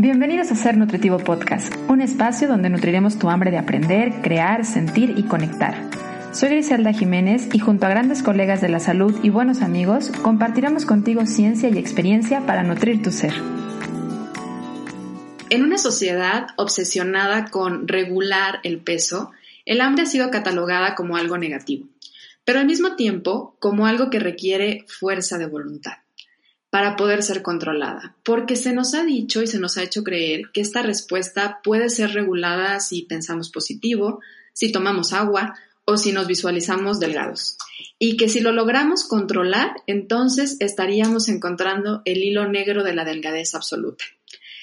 Bienvenidos 0.00 0.52
a 0.52 0.54
Ser 0.54 0.76
Nutritivo 0.76 1.18
Podcast, 1.18 1.74
un 1.88 2.00
espacio 2.00 2.46
donde 2.46 2.70
nutriremos 2.70 3.18
tu 3.18 3.30
hambre 3.30 3.50
de 3.50 3.58
aprender, 3.58 4.22
crear, 4.22 4.64
sentir 4.64 5.14
y 5.16 5.24
conectar. 5.24 5.74
Soy 6.32 6.50
Griselda 6.50 6.92
Jiménez 6.92 7.48
y 7.52 7.58
junto 7.58 7.84
a 7.84 7.88
grandes 7.88 8.22
colegas 8.22 8.60
de 8.60 8.68
la 8.68 8.78
salud 8.78 9.12
y 9.24 9.30
buenos 9.30 9.60
amigos, 9.60 10.12
compartiremos 10.22 10.86
contigo 10.86 11.26
ciencia 11.26 11.68
y 11.68 11.78
experiencia 11.78 12.46
para 12.46 12.62
nutrir 12.62 13.02
tu 13.02 13.10
ser. 13.10 13.34
En 15.50 15.64
una 15.64 15.78
sociedad 15.78 16.46
obsesionada 16.54 17.46
con 17.46 17.88
regular 17.88 18.60
el 18.62 18.78
peso, 18.78 19.32
el 19.64 19.80
hambre 19.80 20.04
ha 20.04 20.06
sido 20.06 20.30
catalogada 20.30 20.94
como 20.94 21.16
algo 21.16 21.38
negativo, 21.38 21.88
pero 22.44 22.60
al 22.60 22.66
mismo 22.66 22.94
tiempo 22.94 23.56
como 23.58 23.88
algo 23.88 24.10
que 24.10 24.20
requiere 24.20 24.84
fuerza 24.86 25.38
de 25.38 25.46
voluntad 25.46 25.94
para 26.70 26.96
poder 26.96 27.22
ser 27.22 27.42
controlada, 27.42 28.16
porque 28.22 28.56
se 28.56 28.72
nos 28.72 28.94
ha 28.94 29.04
dicho 29.04 29.42
y 29.42 29.46
se 29.46 29.58
nos 29.58 29.78
ha 29.78 29.82
hecho 29.82 30.04
creer 30.04 30.50
que 30.52 30.60
esta 30.60 30.82
respuesta 30.82 31.60
puede 31.62 31.88
ser 31.88 32.12
regulada 32.12 32.80
si 32.80 33.02
pensamos 33.02 33.50
positivo, 33.50 34.20
si 34.52 34.70
tomamos 34.70 35.12
agua 35.12 35.54
o 35.86 35.96
si 35.96 36.12
nos 36.12 36.26
visualizamos 36.26 37.00
delgados, 37.00 37.56
y 37.98 38.18
que 38.18 38.28
si 38.28 38.40
lo 38.40 38.52
logramos 38.52 39.04
controlar, 39.04 39.76
entonces 39.86 40.56
estaríamos 40.60 41.28
encontrando 41.28 42.02
el 42.04 42.18
hilo 42.18 42.46
negro 42.46 42.84
de 42.84 42.94
la 42.94 43.06
delgadez 43.06 43.54
absoluta. 43.54 44.04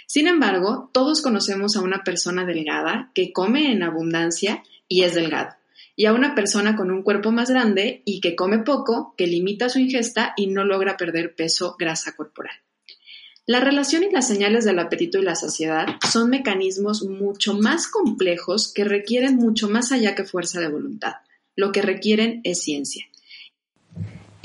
Sin 0.05 0.27
embargo, 0.27 0.91
todos 0.93 1.23
conocemos 1.23 1.75
a 1.75 1.81
una 1.81 2.03
persona 2.03 2.45
delgada 2.45 3.09
que 3.15 3.33
come 3.33 3.71
en 3.71 3.81
abundancia 3.81 4.61
y 4.87 5.01
es 5.01 5.15
delgado 5.15 5.55
y 5.95 6.05
a 6.05 6.13
una 6.13 6.35
persona 6.35 6.75
con 6.75 6.91
un 6.91 7.03
cuerpo 7.03 7.31
más 7.31 7.49
grande 7.49 8.01
y 8.05 8.19
que 8.19 8.35
come 8.35 8.59
poco, 8.59 9.13
que 9.17 9.27
limita 9.27 9.69
su 9.69 9.79
ingesta 9.79 10.33
y 10.35 10.47
no 10.47 10.65
logra 10.65 10.97
perder 10.97 11.35
peso, 11.35 11.75
grasa 11.79 12.15
corporal. 12.15 12.55
La 13.47 13.59
relación 13.59 14.03
y 14.03 14.11
las 14.11 14.27
señales 14.27 14.65
del 14.65 14.79
apetito 14.79 15.19
y 15.19 15.21
la 15.21 15.35
saciedad 15.35 15.85
son 16.11 16.31
mecanismos 16.31 17.03
mucho 17.03 17.53
más 17.53 17.87
complejos 17.87 18.73
que 18.73 18.83
requieren 18.83 19.35
mucho 19.35 19.69
más 19.69 19.91
allá 19.91 20.15
que 20.15 20.23
fuerza 20.23 20.59
de 20.59 20.67
voluntad. 20.67 21.13
Lo 21.55 21.71
que 21.71 21.83
requieren 21.83 22.41
es 22.43 22.63
ciencia. 22.63 23.05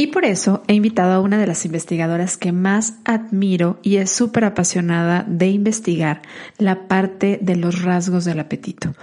Y 0.00 0.06
por 0.06 0.24
eso 0.24 0.62
he 0.66 0.72
invitado 0.72 1.12
a 1.12 1.20
una 1.20 1.36
de 1.36 1.46
las 1.46 1.66
investigadoras 1.66 2.38
que 2.38 2.52
más 2.52 2.94
admiro 3.04 3.78
y 3.82 3.96
es 3.96 4.10
súper 4.10 4.46
apasionada 4.46 5.26
de 5.28 5.48
investigar 5.48 6.22
la 6.56 6.88
parte 6.88 7.38
de 7.42 7.54
los 7.56 7.82
rasgos 7.82 8.24
del 8.24 8.40
apetito. 8.40 8.94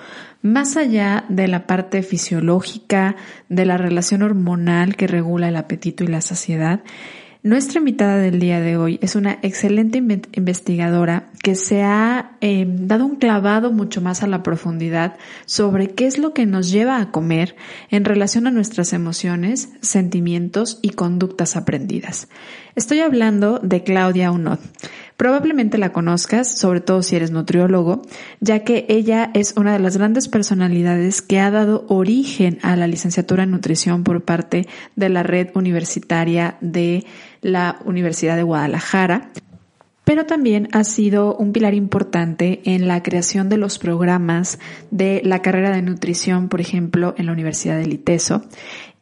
Más 0.42 0.76
allá 0.76 1.24
de 1.30 1.48
la 1.48 1.68
parte 1.68 2.02
fisiológica, 2.02 3.16
de 3.48 3.68
la 3.68 3.78
relación 3.78 4.24
hormonal 4.24 4.96
que 4.96 5.06
regula 5.06 5.50
el 5.50 5.58
apetito 5.58 6.04
y 6.04 6.08
la 6.08 6.22
saciedad, 6.22 6.80
nuestra 7.44 7.80
invitada 7.80 8.18
del 8.18 8.40
día 8.40 8.60
de 8.60 8.78
hoy 8.78 9.00
es 9.02 9.16
una 9.16 9.40
excelente 9.42 9.98
investigadora 9.98 11.30
que 11.44 11.56
se 11.56 11.84
ha 11.84 12.32
eh, 12.42 12.66
dado 12.68 13.06
un 13.06 13.16
clavado 13.16 13.72
mucho 13.72 14.02
más 14.02 14.24
a 14.24 14.28
la 14.28 14.44
profundidad 14.44 15.18
sobre 15.46 15.92
qué 15.92 16.08
es 16.08 16.18
lo 16.18 16.34
que 16.34 16.46
nos 16.46 16.72
lleva 16.72 17.00
a 17.00 17.12
comer 17.12 17.56
en 17.90 18.06
relación 18.06 18.48
a 18.48 18.52
nuestras 18.52 18.92
emociones, 18.92 19.70
sentimientos 19.82 20.80
y 20.82 20.90
conductas 20.90 21.56
aprendidas. 21.56 22.28
Estoy 22.76 23.00
hablando 23.00 23.60
de 23.60 23.84
Claudia 23.84 24.32
Unod. 24.32 24.60
Probablemente 25.18 25.80
la 25.80 25.92
conozcas, 25.92 26.60
sobre 26.60 26.80
todo 26.80 27.02
si 27.02 27.16
eres 27.16 27.32
nutriólogo, 27.32 28.04
ya 28.40 28.64
que 28.64 28.86
ella 28.88 29.32
es 29.34 29.56
una 29.58 29.74
de 29.74 29.80
las 29.80 29.98
grandes 29.98 30.28
personalidades 30.28 31.24
que 31.24 31.40
ha 31.40 31.50
dado 31.50 31.86
origen 31.88 32.60
a 32.62 32.76
la 32.76 32.86
licenciatura 32.86 33.44
en 33.44 33.52
nutrición 33.52 34.04
por 34.04 34.24
parte 34.24 34.68
de 34.96 35.10
la 35.10 35.24
red 35.24 35.50
universitaria 35.56 36.58
de 36.62 37.04
la 37.42 37.80
Universidad 37.86 38.36
de 38.36 38.44
Guadalajara 38.44 39.32
pero 40.08 40.26
también 40.26 40.70
ha 40.72 40.86
sido 40.86 41.36
un 41.36 41.52
pilar 41.52 41.74
importante 41.74 42.62
en 42.64 42.88
la 42.88 43.04
creación 43.04 43.50
de 43.50 43.58
los 43.58 43.78
programas 43.78 44.58
de 44.90 45.22
la 45.26 45.42
carrera 45.42 45.70
de 45.72 45.82
nutrición, 45.82 46.48
por 46.48 46.62
ejemplo, 46.62 47.14
en 47.18 47.26
la 47.26 47.34
Universidad 47.34 47.78
de 47.78 47.88
Liteso. 47.88 48.42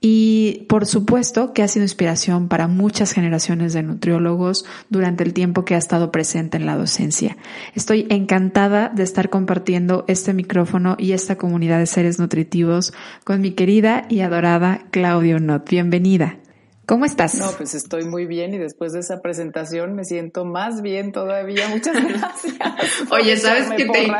Y 0.01 0.65
por 0.67 0.87
supuesto 0.87 1.53
que 1.53 1.61
ha 1.61 1.67
sido 1.67 1.83
inspiración 1.85 2.47
para 2.47 2.67
muchas 2.67 3.11
generaciones 3.11 3.73
de 3.73 3.83
nutriólogos 3.83 4.65
durante 4.89 5.23
el 5.23 5.33
tiempo 5.33 5.63
que 5.63 5.75
ha 5.75 5.77
estado 5.77 6.11
presente 6.11 6.57
en 6.57 6.65
la 6.65 6.75
docencia. 6.75 7.37
Estoy 7.75 8.07
encantada 8.09 8.89
de 8.89 9.03
estar 9.03 9.29
compartiendo 9.29 10.05
este 10.07 10.33
micrófono 10.33 10.95
y 10.97 11.11
esta 11.11 11.37
comunidad 11.37 11.77
de 11.77 11.85
seres 11.85 12.17
nutritivos 12.17 12.93
con 13.23 13.41
mi 13.41 13.51
querida 13.51 14.07
y 14.09 14.21
adorada 14.21 14.87
Claudio 14.89 15.39
Not. 15.39 15.69
Bienvenida. 15.69 16.39
¿Cómo 16.85 17.05
estás? 17.05 17.35
No, 17.35 17.51
pues 17.57 17.73
estoy 17.73 18.05
muy 18.05 18.25
bien 18.25 18.53
y 18.53 18.57
después 18.57 18.93
de 18.93 18.99
esa 18.99 19.21
presentación 19.21 19.95
me 19.95 20.05
siento 20.05 20.45
más 20.45 20.81
bien 20.81 21.11
todavía. 21.11 21.67
Muchas 21.69 21.95
gracias. 22.07 22.55
Oye, 23.09 23.37
sabes 23.37 23.69
que 23.71 23.85
te, 23.85 24.11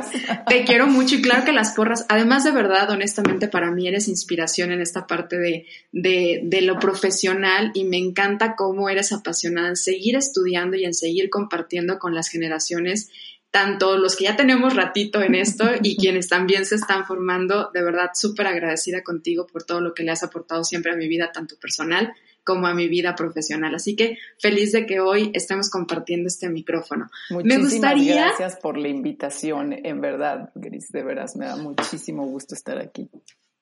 te, 0.48 0.64
quiero 0.66 0.88
mucho 0.88 1.16
y 1.16 1.22
claro 1.22 1.46
que 1.46 1.52
las 1.52 1.72
porras, 1.72 2.06
además 2.10 2.44
de 2.44 2.52
verdad, 2.52 2.90
honestamente, 2.90 3.48
para 3.48 3.70
mí 3.72 3.88
eres 3.88 4.08
inspiración 4.08 4.72
en 4.72 4.82
esta 4.82 5.06
parte 5.06 5.38
de, 5.38 5.68
de, 5.92 6.42
de 6.44 6.62
lo 6.62 6.80
profesional 6.80 7.72
y 7.76 7.84
me 7.84 7.98
encanta 7.98 8.56
cómo 8.56 8.90
eres 8.90 9.12
apasionada 9.12 9.70
en 9.70 9.76
seguir 9.76 10.16
estudiando 10.16 10.76
y 10.76 10.86
en 10.86 10.94
seguir 10.94 11.30
compartiendo 11.30 12.00
con 12.00 12.16
las 12.16 12.30
generaciones 12.30 13.10
tanto 13.52 13.98
los 13.98 14.18
que 14.18 14.26
ya 14.26 14.36
tenemos 14.36 14.76
ratito 14.76 15.22
en 15.22 15.34
esto 15.34 15.64
y 15.82 15.96
quienes 16.02 16.28
también 16.28 16.66
se 16.66 16.76
están 16.76 17.06
formando, 17.06 17.72
de 17.74 17.84
verdad 17.84 18.10
súper 18.14 18.48
agradecida 18.48 19.02
contigo 19.02 19.48
por 19.48 19.64
todo 19.64 19.80
lo 19.80 19.94
que 19.94 20.04
le 20.04 20.12
has 20.12 20.24
aportado 20.24 20.66
siempre 20.66 20.92
a 20.92 20.98
mi 20.98 21.08
vida, 21.08 21.32
tanto 21.32 21.56
personal 21.58 22.14
como 22.46 22.68
a 22.68 22.74
mi 22.74 22.88
vida 22.88 23.16
profesional. 23.16 23.76
Así 23.76 23.96
que 23.96 24.18
feliz 24.40 24.72
de 24.72 24.86
que 24.86 25.00
hoy 25.00 25.32
estemos 25.34 25.70
compartiendo 25.70 26.28
este 26.28 26.48
micrófono. 26.50 27.10
Muchísimas 27.30 27.58
me 27.58 27.70
gustaría... 27.70 28.16
gracias 28.28 28.56
por 28.58 28.78
la 28.78 28.88
invitación, 28.88 29.74
en 29.74 30.00
verdad, 30.00 30.52
Gris, 30.56 30.92
de 30.92 31.04
veras, 31.04 31.36
me 31.36 31.46
da 31.46 31.58
muchísimo 31.58 32.26
gusto 32.26 32.56
estar 32.56 32.78
aquí. 32.78 33.10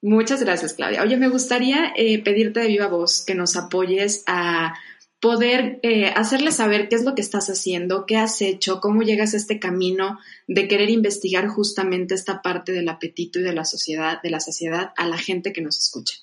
Muchas 0.02 0.44
gracias, 0.44 0.74
Claudia. 0.74 1.02
Oye, 1.02 1.16
me 1.16 1.30
gustaría 1.30 1.94
eh, 1.96 2.22
pedirte 2.22 2.60
de 2.60 2.68
viva 2.68 2.88
voz 2.88 3.24
que 3.26 3.36
nos 3.36 3.56
apoyes 3.56 4.24
a 4.28 4.74
poder 5.22 5.80
eh, 5.84 6.08
hacerles 6.08 6.58
saber 6.58 6.90
qué 6.90 6.98
es 6.98 7.06
lo 7.06 7.16
que 7.16 7.22
estás 7.22 7.50
haciendo, 7.50 8.06
qué 8.06 8.18
has 8.18 8.42
hecho, 8.42 8.82
cómo 8.82 9.04
llegas 9.04 9.34
a 9.34 9.38
este 9.38 9.58
camino 9.58 10.20
de 10.50 10.68
querer 10.68 10.90
investigar 10.90 11.48
justamente 11.48 12.14
esta 12.16 12.42
parte 12.42 12.74
del 12.74 12.90
apetito 12.90 13.40
y 13.40 13.44
de 13.44 13.54
la 13.54 13.64
sociedad, 13.64 14.22
de 14.22 14.30
la 14.30 14.42
saciedad 14.42 14.92
a 14.98 15.08
la 15.08 15.18
gente 15.18 15.54
que 15.54 15.62
nos 15.62 15.78
escucha. 15.78 16.18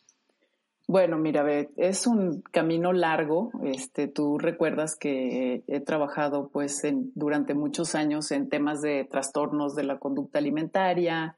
Bueno, 0.91 1.19
mira, 1.19 1.49
es 1.77 2.09
un 2.09 2.43
camino 2.51 2.93
largo. 2.93 3.53
Este, 3.63 4.09
tú 4.09 4.39
recuerdas 4.39 4.97
que 4.97 5.63
he 5.69 5.79
trabajado, 5.79 6.49
pues, 6.49 6.83
durante 7.15 7.55
muchos 7.55 7.95
años 7.95 8.33
en 8.33 8.49
temas 8.49 8.81
de 8.83 9.05
trastornos 9.09 9.77
de 9.77 9.85
la 9.85 10.01
conducta 10.01 10.41
alimentaria, 10.41 11.37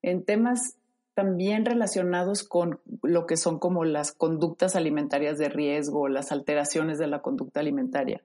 en 0.00 0.24
temas 0.24 0.78
también 1.12 1.66
relacionados 1.66 2.44
con 2.44 2.80
lo 3.02 3.26
que 3.26 3.36
son 3.36 3.58
como 3.58 3.84
las 3.84 4.10
conductas 4.10 4.74
alimentarias 4.74 5.36
de 5.36 5.50
riesgo, 5.50 6.08
las 6.08 6.32
alteraciones 6.32 6.98
de 6.98 7.06
la 7.06 7.20
conducta 7.20 7.60
alimentaria. 7.60 8.22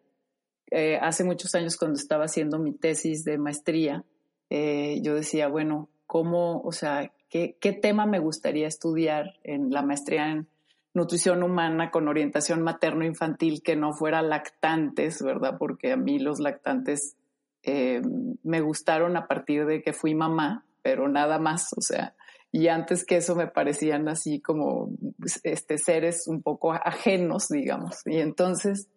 Eh, 0.72 0.98
hace 1.02 1.26
muchos 1.26 1.56
años, 1.56 1.76
cuando 1.76 2.00
estaba 2.00 2.24
haciendo 2.24 2.58
mi 2.58 2.72
tesis 2.72 3.26
de 3.26 3.38
maestría, 3.38 4.06
eh, 4.50 5.02
yo 5.02 5.14
decía, 5.14 5.50
bueno, 5.50 5.90
¿cómo, 6.08 6.62
o 6.62 6.72
sea, 6.72 7.12
qué, 7.28 7.58
qué 7.60 7.74
tema 7.74 8.06
me 8.06 8.20
gustaría 8.20 8.68
estudiar 8.70 9.34
en 9.44 9.72
la 9.72 9.82
maestría 9.82 10.32
en 10.32 10.48
nutrición 10.94 11.44
humana 11.44 11.92
con 11.92 12.08
orientación 12.08 12.62
materno-infantil 12.62 13.62
que 13.64 13.76
no 13.76 13.94
fuera 13.94 14.22
lactantes, 14.22 15.22
¿verdad? 15.22 15.58
Porque 15.60 15.92
a 15.92 15.98
mí 15.98 16.20
los 16.20 16.40
lactantes 16.40 17.16
eh, 17.64 18.02
me 18.44 18.62
gustaron 18.62 19.16
a 19.18 19.28
partir 19.28 19.66
de 19.66 19.82
que 19.82 19.94
fui 19.94 20.16
mamá, 20.16 20.66
pero 20.82 21.08
nada 21.08 21.40
más, 21.40 21.74
o 21.78 21.82
sea, 21.82 22.16
y 22.52 22.68
antes 22.68 23.06
que 23.06 23.18
eso 23.18 23.36
me 23.36 23.48
parecían 23.48 24.08
así 24.08 24.42
como 24.42 24.90
pues, 25.20 25.40
este, 25.44 25.78
seres 25.78 26.28
un 26.28 26.42
poco 26.42 26.74
ajenos, 26.74 27.48
digamos. 27.50 27.98
Y 28.06 28.18
entonces 28.18 28.88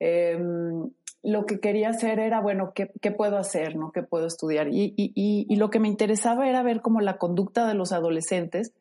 em, 0.00 0.90
lo 1.22 1.46
que 1.46 1.60
quería 1.60 1.90
hacer 1.90 2.18
era, 2.18 2.40
bueno, 2.40 2.72
¿qué, 2.74 2.90
¿qué, 3.00 3.12
puedo 3.12 3.38
hacer? 3.38 3.76
¿no? 3.76 3.92
¿Qué 3.92 4.02
puedo 4.02 4.26
estudiar? 4.26 4.68
Y, 4.68 4.94
y, 4.96 5.12
y, 5.14 5.46
y, 5.48 5.56
lo 5.56 5.70
que 5.70 5.78
me 5.78 5.88
interesaba 5.88 6.48
era 6.48 6.62
ver 6.62 6.80
como 6.80 7.00
la 7.00 7.18
conducta 7.18 7.66
de 7.68 7.74
los 7.74 7.92
adolescentes 7.92 8.72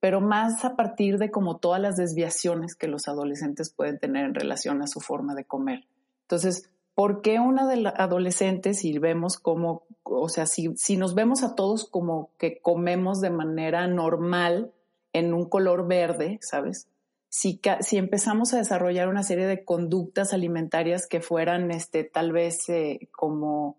pero 0.00 0.20
más 0.20 0.64
a 0.64 0.76
partir 0.76 1.18
de 1.18 1.30
como 1.30 1.58
todas 1.58 1.80
las 1.80 1.96
desviaciones 1.96 2.74
que 2.74 2.88
los 2.88 3.08
adolescentes 3.08 3.72
pueden 3.72 3.98
tener 3.98 4.24
en 4.24 4.34
relación 4.34 4.82
a 4.82 4.86
su 4.86 5.00
forma 5.00 5.34
de 5.34 5.44
comer. 5.44 5.86
Entonces, 6.22 6.70
¿por 6.94 7.22
qué 7.22 7.40
una 7.40 7.66
de 7.66 7.76
las 7.76 7.94
adolescentes, 7.98 8.80
si 8.80 8.98
vemos 8.98 9.38
como, 9.38 9.86
o 10.02 10.28
sea, 10.28 10.46
si, 10.46 10.74
si 10.76 10.96
nos 10.96 11.14
vemos 11.14 11.42
a 11.42 11.54
todos 11.54 11.88
como 11.88 12.30
que 12.38 12.60
comemos 12.60 13.20
de 13.20 13.30
manera 13.30 13.86
normal 13.86 14.72
en 15.12 15.32
un 15.32 15.48
color 15.48 15.86
verde, 15.86 16.38
¿sabes? 16.42 16.88
Si, 17.28 17.60
si 17.80 17.96
empezamos 17.96 18.54
a 18.54 18.58
desarrollar 18.58 19.08
una 19.08 19.22
serie 19.22 19.46
de 19.46 19.64
conductas 19.64 20.32
alimentarias 20.32 21.06
que 21.06 21.20
fueran, 21.20 21.70
este, 21.70 22.04
tal 22.04 22.32
vez 22.32 22.68
eh, 22.68 23.08
como 23.12 23.76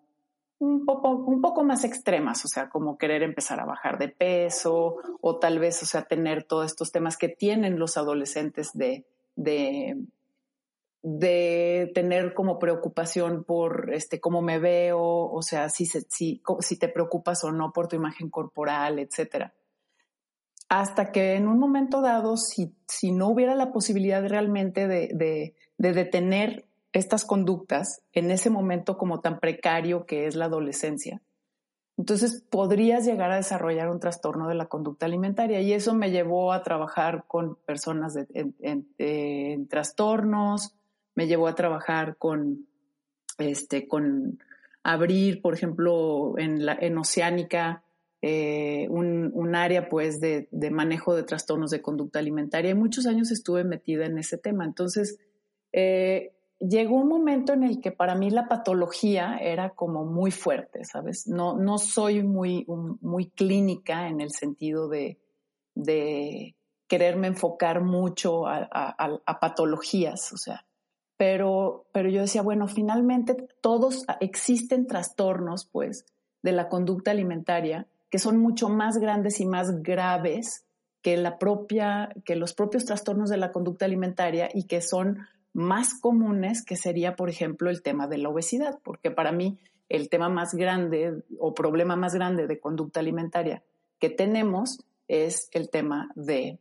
un 0.59 0.85
poco, 0.85 1.11
un 1.11 1.41
poco 1.41 1.63
más 1.63 1.83
extremas, 1.83 2.43
o 2.45 2.47
sea, 2.47 2.69
como 2.69 2.97
querer 2.97 3.23
empezar 3.23 3.59
a 3.59 3.65
bajar 3.65 3.97
de 3.97 4.09
peso 4.09 4.97
o 5.21 5.37
tal 5.37 5.59
vez, 5.59 5.81
o 5.83 5.85
sea, 5.85 6.03
tener 6.03 6.43
todos 6.43 6.65
estos 6.65 6.91
temas 6.91 7.17
que 7.17 7.29
tienen 7.29 7.77
los 7.77 7.97
adolescentes 7.97 8.71
de, 8.73 9.05
de, 9.35 9.97
que 11.19 11.91
tener 11.93 12.33
como 12.33 12.59
preocupación 12.59 13.43
por 13.43 13.93
este 13.93 14.19
cómo 14.19 14.41
me 14.41 14.59
veo, 14.59 14.99
o 14.99 15.41
sea, 15.41 15.69
si, 15.69 15.85
si, 15.85 16.41
si 16.59 16.79
te 16.79 16.89
preocupas 16.89 17.43
o 17.43 17.51
no 17.51 17.71
por 17.71 17.87
tu 17.87 17.95
imagen 17.95 18.29
corporal, 18.29 18.99
etcétera. 18.99 19.53
Hasta 20.69 21.11
que 21.13 21.35
en 21.35 21.47
un 21.47 21.59
momento 21.59 22.01
dado, 22.01 22.35
si, 22.35 22.75
si 22.87 23.11
no 23.11 23.29
hubiera 23.29 23.55
la 23.55 23.71
posibilidad 23.71 24.27
realmente 24.27 24.87
de, 24.87 25.09
de, 25.13 25.55
de 25.77 25.93
detener 25.93 26.66
estas 26.97 27.25
conductas 27.25 28.01
en 28.13 28.31
ese 28.31 28.49
momento 28.49 28.97
como 28.97 29.21
tan 29.21 29.39
precario 29.39 30.05
que 30.05 30.27
es 30.27 30.35
la 30.35 30.45
adolescencia, 30.45 31.21
entonces 31.97 32.43
podrías 32.49 33.05
llegar 33.05 33.31
a 33.31 33.37
desarrollar 33.37 33.89
un 33.89 33.99
trastorno 33.99 34.47
de 34.47 34.53
la 34.53 34.67
conducta 34.67 35.07
alimentaria 35.07 35.61
y 35.61 35.73
eso 35.73 35.95
me 35.95 36.11
llevó 36.11 36.53
a 36.53 36.61
trabajar 36.61 37.25
con 37.27 37.55
personas 37.65 38.15
en, 38.29 39.67
trastornos, 39.67 40.75
me 41.15 41.25
llevó 41.25 41.47
a 41.47 41.55
trabajar 41.55 42.15
con, 42.17 42.67
este, 43.39 43.87
con 43.87 44.39
abrir, 44.83 45.41
por 45.41 45.55
ejemplo, 45.55 46.35
en, 46.37 46.67
la, 46.67 46.77
en 46.79 46.99
Oceánica, 46.99 47.83
eh, 48.21 48.87
un, 48.89 49.55
área 49.55 49.89
pues 49.89 50.19
de, 50.19 50.47
manejo 50.69 51.15
de 51.15 51.23
trastornos 51.23 51.71
de 51.71 51.81
conducta 51.81 52.19
alimentaria 52.19 52.71
y 52.71 52.75
muchos 52.75 53.07
años 53.07 53.31
estuve 53.31 53.63
metida 53.63 54.05
en 54.05 54.19
ese 54.19 54.37
tema. 54.37 54.65
Entonces, 54.65 55.17
eh, 55.73 56.33
llegó 56.59 56.95
un 56.95 57.07
momento 57.07 57.53
en 57.53 57.63
el 57.63 57.79
que 57.81 57.91
para 57.91 58.15
mí 58.15 58.29
la 58.29 58.47
patología 58.47 59.37
era 59.37 59.71
como 59.71 60.05
muy 60.05 60.31
fuerte, 60.31 60.83
¿sabes? 60.85 61.27
No, 61.27 61.55
no 61.55 61.77
soy 61.77 62.23
muy, 62.23 62.65
muy 62.67 63.29
clínica 63.29 64.07
en 64.07 64.21
el 64.21 64.31
sentido 64.31 64.87
de, 64.87 65.19
de 65.75 66.55
quererme 66.87 67.27
enfocar 67.27 67.83
mucho 67.83 68.47
a, 68.47 69.37
patologías, 69.39 70.31
o 70.33 70.37
sea, 70.37 70.65
pero, 71.17 71.87
pero 71.91 72.09
yo 72.09 72.21
decía, 72.21 72.41
bueno, 72.41 72.67
finalmente 72.67 73.35
todos 73.61 74.05
existen 74.19 74.87
trastornos, 74.87 75.65
pues, 75.65 76.05
de 76.43 76.51
la 76.51 76.69
conducta 76.69 77.11
alimentaria 77.11 77.87
que 78.09 78.19
son 78.19 78.37
mucho 78.37 78.69
más 78.69 78.97
grandes 78.97 79.39
y 79.39 79.45
más 79.45 79.81
graves 79.81 80.65
que 81.01 81.17
la 81.17 81.37
propia, 81.37 82.09
que 82.25 82.35
los 82.35 82.53
propios 82.53 82.85
trastornos 82.85 83.29
de 83.29 83.37
la 83.37 83.51
conducta 83.51 83.85
alimentaria 83.85 84.49
y 84.53 84.63
que 84.63 84.81
son 84.81 85.27
más 85.57 85.95
comunes, 85.99 86.63
que 86.63 86.75
sería, 86.75 87.15
por 87.15 87.31
ejemplo, 87.31 87.71
el 87.71 87.81
tema 87.81 88.07
de 88.07 88.19
la 88.19 88.29
obesidad, 88.29 88.77
porque 88.83 89.09
para 89.09 89.31
mí 89.31 89.57
el 89.89 90.07
tema 90.07 90.29
más 90.29 90.53
grande 90.53 91.23
o 91.39 91.55
problema 91.55 91.95
más 91.95 92.13
grande 92.13 92.45
de 92.45 92.59
conducta 92.59 92.99
alimentaria 92.99 93.63
que 93.97 94.11
tenemos 94.11 94.85
es 95.07 95.49
el 95.53 95.71
tema 95.71 96.11
de 96.13 96.59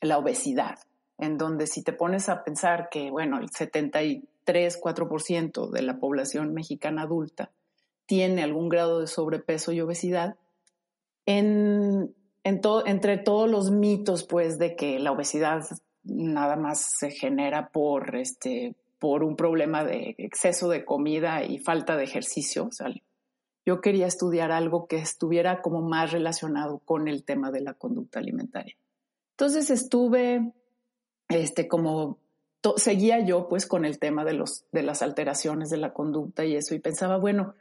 la 0.00 0.16
obesidad, 0.16 0.78
en 1.18 1.38
donde 1.38 1.66
si 1.66 1.82
te 1.82 1.92
pones 1.92 2.28
a 2.28 2.44
pensar 2.44 2.88
que, 2.88 3.10
bueno, 3.10 3.40
el 3.40 3.50
73, 3.50 4.80
4% 4.80 5.68
de 5.68 5.82
la 5.82 5.98
población 5.98 6.54
mexicana 6.54 7.02
adulta 7.02 7.50
tiene 8.06 8.44
algún 8.44 8.68
grado 8.68 9.00
de 9.00 9.08
sobrepeso 9.08 9.72
y 9.72 9.80
obesidad, 9.80 10.36
en, 11.26 12.14
entre 12.44 13.18
todos 13.18 13.50
los 13.50 13.72
mitos, 13.72 14.22
pues, 14.22 14.56
de 14.60 14.76
que 14.76 15.00
la 15.00 15.10
obesidad 15.10 15.64
nada 16.08 16.56
más 16.56 16.92
se 16.98 17.10
genera 17.10 17.68
por 17.68 18.16
este 18.16 18.74
por 18.98 19.22
un 19.22 19.36
problema 19.36 19.84
de 19.84 20.14
exceso 20.18 20.68
de 20.68 20.84
comida 20.84 21.44
y 21.44 21.58
falta 21.58 21.96
de 21.96 22.04
ejercicio. 22.04 22.68
yo 23.64 23.80
quería 23.80 24.06
estudiar 24.06 24.50
algo 24.50 24.86
que 24.86 24.96
estuviera 24.96 25.62
como 25.62 25.82
más 25.82 26.10
relacionado 26.10 26.80
con 26.84 27.06
el 27.06 27.22
tema 27.22 27.50
de 27.50 27.60
la 27.60 27.74
conducta 27.74 28.18
alimentaria. 28.18 28.74
Entonces 29.32 29.70
estuve, 29.70 30.52
este, 31.28 31.68
como 31.68 32.18
seguía 32.76 33.20
yo 33.20 33.46
pues 33.48 33.66
con 33.66 33.84
el 33.84 33.98
tema 33.98 34.24
de 34.24 34.32
los, 34.32 34.64
de 34.72 34.82
las 34.82 35.02
alteraciones 35.02 35.70
de 35.70 35.76
la 35.76 35.92
conducta 35.92 36.44
y 36.44 36.56
eso 36.56 36.74
y 36.74 36.80
pensaba, 36.80 37.18
bueno, 37.18 37.54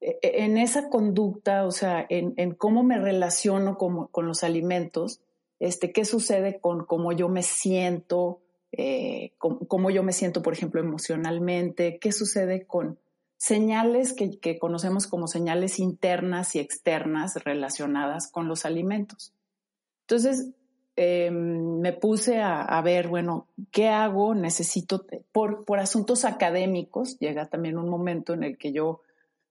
e, 0.00 0.18
e, 0.22 0.44
en 0.44 0.58
esa 0.58 0.88
conducta, 0.88 1.66
o 1.66 1.70
sea, 1.70 2.04
en, 2.08 2.34
en 2.36 2.54
cómo 2.54 2.82
me 2.82 2.98
relaciono 2.98 3.78
con, 3.78 4.08
con 4.08 4.26
los 4.26 4.42
alimentos, 4.42 5.20
este, 5.60 5.92
qué 5.92 6.04
sucede 6.06 6.58
con 6.58 6.86
cómo 6.86 7.12
yo 7.12 7.28
me 7.28 7.42
siento, 7.42 8.40
eh, 8.72 9.32
cómo, 9.38 9.90
yo 9.90 10.02
me 10.02 10.12
siento, 10.12 10.42
por 10.42 10.54
ejemplo, 10.54 10.80
emocionalmente, 10.80 11.98
qué 11.98 12.12
sucede 12.12 12.66
con 12.66 12.98
señales 13.36 14.14
que, 14.14 14.58
conocemos 14.58 15.06
como 15.06 15.28
señales 15.28 15.78
internas 15.78 16.56
y 16.56 16.60
externas 16.60 17.44
relacionadas 17.44 18.30
con 18.30 18.48
los 18.48 18.64
alimentos. 18.64 19.34
Entonces, 20.02 20.48
em, 20.96 21.78
me 21.80 21.92
puse 21.92 22.40
a, 22.40 22.80
ver, 22.82 23.08
bueno, 23.08 23.46
¿qué 23.70 23.88
hago? 23.88 24.34
Necesito, 24.34 25.04
por, 25.30 25.64
por 25.66 25.78
asuntos 25.78 26.24
académicos, 26.24 27.18
llega 27.18 27.48
también 27.48 27.76
un 27.76 27.88
momento 27.88 28.32
en 28.32 28.44
el 28.44 28.56
que 28.56 28.72
yo 28.72 29.02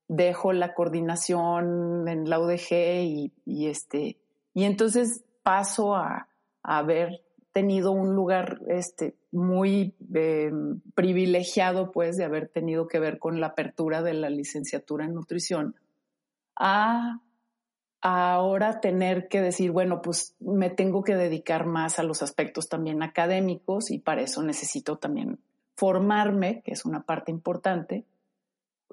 dejo 0.07 0.53
la 0.53 0.73
coordinación 0.73 2.07
en 2.07 2.27
la 2.27 2.39
UDG 2.39 3.03
y, 3.03 3.31
y 3.45 3.67
este, 3.67 4.17
y 4.55 4.63
entonces 4.63 5.23
paso 5.43 5.95
a, 5.95 6.27
haber 6.61 7.21
tenido 7.53 7.91
un 7.91 8.15
lugar 8.15 8.59
este, 8.67 9.15
muy 9.31 9.95
em, 10.13 10.81
privilegiado, 10.93 11.91
pues, 11.91 12.17
de 12.17 12.25
haber 12.25 12.49
tenido 12.49 12.87
que 12.87 12.99
ver 12.99 13.17
con 13.17 13.39
la 13.39 13.47
apertura 13.47 14.01
de 14.03 14.13
la 14.13 14.29
licenciatura 14.29 15.05
en 15.05 15.13
nutrición, 15.13 15.75
a, 16.55 17.21
ahora 18.01 18.81
tener 18.81 19.27
que 19.27 19.41
decir, 19.41 19.71
bueno, 19.71 20.01
pues 20.01 20.35
me 20.39 20.69
tengo 20.69 21.03
que 21.03 21.15
dedicar 21.15 21.65
más 21.65 21.99
a 21.99 22.03
los 22.03 22.21
aspectos 22.21 22.69
también 22.69 23.01
académicos 23.03 23.91
y 23.91 23.99
para 23.99 24.21
eso 24.21 24.43
necesito 24.43 24.97
también 24.97 25.39
formarme, 25.75 26.61
que 26.63 26.73
es 26.73 26.85
una 26.85 27.03
parte 27.03 27.31
importante, 27.31 28.05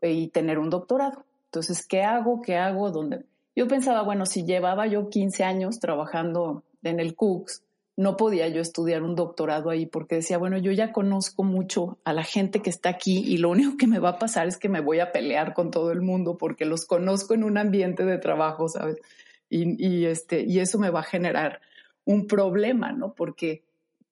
y 0.03 0.29
tener 0.29 0.59
un 0.59 0.71
doctorado. 0.71 1.25
Entonces, 1.47 1.87
¿qué 1.87 2.03
hago? 2.03 2.43
¿Qué 2.43 2.57
hago? 2.57 2.91
¿Dónde? 2.91 3.25
Yo 3.57 3.67
pensaba, 3.67 4.03
bueno, 4.03 4.27
si 4.27 4.45
llevaba 4.45 4.87
yo 4.87 5.09
15 5.09 5.43
años 5.43 5.81
trabajando 5.81 6.63
en 6.83 7.01
el 7.01 7.17
CUCS, 7.17 7.63
no 7.97 8.19
podía 8.19 8.47
yo 8.49 8.61
estudiar 8.61 9.03
un 9.03 9.15
doctorado 9.15 9.71
ahí 9.71 9.87
porque 9.87 10.17
decía, 10.17 10.37
bueno, 10.37 10.59
yo 10.59 10.71
ya 10.73 10.93
conozco 10.93 11.43
mucho 11.43 11.97
a 12.05 12.13
la 12.13 12.23
gente 12.23 12.61
que 12.61 12.69
está 12.69 12.91
aquí 12.91 13.25
y 13.27 13.39
lo 13.39 13.49
único 13.49 13.79
que 13.79 13.87
me 13.87 13.99
va 13.99 14.11
a 14.11 14.19
pasar 14.19 14.47
es 14.47 14.59
que 14.59 14.69
me 14.69 14.83
voy 14.83 15.01
a 15.01 15.11
pelear 15.11 15.55
con 15.55 15.71
todo 15.71 15.91
el 15.91 16.03
mundo 16.03 16.37
porque 16.37 16.67
los 16.67 16.85
conozco 16.85 17.33
en 17.33 17.45
un 17.45 17.57
ambiente 17.57 18.05
de 18.05 18.19
trabajo, 18.19 18.69
¿sabes? 18.69 18.99
Y, 19.49 20.05
este, 20.05 20.43
y 20.43 20.59
eso 20.59 20.79
me 20.79 20.91
va 20.91 21.01
a 21.01 21.05
generar 21.05 21.63
un 22.05 22.27
problema, 22.27 22.93
¿no? 22.93 23.15
Porque 23.15 23.63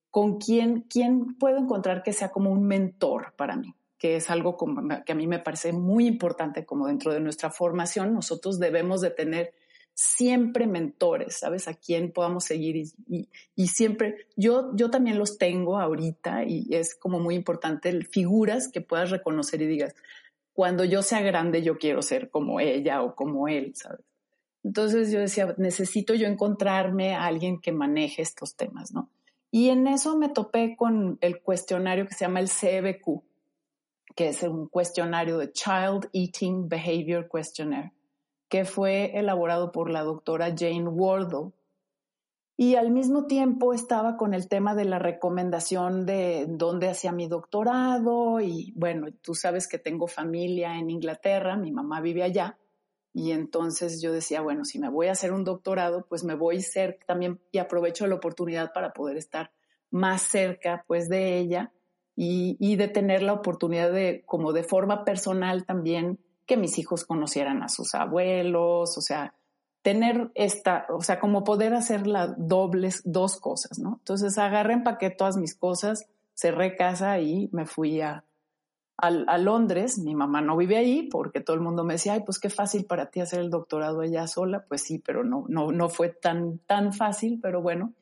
con 0.09 0.39
quién, 0.39 0.81
quién 0.89 1.35
puedo 1.37 1.57
encontrar 1.57 2.01
que 2.01 2.13
sea 2.13 2.29
como 2.29 2.49
un 2.49 2.65
mentor 2.65 3.33
para 3.35 3.55
mí 3.55 3.75
que 4.05 4.17
es 4.17 4.29
algo 4.29 4.55
que 5.03 5.11
a 5.11 5.15
mí 5.15 5.25
me 5.25 5.39
parece 5.39 5.73
muy 5.73 6.05
importante 6.05 6.63
como 6.63 6.85
dentro 6.85 7.11
de 7.11 7.19
nuestra 7.19 7.49
formación, 7.49 8.13
nosotros 8.13 8.59
debemos 8.59 9.01
de 9.01 9.09
tener 9.09 9.55
siempre 9.95 10.67
mentores, 10.67 11.37
¿sabes? 11.39 11.67
A 11.67 11.73
quién 11.73 12.11
podamos 12.11 12.43
seguir 12.43 12.75
y, 13.07 13.29
y, 13.55 13.67
siempre, 13.67 14.27
yo, 14.35 14.75
yo 14.75 14.91
también 14.91 15.17
los 15.17 15.39
tengo 15.39 15.79
ahorita 15.79 16.43
y 16.43 16.67
es 16.69 16.93
como 16.93 17.19
muy 17.19 17.33
importante 17.33 17.99
figuras 18.03 18.67
que 18.71 18.79
puedas 18.79 19.09
reconocer 19.09 19.63
y 19.63 19.65
digas, 19.65 19.95
cuando 20.53 20.85
yo 20.85 21.01
sea 21.01 21.21
grande 21.21 21.63
yo 21.63 21.79
quiero 21.79 22.03
ser 22.03 22.29
como 22.29 22.59
ella 22.59 23.01
o 23.01 23.15
como 23.15 23.47
él, 23.47 23.73
¿sabes? 23.73 24.05
Entonces 24.63 25.11
yo 25.11 25.19
decía, 25.19 25.55
necesito 25.57 26.13
yo 26.13 26.27
encontrarme 26.27 27.15
a 27.15 27.25
alguien 27.25 27.59
que 27.59 27.71
maneje 27.71 28.21
estos 28.21 28.55
temas, 28.55 28.93
¿no? 28.93 29.09
Y 29.49 29.69
en 29.69 29.87
eso 29.87 30.15
me 30.15 30.29
topé 30.29 30.75
con 30.77 31.17
el 31.21 31.41
cuestionario 31.41 32.05
que 32.05 32.13
se 32.13 32.25
llama 32.25 32.39
el 32.39 32.49
CBQ, 32.49 33.23
que 34.15 34.29
es 34.29 34.41
un 34.43 34.67
cuestionario 34.67 35.37
de 35.37 35.51
Child 35.51 36.09
Eating 36.13 36.69
Behavior 36.69 37.29
Questionnaire, 37.29 37.91
que 38.47 38.63
fue 38.63 39.17
elaborado 39.19 39.71
por 39.71 39.89
la 39.89 40.03
doctora 40.03 40.53
Jane 40.57 40.87
Wardle. 40.87 41.51
Y 42.57 42.75
al 42.75 42.91
mismo 42.91 43.25
tiempo 43.25 43.73
estaba 43.73 44.15
con 44.15 44.33
el 44.33 44.47
tema 44.47 44.75
de 44.75 44.85
la 44.85 44.97
recomendación 44.97 46.05
de 46.05 46.45
dónde 46.47 46.87
hacía 46.87 47.11
mi 47.11 47.27
doctorado. 47.27 48.39
Y 48.39 48.71
bueno, 48.77 49.07
tú 49.21 49.35
sabes 49.35 49.67
que 49.67 49.77
tengo 49.77 50.07
familia 50.07 50.77
en 50.77 50.89
Inglaterra, 50.89 51.57
mi 51.57 51.73
mamá 51.73 51.99
vive 51.99 52.23
allá. 52.23 52.57
Y 53.11 53.31
entonces 53.31 54.01
yo 54.01 54.13
decía, 54.13 54.39
bueno, 54.39 54.63
si 54.63 54.79
me 54.79 54.89
voy 54.89 55.07
a 55.07 55.13
hacer 55.13 55.33
un 55.33 55.43
doctorado, 55.43 56.05
pues 56.07 56.23
me 56.23 56.35
voy 56.35 56.57
a 56.57 56.61
ser 56.61 56.99
también 57.05 57.41
y 57.51 57.57
aprovecho 57.57 58.07
la 58.07 58.15
oportunidad 58.15 58.71
para 58.71 58.93
poder 58.93 59.17
estar 59.17 59.51
más 59.89 60.21
cerca 60.21 60.83
pues 60.87 61.09
de 61.09 61.37
ella 61.37 61.73
y, 62.15 62.75
de 62.77 62.87
tener 62.87 63.21
la 63.23 63.33
oportunidad 63.33 63.91
de, 63.91 64.23
como 64.25 64.53
de 64.53 64.63
forma 64.63 65.03
personal 65.03 65.65
también, 65.65 66.19
que 66.45 66.57
mis 66.57 66.77
hijos 66.77 67.05
conocieran 67.05 67.63
a 67.63 67.69
sus 67.69 67.93
abuelos, 67.95 68.97
o 68.97 69.01
sea, 69.01 69.33
tener 69.81 70.31
esta, 70.35 70.85
o 70.89 71.01
sea, 71.01 71.19
como 71.19 71.43
poder 71.43 71.73
hacer 71.73 72.07
las 72.07 72.33
dobles, 72.37 73.01
dos 73.03 73.39
cosas, 73.39 73.79
¿no? 73.79 73.97
Entonces 73.99 74.37
agarré, 74.37 74.73
empaqué 74.73 75.09
todas 75.09 75.37
mis 75.37 75.55
cosas, 75.55 76.07
cerré 76.33 76.75
casa 76.75 77.19
y 77.19 77.49
me 77.51 77.65
fui 77.65 78.01
a, 78.01 78.23
a, 78.97 79.37
Londres. 79.37 79.97
Mi 79.97 80.15
mamá 80.15 80.41
no 80.41 80.57
vive 80.57 80.77
ahí 80.77 81.09
porque 81.11 81.41
todo 81.41 81.55
el 81.55 81.61
mundo 81.61 81.83
me 81.83 81.95
decía, 81.95 82.13
ay, 82.13 82.21
pues 82.25 82.39
qué 82.39 82.49
fácil 82.49 82.85
para 82.85 83.07
ti 83.11 83.19
hacer 83.19 83.39
el 83.39 83.49
doctorado 83.49 84.01
allá 84.01 84.27
sola. 84.27 84.65
Pues 84.67 84.81
sí, 84.83 84.99
pero 84.99 85.23
no, 85.23 85.45
no, 85.49 85.71
no 85.71 85.89
fue 85.89 86.09
tan, 86.09 86.59
tan 86.59 86.93
fácil, 86.93 87.39
pero 87.41 87.61
bueno. 87.61 87.93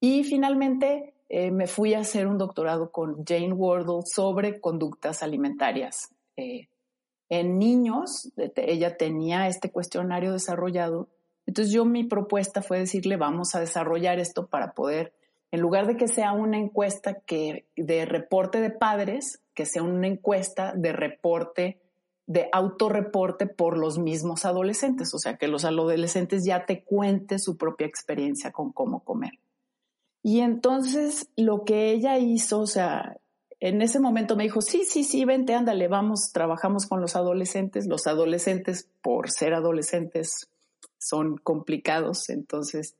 Y 0.00 0.24
finalmente 0.24 1.14
eh, 1.28 1.50
me 1.50 1.66
fui 1.66 1.94
a 1.94 2.00
hacer 2.00 2.26
un 2.26 2.38
doctorado 2.38 2.90
con 2.90 3.24
Jane 3.24 3.52
Wardle 3.52 4.00
sobre 4.04 4.60
conductas 4.60 5.22
alimentarias. 5.22 6.14
Eh, 6.36 6.68
en 7.28 7.58
niños, 7.58 8.32
ella 8.56 8.96
tenía 8.96 9.48
este 9.48 9.70
cuestionario 9.70 10.32
desarrollado. 10.32 11.08
Entonces 11.46 11.72
yo 11.72 11.84
mi 11.84 12.04
propuesta 12.04 12.62
fue 12.62 12.78
decirle, 12.78 13.16
vamos 13.16 13.54
a 13.54 13.60
desarrollar 13.60 14.18
esto 14.18 14.46
para 14.46 14.72
poder, 14.72 15.12
en 15.50 15.60
lugar 15.60 15.86
de 15.86 15.96
que 15.96 16.08
sea 16.08 16.32
una 16.32 16.58
encuesta 16.58 17.20
que, 17.20 17.66
de 17.76 18.06
reporte 18.06 18.60
de 18.60 18.70
padres, 18.70 19.42
que 19.54 19.66
sea 19.66 19.82
una 19.82 20.06
encuesta 20.06 20.72
de 20.74 20.92
reporte, 20.92 21.80
de 22.26 22.48
autorreporte 22.52 23.46
por 23.46 23.76
los 23.76 23.98
mismos 23.98 24.46
adolescentes. 24.46 25.12
O 25.12 25.18
sea, 25.18 25.36
que 25.36 25.48
los 25.48 25.66
adolescentes 25.66 26.44
ya 26.46 26.64
te 26.64 26.84
cuenten 26.84 27.38
su 27.38 27.58
propia 27.58 27.86
experiencia 27.86 28.52
con 28.52 28.72
cómo 28.72 29.04
comer. 29.04 29.32
Y 30.22 30.40
entonces 30.40 31.30
lo 31.36 31.64
que 31.64 31.90
ella 31.90 32.18
hizo, 32.18 32.60
o 32.60 32.66
sea, 32.66 33.18
en 33.60 33.82
ese 33.82 33.98
momento 33.98 34.36
me 34.36 34.44
dijo, 34.44 34.60
sí, 34.60 34.84
sí, 34.84 35.02
sí, 35.02 35.24
vente, 35.24 35.54
ándale, 35.54 35.88
vamos, 35.88 36.30
trabajamos 36.32 36.86
con 36.86 37.00
los 37.00 37.16
adolescentes. 37.16 37.86
Los 37.86 38.06
adolescentes, 38.06 38.88
por 39.02 39.30
ser 39.30 39.54
adolescentes, 39.54 40.48
son 40.98 41.38
complicados. 41.38 42.28
Entonces, 42.30 42.96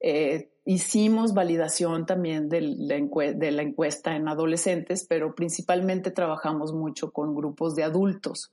eh, 0.00 0.50
hicimos 0.64 1.34
validación 1.34 2.04
también 2.04 2.48
de 2.48 2.60
la, 2.60 2.96
encuesta 2.96 4.16
en 4.16 4.28
adolescentes, 4.28 5.06
pero 5.08 5.34
principalmente 5.34 6.10
trabajamos 6.10 6.72
mucho 6.72 7.12
con 7.12 7.34
grupos 7.34 7.74
de 7.74 7.84
adultos. 7.84 8.52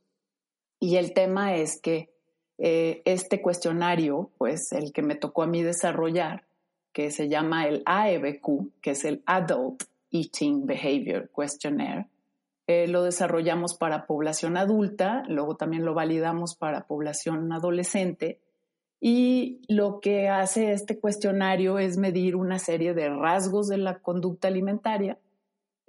Y 0.80 0.98
el 0.98 1.13
tema 1.13 1.56
es 1.56 1.80
que 1.82 2.13
eh, 2.58 3.01
este 3.06 3.41
cuestionario, 3.41 4.32
pues 4.38 4.72
el 4.72 4.94
que 4.94 5.01
me 5.01 5.15
tocó 5.15 5.44
a 5.44 5.48
mí 5.48 5.63
desarrollar, 5.63 6.46
que 6.94 7.12
se 7.12 7.30
llama 7.30 7.68
el 7.68 7.84
AEBQ, 7.86 8.72
que 8.82 8.92
es 8.92 9.06
el 9.06 9.24
Adult 9.26 9.84
Eating 10.12 10.66
Behavior 10.66 11.30
Questionnaire. 11.36 12.08
Eh, 12.68 12.88
lo 12.88 13.04
desarrollamos 13.04 13.76
para 13.76 14.06
población 14.06 14.58
adulta, 14.58 15.24
luego 15.28 15.56
también 15.56 15.84
lo 15.84 15.94
validamos 15.94 16.56
para 16.56 16.88
población 16.88 17.52
adolescente. 17.52 18.40
Y 19.00 19.62
lo 19.68 20.00
que 20.00 20.30
hace 20.30 20.74
este 20.74 21.00
cuestionario 21.00 21.80
es 21.80 21.98
medir 21.98 22.36
una 22.36 22.60
serie 22.60 22.94
de 22.94 23.10
rasgos 23.10 23.68
de 23.68 23.78
la 23.78 24.00
conducta 24.00 24.48
alimentaria 24.48 25.18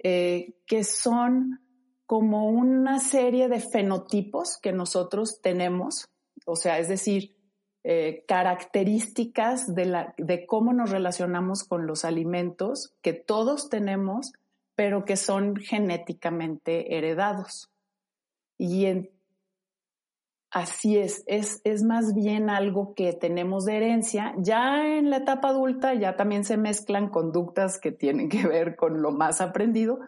eh, 0.05 0.55
que 0.65 0.83
son 0.83 1.61
como 2.05 2.49
una 2.49 2.99
serie 2.99 3.47
de 3.47 3.61
fenotipos 3.61 4.57
que 4.61 4.73
nosotros 4.73 5.39
tenemos, 5.41 6.09
o 6.45 6.57
sea, 6.57 6.77
es 6.79 6.89
decir, 6.89 7.37
eh, 7.83 8.23
características 8.27 9.73
de, 9.75 9.85
la, 9.85 10.13
de 10.17 10.45
cómo 10.45 10.73
nos 10.73 10.91
relacionamos 10.91 11.63
con 11.63 11.85
los 11.85 12.05
alimentos 12.05 12.93
que 13.01 13.13
todos 13.13 13.69
tenemos, 13.69 14.33
pero 14.75 15.05
que 15.05 15.17
son 15.17 15.57
genéticamente 15.57 16.97
heredados. 16.97 17.69
Y 18.57 19.09
así 20.49 20.97
es, 20.97 21.23
es, 21.27 21.59
es 21.63 21.83
más 21.83 22.13
bien 22.13 22.49
algo 22.49 22.93
que 22.95 23.11
tenemos 23.13 23.65
de 23.65 23.77
herencia. 23.77 24.33
Ya 24.37 24.97
en 24.97 25.09
la 25.09 25.17
etapa 25.17 25.49
adulta 25.49 25.93
ya 25.93 26.15
también 26.15 26.45
se 26.45 26.57
mezclan 26.57 27.09
conductas 27.09 27.79
que 27.79 27.91
tienen 27.91 28.29
que 28.29 28.47
ver 28.47 28.75
con 28.75 29.01
lo 29.01 29.11
más 29.11 29.41
aprendido, 29.41 29.99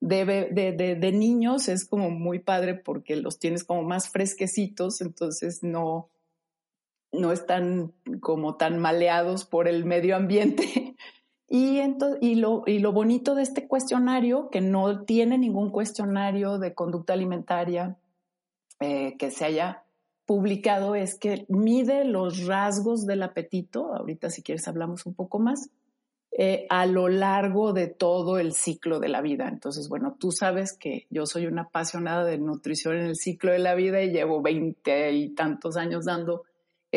de, 0.00 0.24
de, 0.52 0.96
de, 0.96 1.12
niños 1.12 1.68
es 1.68 1.86
como 1.86 2.10
muy 2.10 2.38
padre 2.38 2.74
porque 2.74 3.16
los 3.16 3.38
tienes 3.38 3.64
como 3.64 3.82
más 3.82 4.10
fresquecitos, 4.10 5.00
entonces 5.00 5.62
no, 5.62 6.10
no 7.18 7.32
están 7.32 7.92
como 8.20 8.56
tan 8.56 8.78
maleados 8.78 9.44
por 9.44 9.68
el 9.68 9.84
medio 9.84 10.16
ambiente. 10.16 10.96
Y, 11.46 11.78
y, 12.20 12.34
lo, 12.34 12.64
y 12.66 12.80
lo 12.80 12.90
bonito 12.90 13.36
de 13.36 13.42
este 13.42 13.68
cuestionario, 13.68 14.48
que 14.50 14.60
no 14.60 15.04
tiene 15.04 15.38
ningún 15.38 15.70
cuestionario 15.70 16.58
de 16.58 16.74
conducta 16.74 17.12
alimentaria 17.12 17.96
eh, 18.80 19.16
que 19.18 19.30
se 19.30 19.44
haya 19.44 19.84
publicado, 20.26 20.96
es 20.96 21.16
que 21.16 21.44
mide 21.48 22.04
los 22.06 22.46
rasgos 22.46 23.06
del 23.06 23.22
apetito, 23.22 23.94
ahorita 23.94 24.30
si 24.30 24.42
quieres 24.42 24.66
hablamos 24.66 25.06
un 25.06 25.14
poco 25.14 25.38
más, 25.38 25.70
eh, 26.36 26.66
a 26.70 26.86
lo 26.86 27.08
largo 27.08 27.72
de 27.72 27.86
todo 27.86 28.38
el 28.38 28.54
ciclo 28.54 28.98
de 28.98 29.08
la 29.08 29.20
vida. 29.20 29.46
Entonces, 29.46 29.88
bueno, 29.88 30.16
tú 30.18 30.32
sabes 30.32 30.76
que 30.76 31.06
yo 31.08 31.26
soy 31.26 31.46
una 31.46 31.62
apasionada 31.62 32.24
de 32.24 32.38
nutrición 32.38 32.96
en 32.96 33.04
el 33.04 33.14
ciclo 33.14 33.52
de 33.52 33.60
la 33.60 33.76
vida 33.76 34.02
y 34.02 34.10
llevo 34.10 34.42
veinte 34.42 35.12
y 35.12 35.28
tantos 35.28 35.76
años 35.76 36.06
dando 36.06 36.42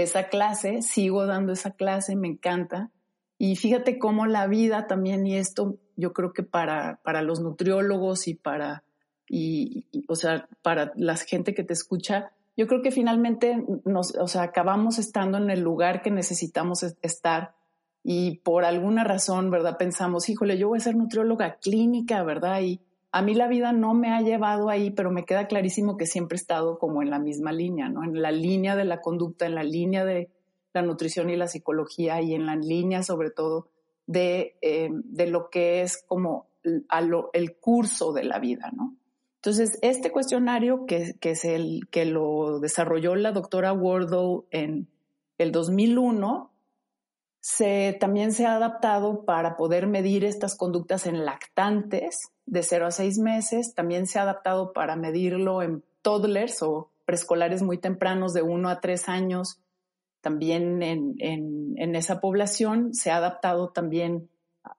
esa 0.03 0.29
clase, 0.29 0.81
sigo 0.81 1.25
dando 1.25 1.53
esa 1.53 1.71
clase, 1.71 2.15
me 2.15 2.27
encanta. 2.27 2.91
Y 3.37 3.55
fíjate 3.55 3.99
cómo 3.99 4.25
la 4.25 4.47
vida 4.47 4.87
también, 4.87 5.25
y 5.25 5.37
esto 5.37 5.77
yo 5.95 6.13
creo 6.13 6.33
que 6.33 6.43
para, 6.43 6.99
para 7.03 7.21
los 7.21 7.39
nutriólogos 7.39 8.27
y 8.27 8.35
para, 8.35 8.83
y, 9.27 9.85
o 10.07 10.15
sea, 10.15 10.47
para 10.61 10.91
la 10.95 11.15
gente 11.17 11.53
que 11.53 11.63
te 11.63 11.73
escucha, 11.73 12.31
yo 12.55 12.67
creo 12.67 12.81
que 12.81 12.91
finalmente 12.91 13.63
nos, 13.85 14.15
o 14.15 14.27
sea, 14.27 14.43
acabamos 14.43 14.97
estando 14.99 15.37
en 15.37 15.49
el 15.49 15.61
lugar 15.61 16.01
que 16.01 16.11
necesitamos 16.11 16.83
estar 17.01 17.55
y 18.03 18.37
por 18.37 18.65
alguna 18.65 19.03
razón, 19.03 19.51
¿verdad? 19.51 19.77
Pensamos, 19.77 20.29
híjole, 20.29 20.57
yo 20.57 20.69
voy 20.69 20.77
a 20.77 20.81
ser 20.81 20.95
nutrióloga 20.95 21.57
clínica, 21.57 22.23
¿verdad? 22.23 22.61
Y, 22.61 22.81
a 23.17 23.23
mí 23.23 23.33
la 23.33 23.47
vida 23.47 23.73
no 23.73 23.95
me 23.95 24.13
ha 24.13 24.21
llevado 24.21 24.69
ahí, 24.69 24.91
pero 24.91 25.09
me 25.09 25.25
queda 25.25 25.47
clarísimo 25.47 25.97
que 25.97 26.05
siempre 26.05 26.35
he 26.35 26.39
estado 26.39 26.77
como 26.77 27.01
en 27.01 27.09
la 27.09 27.17
misma 27.17 27.51
línea, 27.51 27.89
¿no? 27.89 28.03
En 28.03 28.21
la 28.21 28.31
línea 28.31 28.75
de 28.75 28.85
la 28.85 29.01
conducta, 29.01 29.47
en 29.47 29.55
la 29.55 29.63
línea 29.63 30.05
de 30.05 30.29
la 30.71 30.83
nutrición 30.83 31.31
y 31.31 31.35
la 31.35 31.47
psicología 31.47 32.21
y 32.21 32.35
en 32.35 32.45
la 32.45 32.55
línea 32.55 33.01
sobre 33.01 33.31
todo 33.31 33.69
de, 34.05 34.59
eh, 34.61 34.89
de 34.91 35.25
lo 35.25 35.49
que 35.49 35.81
es 35.81 36.03
como 36.05 36.45
el 36.61 37.57
curso 37.59 38.13
de 38.13 38.23
la 38.23 38.37
vida, 38.37 38.69
¿no? 38.71 38.95
Entonces, 39.37 39.79
este 39.81 40.11
cuestionario 40.11 40.85
que, 40.85 41.15
es 41.19 41.43
el 41.43 41.87
que 41.89 42.05
lo 42.05 42.59
desarrolló 42.59 43.15
la 43.15 43.31
doctora 43.31 43.73
Wardle 43.73 44.41
en 44.51 44.89
el 45.39 45.51
2001, 45.51 46.51
se, 47.39 47.97
también 47.99 48.31
se 48.31 48.45
ha 48.45 48.57
adaptado 48.57 49.25
para 49.25 49.57
poder 49.57 49.87
medir 49.87 50.23
estas 50.23 50.55
conductas 50.55 51.07
en 51.07 51.25
lactantes 51.25 52.31
de 52.47 52.63
0 52.63 52.87
a 52.87 52.91
6 52.91 53.19
meses. 53.19 53.75
También 53.75 54.07
se 54.07 54.17
ha 54.17 54.23
adaptado 54.23 54.73
para 54.73 54.95
medirlo 54.95 55.61
en 55.61 55.83
toddlers 56.01 56.63
o 56.63 56.89
preescolares 57.05 57.61
muy 57.61 57.77
tempranos 57.77 58.33
de 58.33 58.41
1 58.41 58.69
a 58.69 58.81
3 58.81 59.09
años. 59.09 59.59
También 60.21 60.81
en, 60.81 61.95
esa 61.95 62.19
población 62.19 62.93
se 62.93 63.11
ha 63.11 63.17
adaptado 63.17 63.69
también, 63.69 64.29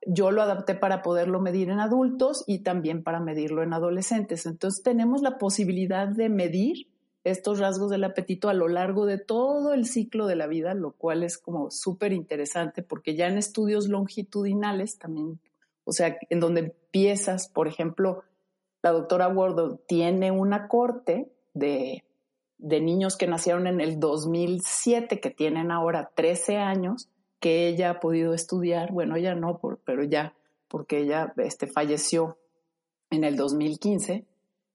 yo 0.07 0.31
lo 0.31 0.43
adapté 0.43 0.75
para 0.75 1.03
poderlo 1.03 1.41
medir 1.41 1.71
en 1.71 1.81
adultos 1.81 2.45
y 2.47 2.59
también 2.61 3.03
para 3.03 3.21
medirlo 3.21 3.63
en 3.63 3.73
adolescentes. 3.73 4.45
Entonces 4.47 4.83
tenemos 4.83 5.23
la 5.23 5.39
posibilidad 5.39 6.09
de 6.09 6.29
medir 6.29 6.89
estos 7.25 7.59
rasgos 7.59 7.91
del 7.91 8.05
apetito 8.05 8.49
a 8.49 8.55
lo 8.55 8.69
largo 8.69 9.07
de 9.07 9.19
todo 9.19 9.75
el 9.75 9.87
ciclo 9.87 10.27
de 10.27 10.37
la 10.37 10.47
vida, 10.47 10.75
lo 10.75 10.93
cual 10.93 11.23
es 11.23 11.37
como 11.37 11.71
súper 11.71 12.13
interesante 12.13 12.83
porque 12.83 13.15
ya 13.15 13.27
en 13.27 13.39
estudios 13.39 13.89
longitudinales 13.89 14.99
también 14.99 15.39
o 15.89 15.93
sea, 15.93 16.19
en 16.29 16.39
donde 16.39 16.77
empiezas, 16.99 17.49
por 17.49 17.69
ejemplo, 17.69 18.25
la 18.83 18.91
doctora 18.91 19.29
Wardle 19.29 19.79
tiene 19.87 20.31
una 20.31 20.67
corte 20.69 21.31
de, 21.55 22.05
de 22.59 22.81
niños 22.81 23.17
que 23.17 23.29
nacieron 23.29 23.67
en 23.67 23.81
el 23.81 24.01
2007, 24.01 25.21
que 25.21 25.31
tienen 25.31 25.71
ahora 25.71 26.11
13 26.15 26.57
años, 26.57 27.09
que 27.41 27.69
ella 27.69 27.91
ha 27.91 28.01
podido 28.01 28.35
estudiar, 28.35 28.93
bueno, 28.93 29.15
ella 29.17 29.35
no, 29.35 29.61
pero 29.85 30.03
ya, 30.03 30.35
porque 30.67 30.99
ella 30.99 31.33
este, 31.37 31.69
falleció 31.69 32.39
en 33.11 33.23
el 33.23 33.37
2015, 33.37 34.25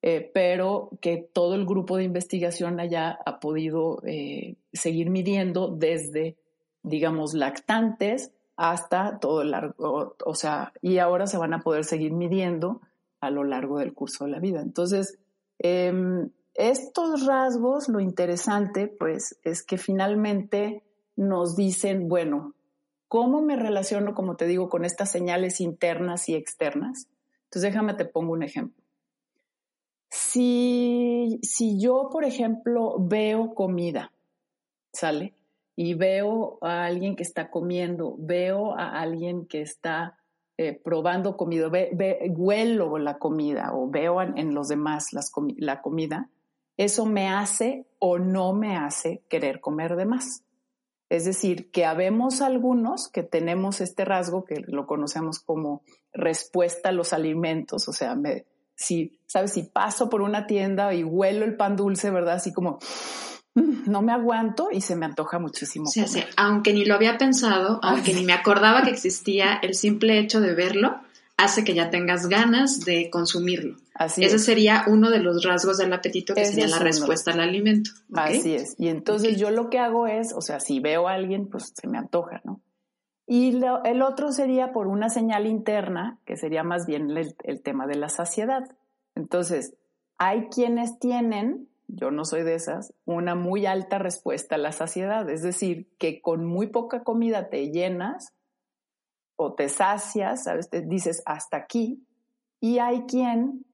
eh, 0.01 0.31
pero 0.33 0.91
que 1.01 1.17
todo 1.17 1.55
el 1.55 1.65
grupo 1.65 1.97
de 1.97 2.05
investigación 2.05 2.79
allá 2.79 3.19
ha 3.25 3.39
podido 3.39 4.01
eh, 4.05 4.55
seguir 4.71 5.09
midiendo 5.09 5.67
desde, 5.67 6.37
digamos, 6.83 7.33
lactantes 7.33 8.31
hasta 8.55 9.19
todo 9.19 9.41
el 9.41 9.51
largo, 9.51 10.15
o 10.23 10.35
sea, 10.35 10.73
y 10.81 10.99
ahora 10.99 11.27
se 11.27 11.37
van 11.37 11.53
a 11.53 11.61
poder 11.61 11.85
seguir 11.85 12.13
midiendo 12.13 12.81
a 13.19 13.29
lo 13.29 13.43
largo 13.43 13.79
del 13.79 13.93
curso 13.93 14.25
de 14.25 14.31
la 14.31 14.39
vida. 14.39 14.61
Entonces, 14.61 15.17
em, 15.59 16.29
estos 16.53 17.25
rasgos, 17.25 17.87
lo 17.87 17.99
interesante, 17.99 18.87
pues, 18.87 19.39
es 19.43 19.63
que 19.63 19.77
finalmente 19.77 20.83
nos 21.15 21.55
dicen, 21.55 22.07
bueno, 22.07 22.53
¿cómo 23.07 23.41
me 23.41 23.55
relaciono, 23.55 24.13
como 24.13 24.35
te 24.35 24.45
digo, 24.45 24.69
con 24.69 24.85
estas 24.85 25.09
señales 25.09 25.61
internas 25.61 26.29
y 26.29 26.35
externas? 26.35 27.07
Entonces, 27.45 27.71
déjame 27.71 27.93
te 27.95 28.05
pongo 28.05 28.33
un 28.33 28.43
ejemplo. 28.43 28.83
Si, 30.09 31.39
si 31.41 31.79
yo, 31.79 32.09
por 32.11 32.23
ejemplo, 32.23 32.97
veo 32.99 33.55
comida, 33.55 34.11
¿sale? 34.91 35.33
Y 35.75 35.95
veo 35.95 36.59
a 36.61 36.85
alguien 36.85 37.15
que 37.15 37.23
está 37.23 37.49
comiendo, 37.49 38.15
veo 38.19 38.77
a 38.77 38.99
alguien 39.01 39.47
que 39.47 39.61
está 39.61 40.19
eh, 40.57 40.79
probando 40.83 41.35
comida, 41.35 41.69
ve, 41.69 42.31
huelo 42.35 42.97
la 42.97 43.17
comida 43.17 43.71
o 43.73 43.89
veo 43.89 44.21
en, 44.21 44.53
los 44.53 44.67
demás 44.67 45.07
la 45.57 45.81
comida, 45.81 46.29
eso 46.77 47.05
me 47.05 47.27
hace 47.29 47.87
o 47.99 48.19
no 48.19 48.53
me 48.53 48.77
hace 48.77 49.23
querer 49.29 49.61
comer 49.61 49.95
de 49.95 50.05
más. 50.05 50.43
Es 51.09 51.25
decir, 51.25 51.69
que 51.69 51.85
habemos 51.85 52.41
algunos 52.41 53.07
que 53.07 53.21
tenemos 53.23 53.81
este 53.81 54.05
rasgo 54.05 54.45
que 54.45 54.63
lo 54.65 54.87
conocemos 54.87 55.39
como 55.39 55.83
respuesta 56.11 56.89
a 56.89 56.91
los 56.93 57.13
alimentos, 57.13 57.87
o 57.87 57.93
sea, 57.93 58.15
me, 58.15 58.45
si, 58.75 59.19
sabes, 59.27 59.51
si 59.53 59.63
paso 59.63 60.09
por 60.09 60.21
una 60.21 60.47
tienda 60.47 60.93
y 60.93 61.03
huelo 61.03 61.45
el 61.45 61.55
pan 61.55 61.75
dulce, 61.75 62.09
¿verdad? 62.09 62.35
Así 62.35 62.51
como 62.51 62.79
no 63.87 64.01
me 64.01 64.11
aguanto 64.11 64.69
y 64.71 64.81
se 64.81 64.95
me 64.95 65.05
antoja 65.05 65.39
muchísimo. 65.39 65.87
Sí, 65.87 66.05
sí. 66.07 66.23
Aunque 66.37 66.73
ni 66.73 66.85
lo 66.85 66.95
había 66.95 67.17
pensado, 67.17 67.79
aunque 67.83 68.13
ni 68.13 68.23
me 68.23 68.33
acordaba 68.33 68.83
que 68.83 68.91
existía, 68.91 69.59
el 69.61 69.75
simple 69.75 70.19
hecho 70.19 70.41
de 70.41 70.53
verlo 70.53 70.99
hace 71.37 71.63
que 71.63 71.73
ya 71.73 71.89
tengas 71.89 72.27
ganas 72.27 72.81
de 72.85 73.09
consumirlo. 73.09 73.77
Así 73.95 74.23
Ese 74.23 74.39
sería 74.39 74.85
uno 74.87 75.09
de 75.11 75.19
los 75.19 75.43
rasgos 75.43 75.77
del 75.77 75.93
apetito 75.93 76.33
que 76.33 76.45
sería 76.45 76.67
la 76.67 76.79
respuesta 76.79 77.31
al 77.31 77.41
alimento. 77.41 77.91
Así 78.13 78.55
es. 78.55 78.75
Y 78.79 78.87
entonces 78.87 79.37
yo 79.37 79.51
lo 79.51 79.69
que 79.69 79.79
hago 79.79 80.07
es, 80.07 80.33
o 80.33 80.41
sea, 80.41 80.59
si 80.59 80.79
veo 80.79 81.07
a 81.07 81.13
alguien, 81.13 81.47
pues 81.47 81.73
se 81.75 81.87
me 81.87 81.97
antoja, 81.97 82.41
¿no? 82.43 82.61
Y 83.25 83.57
el 83.85 84.01
otro 84.01 84.31
sería 84.31 84.73
por 84.73 84.87
una 84.87 85.09
señal 85.09 85.47
interna, 85.47 86.19
que 86.25 86.35
sería 86.35 86.63
más 86.63 86.85
bien 86.85 87.09
el, 87.11 87.61
tema 87.61 87.87
de 87.87 87.95
la 87.95 88.09
saciedad. 88.09 88.69
Entonces, 89.15 89.75
hay 90.17 90.47
quienes 90.49 90.99
tienen, 90.99 91.69
yo 91.87 92.11
no 92.11 92.25
soy 92.25 92.43
de 92.43 92.55
esas, 92.55 92.93
una 93.05 93.35
muy 93.35 93.65
alta 93.65 93.99
respuesta 93.99 94.55
a 94.55 94.59
la 94.59 94.71
saciedad, 94.71 95.29
es 95.29 95.41
decir, 95.41 95.89
que 95.97 96.21
con 96.21 96.45
muy 96.45 96.67
poca 96.67 97.03
comida 97.03 97.49
te 97.49 97.71
llenas 97.71 98.33
o 99.35 99.53
te 99.53 99.69
sacias, 99.69 100.43
¿sabes? 100.43 100.69
Te 100.69 100.81
dices 100.81 101.21
hasta 101.25 101.57
aquí, 101.57 102.03
y 102.59 102.79
hay 102.79 103.03
quien 103.03 103.65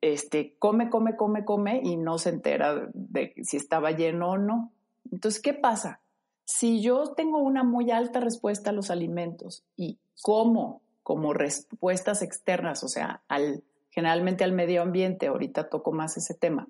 este, 0.00 0.56
come, 0.58 0.90
come, 0.90 1.16
come, 1.16 1.44
come 1.44 1.80
y 1.82 1.96
no 1.96 2.18
se 2.18 2.30
entera 2.30 2.88
de 2.92 3.32
si 3.42 3.56
estaba 3.56 3.92
lleno 3.92 4.30
o 4.30 4.38
no. 4.38 4.72
Entonces, 5.10 5.40
¿qué 5.40 5.54
pasa? 5.54 6.00
Si 6.44 6.82
yo 6.82 7.14
tengo 7.14 7.38
una 7.38 7.62
muy 7.62 7.90
alta 7.90 8.20
respuesta 8.20 8.70
a 8.70 8.72
los 8.72 8.90
alimentos 8.90 9.64
y 9.76 9.98
como 10.20 10.82
como 11.04 11.34
respuestas 11.34 12.22
externas, 12.22 12.82
o 12.82 12.88
sea, 12.88 13.22
al, 13.28 13.62
generalmente 13.90 14.42
al 14.42 14.52
medio 14.52 14.82
ambiente, 14.82 15.28
ahorita 15.28 15.68
toco 15.68 15.92
más 15.92 16.16
ese 16.16 16.34
tema, 16.34 16.66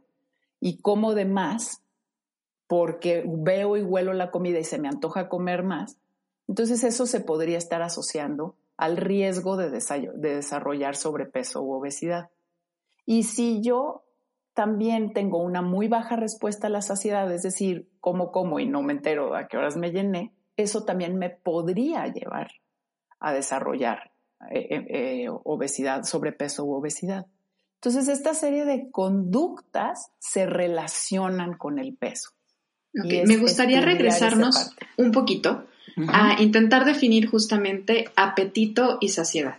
y 0.64 0.78
como 0.78 1.12
de 1.12 1.26
más, 1.26 1.82
porque 2.66 3.22
veo 3.26 3.76
y 3.76 3.82
huelo 3.82 4.14
la 4.14 4.30
comida 4.30 4.58
y 4.58 4.64
se 4.64 4.78
me 4.78 4.88
antoja 4.88 5.28
comer 5.28 5.62
más, 5.62 5.98
entonces 6.48 6.84
eso 6.84 7.04
se 7.04 7.20
podría 7.20 7.58
estar 7.58 7.82
asociando 7.82 8.56
al 8.78 8.96
riesgo 8.96 9.58
de, 9.58 9.68
de 9.68 10.34
desarrollar 10.36 10.96
sobrepeso 10.96 11.60
u 11.60 11.74
obesidad. 11.74 12.30
Y 13.04 13.24
si 13.24 13.60
yo 13.60 14.06
también 14.54 15.12
tengo 15.12 15.42
una 15.42 15.60
muy 15.60 15.86
baja 15.88 16.16
respuesta 16.16 16.68
a 16.68 16.70
la 16.70 16.80
saciedad, 16.80 17.30
es 17.30 17.42
decir, 17.42 17.90
como 18.00 18.32
como 18.32 18.58
y 18.58 18.66
no 18.66 18.80
me 18.80 18.94
entero 18.94 19.36
a 19.36 19.48
qué 19.48 19.58
horas 19.58 19.76
me 19.76 19.90
llené, 19.90 20.32
eso 20.56 20.86
también 20.86 21.18
me 21.18 21.28
podría 21.28 22.06
llevar 22.06 22.52
a 23.20 23.34
desarrollar 23.34 24.12
eh, 24.50 24.66
eh, 24.70 24.86
eh, 24.88 25.28
obesidad, 25.28 26.04
sobrepeso 26.04 26.64
u 26.64 26.72
obesidad. 26.72 27.26
Entonces, 27.84 28.08
esta 28.08 28.32
serie 28.32 28.64
de 28.64 28.90
conductas 28.90 30.10
se 30.18 30.46
relacionan 30.46 31.58
con 31.58 31.78
el 31.78 31.94
peso. 31.94 32.30
me 32.94 33.36
gustaría 33.36 33.82
regresarnos 33.82 34.70
un 34.96 35.12
poquito 35.12 35.66
a 36.08 36.40
intentar 36.40 36.86
definir 36.86 37.28
justamente 37.28 38.06
apetito 38.16 38.96
y 39.02 39.10
saciedad. 39.10 39.58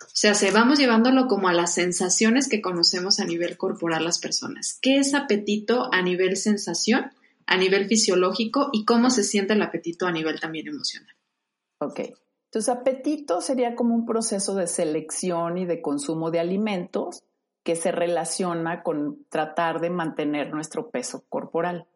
O 0.00 0.08
sea, 0.18 0.32
se 0.32 0.52
vamos 0.52 0.78
llevándolo 0.78 1.28
como 1.28 1.48
a 1.48 1.52
las 1.52 1.74
sensaciones 1.74 2.48
que 2.48 2.62
conocemos 2.62 3.20
a 3.20 3.26
nivel 3.26 3.58
corporal 3.58 4.04
las 4.04 4.20
personas. 4.20 4.78
¿Qué 4.80 4.96
es 4.96 5.12
apetito 5.12 5.92
a 5.92 6.00
nivel 6.00 6.38
sensación, 6.38 7.12
a 7.46 7.58
nivel 7.58 7.88
fisiológico 7.88 8.70
y 8.72 8.86
cómo 8.86 9.10
se 9.10 9.22
siente 9.22 9.52
el 9.52 9.60
apetito 9.60 10.06
a 10.06 10.12
nivel 10.12 10.40
también 10.40 10.68
emocional? 10.68 11.14
Ok. 11.80 12.00
Entonces, 12.46 12.70
apetito 12.70 13.42
sería 13.42 13.74
como 13.74 13.94
un 13.94 14.06
proceso 14.06 14.54
de 14.54 14.66
selección 14.66 15.58
y 15.58 15.66
de 15.66 15.82
consumo 15.82 16.30
de 16.30 16.40
alimentos 16.40 17.22
que 17.66 17.74
se 17.74 17.90
relaciona 17.90 18.84
con 18.84 19.26
tratar 19.28 19.80
de 19.80 19.90
mantener 19.90 20.54
nuestro 20.54 20.88
peso 20.88 21.24
corporal. 21.28 21.88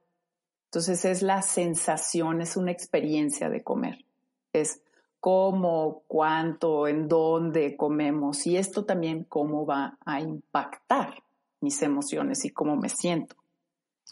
Entonces, 0.64 1.04
es 1.04 1.22
la 1.22 1.42
sensación, 1.42 2.40
es 2.40 2.56
una 2.56 2.72
experiencia 2.72 3.48
de 3.48 3.62
comer. 3.62 4.04
Es 4.52 4.82
cómo, 5.20 6.02
cuánto, 6.08 6.88
en 6.88 7.06
dónde 7.06 7.76
comemos 7.76 8.48
y 8.48 8.56
esto 8.56 8.84
también 8.84 9.22
cómo 9.22 9.64
va 9.64 9.96
a 10.04 10.20
impactar 10.20 11.22
mis 11.60 11.80
emociones 11.82 12.44
y 12.44 12.50
cómo 12.50 12.74
me 12.74 12.88
siento. 12.88 13.36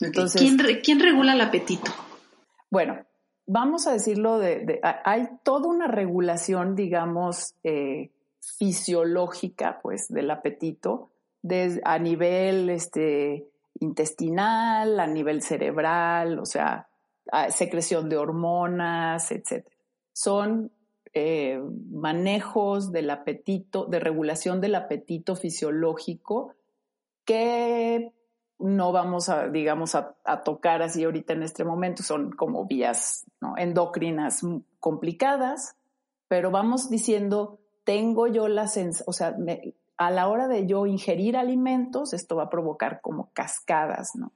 Entonces, 0.00 0.40
¿Quién, 0.84 1.00
regula 1.00 1.32
el 1.32 1.40
apetito? 1.40 1.90
Bueno, 2.70 3.04
vamos 3.46 3.88
a 3.88 3.92
decirlo 3.94 4.38
de, 4.38 4.80
hay 5.04 5.28
toda 5.42 5.66
una 5.66 5.88
regulación, 5.88 6.76
digamos, 6.76 7.56
eh, 7.64 8.12
fisiológica, 8.40 9.80
pues, 9.82 10.06
del 10.06 10.30
apetito, 10.30 11.10
a 11.84 11.98
nivel 11.98 12.70
este, 12.70 13.46
intestinal, 13.80 15.00
a 15.00 15.06
nivel 15.06 15.42
cerebral, 15.42 16.38
o 16.38 16.44
sea, 16.44 16.88
secreción 17.50 18.08
de 18.08 18.16
hormonas, 18.16 19.30
etc. 19.30 19.66
Son 20.12 20.72
eh, 21.14 21.60
manejos 21.90 22.92
del 22.92 23.10
apetito, 23.10 23.86
de 23.86 24.00
regulación 24.00 24.60
del 24.60 24.74
apetito 24.74 25.36
fisiológico 25.36 26.54
que 27.24 28.12
no 28.58 28.92
vamos 28.92 29.28
a, 29.28 29.48
digamos, 29.48 29.94
a, 29.94 30.16
tocar 30.44 30.82
así 30.82 31.04
ahorita 31.04 31.32
en 31.32 31.42
este 31.44 31.64
momento, 31.64 32.02
son 32.02 32.32
como 32.32 32.66
vías 32.66 33.24
¿no? 33.40 33.54
endocrinas 33.56 34.42
complicadas, 34.80 35.76
pero 36.26 36.50
vamos 36.50 36.90
diciendo, 36.90 37.60
tengo 37.84 38.26
yo 38.26 38.48
la 38.48 38.66
sensación, 38.66 39.04
o 39.08 39.12
sea, 39.12 39.36
a 39.98 40.10
la 40.10 40.28
hora 40.28 40.48
de 40.48 40.66
yo 40.66 40.86
ingerir 40.86 41.36
alimentos, 41.36 42.12
esto 42.12 42.36
va 42.36 42.44
a 42.44 42.50
provocar 42.50 43.00
como 43.02 43.30
cascadas, 43.32 44.12
¿no? 44.14 44.32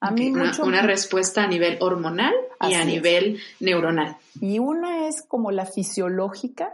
A 0.00 0.12
mí 0.12 0.30
una, 0.30 0.82
respuesta 0.82 1.42
a 1.42 1.48
nivel 1.48 1.76
hormonal 1.80 2.32
y 2.60 2.74
a 2.74 2.84
nivel 2.84 3.40
neuronal. 3.58 4.16
Y 4.40 4.60
una 4.60 5.08
es 5.08 5.22
como 5.22 5.50
la 5.50 5.66
fisiológica, 5.66 6.72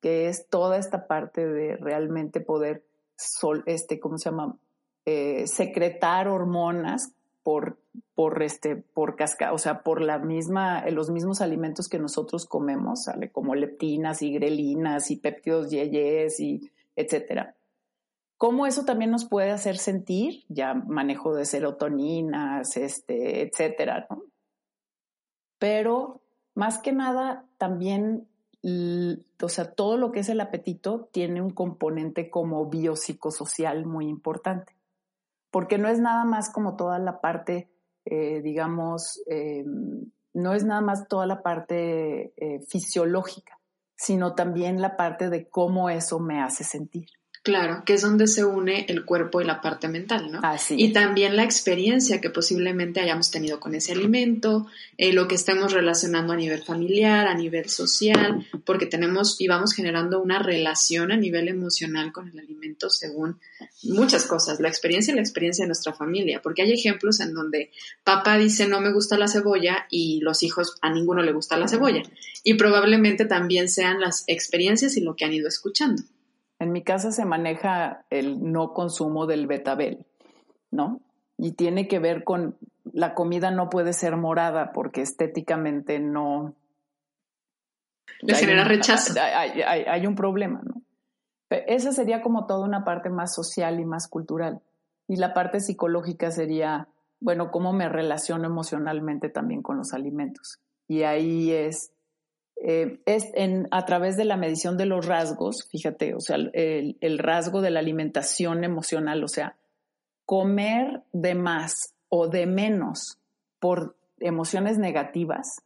que 0.00 0.28
es 0.28 0.48
toda 0.48 0.78
esta 0.78 1.06
parte 1.06 1.46
de 1.46 1.76
realmente 1.76 2.40
poder, 2.40 2.82
sol, 3.16 3.64
este, 3.66 4.00
¿cómo 4.00 4.16
se 4.16 4.30
llama? 4.30 4.56
Eh, 5.04 5.46
secretar 5.46 6.26
hormonas 6.28 7.12
por, 7.42 7.76
por 8.14 8.42
este, 8.42 8.76
por 8.76 9.14
casca, 9.14 9.52
o 9.52 9.58
sea, 9.58 9.82
por 9.82 10.00
la 10.00 10.18
misma, 10.18 10.88
los 10.88 11.10
mismos 11.10 11.42
alimentos 11.42 11.90
que 11.90 11.98
nosotros 11.98 12.46
comemos, 12.46 13.04
¿sale? 13.04 13.30
Como 13.30 13.54
leptinas 13.54 14.22
y 14.22 14.32
grelinas 14.32 15.10
y 15.10 15.16
péptidos 15.16 15.68
yeyes 15.68 16.40
y 16.40 16.70
etcétera. 16.96 17.54
¿Cómo 18.44 18.66
eso 18.66 18.84
también 18.84 19.10
nos 19.10 19.24
puede 19.24 19.52
hacer 19.52 19.78
sentir? 19.78 20.44
Ya 20.50 20.74
manejo 20.74 21.34
de 21.34 21.46
serotoninas, 21.46 22.76
este, 22.76 23.40
etcétera. 23.40 24.06
Pero 25.58 26.20
más 26.54 26.76
que 26.76 26.92
nada, 26.92 27.46
también, 27.56 28.28
o 29.42 29.48
sea, 29.48 29.72
todo 29.72 29.96
lo 29.96 30.12
que 30.12 30.20
es 30.20 30.28
el 30.28 30.42
apetito 30.42 31.08
tiene 31.10 31.40
un 31.40 31.52
componente 31.52 32.28
como 32.28 32.66
biopsicosocial 32.66 33.86
muy 33.86 34.08
importante, 34.08 34.76
porque 35.50 35.78
no 35.78 35.88
es 35.88 35.98
nada 35.98 36.26
más 36.26 36.50
como 36.50 36.76
toda 36.76 36.98
la 36.98 37.22
parte, 37.22 37.70
eh, 38.04 38.42
digamos, 38.42 39.22
em, 39.26 40.10
no 40.34 40.52
es 40.52 40.64
nada 40.66 40.82
más 40.82 41.08
toda 41.08 41.24
la 41.24 41.42
parte 41.42 42.34
eh, 42.36 42.60
fisiológica, 42.68 43.58
sino 43.96 44.34
también 44.34 44.82
la 44.82 44.98
parte 44.98 45.30
de 45.30 45.48
cómo 45.48 45.88
eso 45.88 46.20
me 46.20 46.42
hace 46.42 46.62
sentir. 46.62 47.06
Claro, 47.44 47.82
que 47.84 47.92
es 47.92 48.00
donde 48.00 48.26
se 48.26 48.42
une 48.42 48.86
el 48.88 49.04
cuerpo 49.04 49.42
y 49.42 49.44
la 49.44 49.60
parte 49.60 49.86
mental, 49.86 50.32
¿no? 50.32 50.40
Así 50.42 50.76
y 50.78 50.94
también 50.94 51.36
la 51.36 51.44
experiencia 51.44 52.18
que 52.22 52.30
posiblemente 52.30 53.00
hayamos 53.00 53.30
tenido 53.30 53.60
con 53.60 53.74
ese 53.74 53.92
alimento, 53.92 54.66
eh, 54.96 55.12
lo 55.12 55.28
que 55.28 55.34
estemos 55.34 55.74
relacionando 55.74 56.32
a 56.32 56.36
nivel 56.36 56.62
familiar, 56.62 57.26
a 57.26 57.34
nivel 57.34 57.68
social, 57.68 58.46
porque 58.64 58.86
tenemos 58.86 59.38
y 59.42 59.46
vamos 59.46 59.74
generando 59.74 60.22
una 60.22 60.38
relación 60.38 61.12
a 61.12 61.18
nivel 61.18 61.48
emocional 61.48 62.12
con 62.12 62.30
el 62.30 62.38
alimento 62.38 62.88
según 62.88 63.38
muchas 63.82 64.24
cosas, 64.24 64.58
la 64.58 64.68
experiencia 64.68 65.12
y 65.12 65.16
la 65.16 65.20
experiencia 65.20 65.64
de 65.64 65.68
nuestra 65.68 65.92
familia, 65.92 66.40
porque 66.42 66.62
hay 66.62 66.72
ejemplos 66.72 67.20
en 67.20 67.34
donde 67.34 67.70
papá 68.04 68.38
dice 68.38 68.66
no 68.66 68.80
me 68.80 68.90
gusta 68.90 69.18
la 69.18 69.28
cebolla 69.28 69.86
y 69.90 70.20
los 70.22 70.42
hijos 70.42 70.78
a 70.80 70.90
ninguno 70.90 71.22
le 71.22 71.32
gusta 71.32 71.58
la 71.58 71.68
cebolla, 71.68 72.04
y 72.42 72.54
probablemente 72.54 73.26
también 73.26 73.68
sean 73.68 74.00
las 74.00 74.24
experiencias 74.28 74.96
y 74.96 75.02
lo 75.02 75.14
que 75.14 75.26
han 75.26 75.34
ido 75.34 75.46
escuchando. 75.46 76.02
En 76.64 76.72
mi 76.72 76.82
casa 76.82 77.12
se 77.12 77.24
maneja 77.24 78.04
el 78.10 78.50
no 78.50 78.72
consumo 78.72 79.26
del 79.26 79.46
betabel, 79.46 80.06
¿no? 80.70 81.00
Y 81.36 81.52
tiene 81.52 81.88
que 81.88 81.98
ver 81.98 82.24
con 82.24 82.56
la 82.92 83.14
comida 83.14 83.50
no 83.50 83.70
puede 83.70 83.92
ser 83.92 84.16
morada 84.16 84.72
porque 84.72 85.02
estéticamente 85.02 85.98
no. 85.98 86.54
Le 88.20 88.34
genera 88.34 88.64
rechazo. 88.64 89.14
Hay, 89.20 90.06
un 90.06 90.14
problema, 90.14 90.62
¿no? 90.64 90.82
esa 91.50 91.92
sería 91.92 92.20
como 92.20 92.46
toda 92.46 92.64
una 92.64 92.84
parte 92.84 93.10
más 93.10 93.34
social 93.34 93.78
y 93.78 93.84
más 93.84 94.08
cultural. 94.08 94.60
Y 95.06 95.16
la 95.16 95.34
parte 95.34 95.60
psicológica 95.60 96.30
sería, 96.30 96.88
bueno, 97.20 97.50
cómo 97.50 97.72
me 97.72 97.88
relaciono 97.88 98.46
emocionalmente 98.46 99.28
también 99.28 99.62
con 99.62 99.76
los 99.76 99.92
alimentos. 99.92 100.58
Y 100.88 101.02
ahí 101.02 101.52
es, 101.52 101.92
eh, 102.56 103.00
es 103.06 103.24
en, 103.34 103.68
a 103.70 103.84
través 103.84 104.16
de 104.16 104.24
la 104.24 104.36
medición 104.36 104.76
de 104.76 104.86
los 104.86 105.06
rasgos, 105.06 105.68
fíjate, 105.70 106.14
o 106.14 106.20
sea, 106.20 106.36
el, 106.36 106.96
el 107.00 107.18
rasgo 107.18 107.60
de 107.60 107.70
la 107.70 107.80
alimentación 107.80 108.64
emocional, 108.64 109.22
o 109.24 109.28
sea, 109.28 109.56
comer 110.24 111.02
de 111.12 111.34
más 111.34 111.94
o 112.08 112.28
de 112.28 112.46
menos 112.46 113.18
por 113.58 113.96
emociones 114.18 114.78
negativas, 114.78 115.62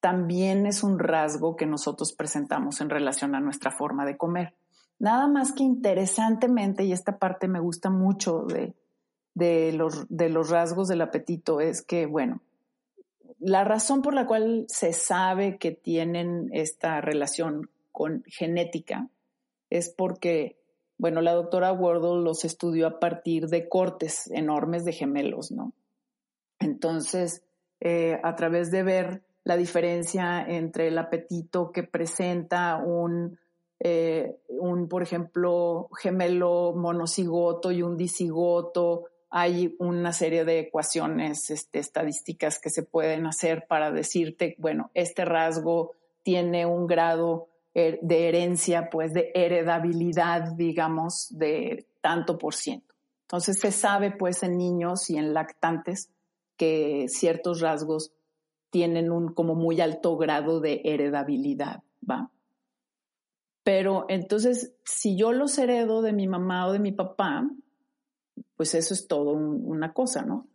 también 0.00 0.66
es 0.66 0.82
un 0.82 0.98
rasgo 0.98 1.56
que 1.56 1.66
nosotros 1.66 2.12
presentamos 2.12 2.80
en 2.80 2.90
relación 2.90 3.34
a 3.34 3.40
nuestra 3.40 3.70
forma 3.70 4.06
de 4.06 4.16
comer. 4.16 4.54
Nada 5.00 5.26
más 5.28 5.52
que 5.52 5.62
interesantemente, 5.62 6.84
y 6.84 6.92
esta 6.92 7.18
parte 7.18 7.48
me 7.48 7.60
gusta 7.60 7.90
mucho 7.90 8.42
de, 8.42 8.74
de, 9.34 9.72
los, 9.72 10.06
de 10.08 10.28
los 10.28 10.50
rasgos 10.50 10.88
del 10.88 11.00
apetito, 11.00 11.60
es 11.60 11.82
que, 11.82 12.06
bueno, 12.06 12.42
la 13.38 13.64
razón 13.64 14.02
por 14.02 14.14
la 14.14 14.26
cual 14.26 14.66
se 14.68 14.92
sabe 14.92 15.58
que 15.58 15.70
tienen 15.70 16.50
esta 16.52 17.00
relación 17.00 17.70
con 17.92 18.22
genética 18.26 19.08
es 19.70 19.90
porque, 19.90 20.56
bueno, 20.96 21.20
la 21.20 21.34
doctora 21.34 21.72
Wardle 21.72 22.22
los 22.22 22.44
estudió 22.44 22.86
a 22.86 23.00
partir 23.00 23.48
de 23.48 23.68
cortes 23.68 24.30
enormes 24.30 24.84
de 24.84 24.92
gemelos, 24.92 25.50
¿no? 25.50 25.72
Entonces, 26.58 27.42
eh, 27.80 28.18
a 28.22 28.34
través 28.34 28.70
de 28.70 28.82
ver 28.82 29.22
la 29.44 29.56
diferencia 29.56 30.44
entre 30.46 30.88
el 30.88 30.98
apetito 30.98 31.70
que 31.70 31.82
presenta 31.82 32.76
un, 32.76 33.38
eh, 33.80 34.40
un, 34.48 34.88
por 34.88 35.02
ejemplo, 35.02 35.88
gemelo 36.00 36.74
monocigoto 36.74 37.70
y 37.70 37.82
un 37.82 37.96
disigoto. 37.96 39.04
Hay 39.30 39.76
una 39.78 40.12
serie 40.12 40.44
de 40.44 40.60
ecuaciones 40.60 41.50
este, 41.50 41.78
estadísticas 41.78 42.58
que 42.58 42.70
se 42.70 42.82
pueden 42.82 43.26
hacer 43.26 43.66
para 43.68 43.90
decirte, 43.90 44.54
bueno, 44.58 44.90
este 44.94 45.24
rasgo 45.24 45.92
tiene 46.22 46.66
un 46.66 46.86
grado 46.86 47.48
eh, 47.74 47.98
de 48.02 48.28
herencia, 48.28 48.88
pues 48.90 49.12
de 49.12 49.30
heredabilidad, 49.34 50.52
digamos, 50.56 51.28
de 51.30 51.86
tanto 52.00 52.38
por 52.38 52.54
ciento. 52.54 52.94
Entonces 53.22 53.60
se 53.60 53.72
sabe, 53.72 54.10
pues, 54.10 54.42
en 54.42 54.56
niños 54.56 55.10
y 55.10 55.18
en 55.18 55.34
lactantes 55.34 56.10
que 56.56 57.06
ciertos 57.08 57.60
rasgos 57.60 58.12
tienen 58.70 59.10
un 59.12 59.32
como 59.32 59.54
muy 59.54 59.80
alto 59.80 60.16
grado 60.16 60.60
de 60.60 60.80
heredabilidad, 60.84 61.82
¿va? 62.08 62.30
Pero 63.62 64.06
entonces, 64.08 64.74
si 64.84 65.16
yo 65.16 65.32
los 65.32 65.58
heredo 65.58 66.00
de 66.00 66.12
mi 66.14 66.26
mamá 66.26 66.66
o 66.66 66.72
de 66.72 66.78
mi 66.78 66.92
papá, 66.92 67.46
pues 68.56 68.74
eso 68.74 68.94
es 68.94 69.06
todo 69.06 69.32
una 69.32 69.92
cosa, 69.92 70.22
¿no? 70.22 70.46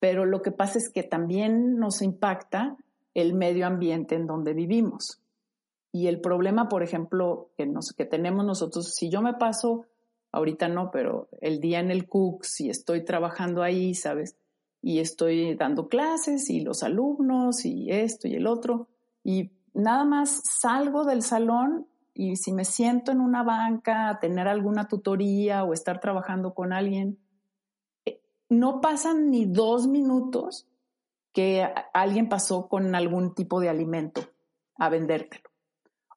Pero 0.00 0.26
lo 0.26 0.42
que 0.42 0.52
pasa 0.52 0.78
es 0.78 0.90
que 0.90 1.02
también 1.02 1.76
nos 1.76 2.02
impacta 2.02 2.76
el 3.14 3.34
medio 3.34 3.66
ambiente 3.66 4.14
en 4.16 4.26
donde 4.26 4.52
vivimos. 4.52 5.20
Y 5.92 6.08
el 6.08 6.20
problema, 6.20 6.68
por 6.68 6.82
ejemplo, 6.82 7.50
que, 7.56 7.66
nos, 7.66 7.92
que 7.92 8.04
tenemos 8.04 8.44
nosotros, 8.44 8.92
si 8.94 9.08
yo 9.10 9.22
me 9.22 9.34
paso, 9.34 9.86
ahorita 10.32 10.68
no, 10.68 10.90
pero 10.90 11.28
el 11.40 11.60
día 11.60 11.80
en 11.80 11.90
el 11.90 12.08
Cook, 12.08 12.44
si 12.44 12.68
estoy 12.68 13.04
trabajando 13.04 13.62
ahí, 13.62 13.94
¿sabes? 13.94 14.36
y 14.84 14.98
estoy 14.98 15.54
dando 15.54 15.88
clases 15.88 16.50
y 16.50 16.60
los 16.60 16.82
alumnos 16.82 17.64
y 17.64 17.90
esto 17.90 18.28
y 18.28 18.34
el 18.34 18.46
otro. 18.46 18.86
Y 19.24 19.50
nada 19.72 20.04
más 20.04 20.42
salgo 20.60 21.04
del 21.04 21.22
salón 21.22 21.86
y 22.14 22.36
si 22.36 22.52
me 22.52 22.64
siento 22.64 23.10
en 23.10 23.20
una 23.20 23.42
banca 23.42 24.08
a 24.08 24.20
tener 24.20 24.46
alguna 24.46 24.86
tutoría 24.86 25.64
o 25.64 25.72
estar 25.72 26.00
trabajando 26.00 26.54
con 26.54 26.72
alguien, 26.72 27.18
eh, 28.06 28.22
no 28.48 28.80
pasan 28.80 29.30
ni 29.30 29.46
dos 29.46 29.88
minutos 29.88 30.68
que 31.32 31.68
alguien 31.92 32.28
pasó 32.28 32.68
con 32.68 32.94
algún 32.94 33.34
tipo 33.34 33.58
de 33.60 33.68
alimento 33.68 34.22
a 34.76 34.88
vendértelo. 34.88 35.50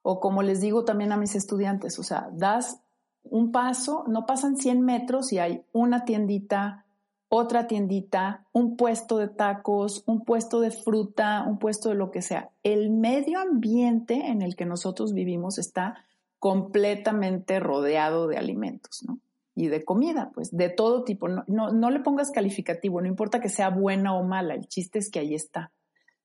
O 0.03 0.19
como 0.19 0.43
les 0.43 0.61
digo 0.61 0.85
también 0.85 1.11
a 1.11 1.17
mis 1.17 1.35
estudiantes, 1.35 1.97
o 1.97 2.03
sea, 2.03 2.29
das 2.31 2.79
un 3.23 3.51
paso, 3.51 4.05
no 4.07 4.25
pasan 4.25 4.55
100 4.55 4.81
metros 4.81 5.33
y 5.33 5.39
hay 5.39 5.65
una 5.73 6.05
tiendita 6.05 6.85
otra 7.29 7.67
tiendita, 7.67 8.45
un 8.53 8.77
puesto 8.77 9.17
de 9.17 9.27
tacos, 9.27 10.03
un 10.05 10.23
puesto 10.23 10.61
de 10.61 10.71
fruta, 10.71 11.43
un 11.47 11.59
puesto 11.59 11.89
de 11.89 11.95
lo 11.95 12.09
que 12.11 12.21
sea. 12.21 12.49
El 12.63 12.89
medio 12.89 13.39
ambiente 13.39 14.27
en 14.27 14.41
el 14.41 14.55
que 14.55 14.65
nosotros 14.65 15.13
vivimos 15.13 15.57
está 15.57 16.05
completamente 16.39 17.59
rodeado 17.59 18.27
de 18.27 18.37
alimentos, 18.37 19.03
¿no? 19.05 19.19
Y 19.55 19.67
de 19.67 19.83
comida, 19.83 20.31
pues, 20.35 20.55
de 20.55 20.69
todo 20.69 21.03
tipo. 21.03 21.27
No, 21.27 21.43
no, 21.47 21.89
le 21.89 21.99
pongas 21.99 22.31
calificativo, 22.31 23.01
no 23.01 23.07
importa 23.07 23.39
que 23.39 23.49
sea 23.49 23.69
buena 23.69 24.15
o 24.15 24.23
mala, 24.23 24.53
el 24.53 24.67
chiste 24.67 24.99
es 24.99 25.09
que 25.09 25.19
ahí 25.19 25.33
está. 25.33 25.71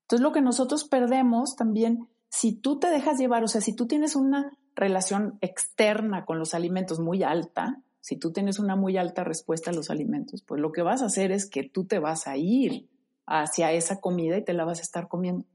Entonces, 0.02 0.22
lo 0.22 0.32
que 0.32 0.42
nosotros 0.42 0.84
perdemos 0.84 1.56
también, 1.56 2.08
si 2.28 2.52
tú 2.52 2.78
te 2.78 2.90
dejas 2.90 3.18
llevar, 3.18 3.42
o 3.42 3.48
sea, 3.48 3.62
si 3.62 3.74
tú 3.74 3.86
tienes 3.86 4.16
una 4.16 4.52
relación 4.76 5.38
externa 5.40 6.26
con 6.26 6.38
los 6.38 6.54
alimentos 6.54 7.00
muy 7.00 7.22
alta, 7.22 7.80
si 8.02 8.16
tú 8.16 8.32
tienes 8.32 8.58
una 8.58 8.74
muy 8.74 8.96
alta 8.96 9.22
respuesta 9.22 9.70
a 9.70 9.74
los 9.74 9.88
alimentos, 9.88 10.42
pues 10.42 10.60
lo 10.60 10.72
que 10.72 10.82
vas 10.82 11.02
a 11.02 11.06
hacer 11.06 11.30
es 11.30 11.48
que 11.48 11.62
tú 11.62 11.84
te 11.84 12.00
vas 12.00 12.26
a 12.26 12.36
ir 12.36 12.88
hacia 13.26 13.70
esa 13.72 14.00
comida 14.00 14.36
y 14.36 14.44
te 14.44 14.52
la 14.52 14.64
vas 14.64 14.80
a 14.80 14.82
estar 14.82 15.06
comiendo. 15.06 15.46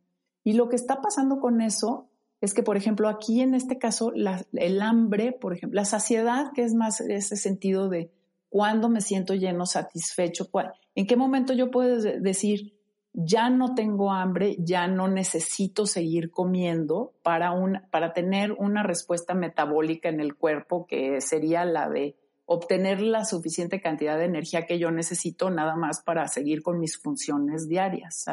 Y 0.45 0.53
lo 0.53 0.69
que 0.69 0.77
está 0.77 1.01
pasando 1.01 1.41
con 1.41 1.59
eso 1.59 2.09
es 2.39 2.53
que, 2.53 2.63
por 2.63 2.77
ejemplo, 2.77 3.09
aquí 3.09 3.41
en 3.41 3.53
este 3.53 3.77
caso, 3.77 4.13
el 4.53 4.81
hambre, 4.81 5.33
por 5.33 5.53
ejemplo, 5.53 5.75
la 5.75 5.83
saciedad, 5.83 6.53
que 6.55 6.63
es 6.63 6.73
más 6.73 7.01
ese 7.01 7.35
sentido 7.35 7.89
de 7.89 8.13
cuándo 8.47 8.87
me 8.87 9.01
siento 9.01 9.33
lleno, 9.33 9.65
satisfecho, 9.65 10.49
en 10.95 11.05
qué 11.05 11.17
momento 11.17 11.51
yo 11.51 11.69
puedo 11.69 12.01
decir, 12.01 12.77
ya 13.11 13.49
no 13.49 13.75
tengo 13.75 14.13
hambre, 14.13 14.55
ya 14.59 14.87
no 14.87 15.09
necesito 15.09 15.85
seguir 15.85 16.31
comiendo 16.31 17.13
para, 17.23 17.53
para 17.91 18.13
tener 18.13 18.53
una 18.53 18.83
respuesta 18.83 19.33
metabólica 19.33 20.07
en 20.07 20.21
el 20.21 20.35
cuerpo 20.35 20.85
que 20.85 21.19
sería 21.19 21.65
la 21.65 21.89
de 21.89 22.15
obtener 22.47 23.01
la 23.01 23.25
suficiente 23.25 23.81
cantidad 23.81 24.17
de 24.17 24.23
energía 24.25 24.65
que 24.65 24.79
yo 24.79 24.89
necesito 24.89 25.49
nada 25.49 25.75
más 25.75 26.01
para 26.01 26.27
seguir 26.29 26.63
con 26.63 26.79
mis 26.79 26.97
funciones 26.97 27.67
diarias, 27.67 28.25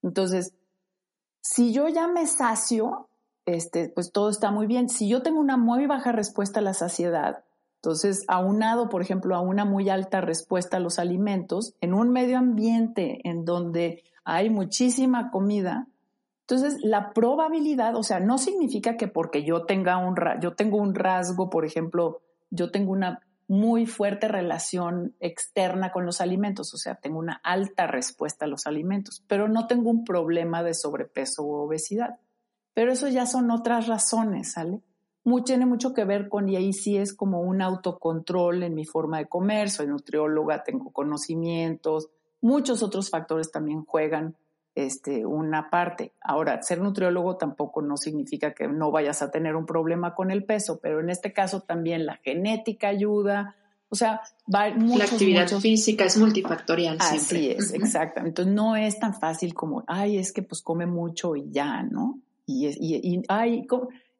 Entonces, 0.00 0.54
si 1.40 1.72
yo 1.72 1.88
ya 1.88 2.06
me 2.06 2.26
sacio, 2.26 3.08
este, 3.44 3.88
pues 3.88 4.12
todo 4.12 4.30
está 4.30 4.52
muy 4.52 4.66
bien. 4.66 4.88
Si 4.88 5.08
yo 5.08 5.22
tengo 5.22 5.40
una 5.40 5.56
muy 5.56 5.86
baja 5.86 6.12
respuesta 6.12 6.60
a 6.60 6.62
la 6.62 6.72
saciedad, 6.72 7.44
entonces, 7.76 8.24
aunado, 8.28 8.88
por 8.88 9.02
ejemplo, 9.02 9.34
a 9.34 9.40
una 9.40 9.64
muy 9.64 9.90
alta 9.90 10.20
respuesta 10.20 10.76
a 10.76 10.80
los 10.80 11.00
alimentos, 11.00 11.74
en 11.80 11.94
un 11.94 12.12
medio 12.12 12.38
ambiente 12.38 13.18
en 13.28 13.44
donde 13.44 14.04
hay 14.22 14.50
muchísima 14.50 15.32
comida, 15.32 15.88
entonces 16.42 16.78
la 16.84 17.10
probabilidad, 17.12 17.96
o 17.96 18.04
sea, 18.04 18.20
no 18.20 18.38
significa 18.38 18.96
que 18.96 19.08
porque 19.08 19.42
yo 19.42 19.64
tenga 19.64 19.96
un, 19.96 20.14
yo 20.40 20.54
tengo 20.54 20.76
un 20.76 20.94
rasgo, 20.94 21.50
por 21.50 21.64
ejemplo, 21.64 22.20
yo 22.50 22.70
tengo 22.70 22.92
una 22.92 23.20
muy 23.52 23.84
fuerte 23.84 24.28
relación 24.28 25.14
externa 25.20 25.92
con 25.92 26.06
los 26.06 26.22
alimentos, 26.22 26.72
o 26.72 26.78
sea, 26.78 26.94
tengo 26.94 27.18
una 27.18 27.38
alta 27.44 27.86
respuesta 27.86 28.46
a 28.46 28.48
los 28.48 28.66
alimentos, 28.66 29.22
pero 29.28 29.46
no 29.46 29.66
tengo 29.66 29.90
un 29.90 30.04
problema 30.04 30.62
de 30.62 30.72
sobrepeso 30.72 31.42
o 31.42 31.66
obesidad. 31.66 32.18
Pero 32.72 32.92
eso 32.92 33.08
ya 33.08 33.26
son 33.26 33.50
otras 33.50 33.88
razones, 33.88 34.52
¿sale? 34.52 34.80
Tiene 35.44 35.66
mucho 35.66 35.92
que 35.92 36.06
ver 36.06 36.30
con, 36.30 36.48
y 36.48 36.56
ahí 36.56 36.72
sí 36.72 36.96
es 36.96 37.12
como 37.12 37.42
un 37.42 37.60
autocontrol 37.60 38.62
en 38.62 38.74
mi 38.74 38.86
forma 38.86 39.18
de 39.18 39.28
comer, 39.28 39.68
soy 39.68 39.86
nutrióloga, 39.86 40.64
tengo 40.64 40.90
conocimientos, 40.90 42.08
muchos 42.40 42.82
otros 42.82 43.10
factores 43.10 43.52
también 43.52 43.84
juegan 43.84 44.34
este, 44.74 45.26
una 45.26 45.68
parte. 45.70 46.12
Ahora, 46.20 46.62
ser 46.62 46.80
nutriólogo 46.80 47.36
tampoco 47.36 47.82
no 47.82 47.96
significa 47.96 48.54
que 48.54 48.68
no 48.68 48.90
vayas 48.90 49.22
a 49.22 49.30
tener 49.30 49.54
un 49.54 49.66
problema 49.66 50.14
con 50.14 50.30
el 50.30 50.44
peso, 50.44 50.78
pero 50.80 51.00
en 51.00 51.10
este 51.10 51.32
caso 51.32 51.60
también 51.60 52.06
la 52.06 52.16
genética 52.16 52.88
ayuda. 52.88 53.56
O 53.90 53.94
sea, 53.94 54.22
va 54.52 54.68
La 54.70 55.04
actividad 55.04 55.48
física 55.48 56.04
es 56.04 56.16
multifactorial. 56.16 56.96
Así 57.00 57.50
es, 57.50 57.74
exacto. 57.74 58.20
Entonces 58.20 58.54
no 58.54 58.76
es 58.76 58.98
tan 58.98 59.14
fácil 59.14 59.52
como, 59.52 59.84
ay, 59.86 60.16
es 60.16 60.32
que 60.32 60.42
pues 60.42 60.62
come 60.62 60.86
mucho 60.86 61.36
y 61.36 61.50
ya, 61.50 61.82
¿no? 61.82 62.18
Y, 62.46 62.66
y, 62.68 62.96
y 63.02 63.22
ay, 63.28 63.66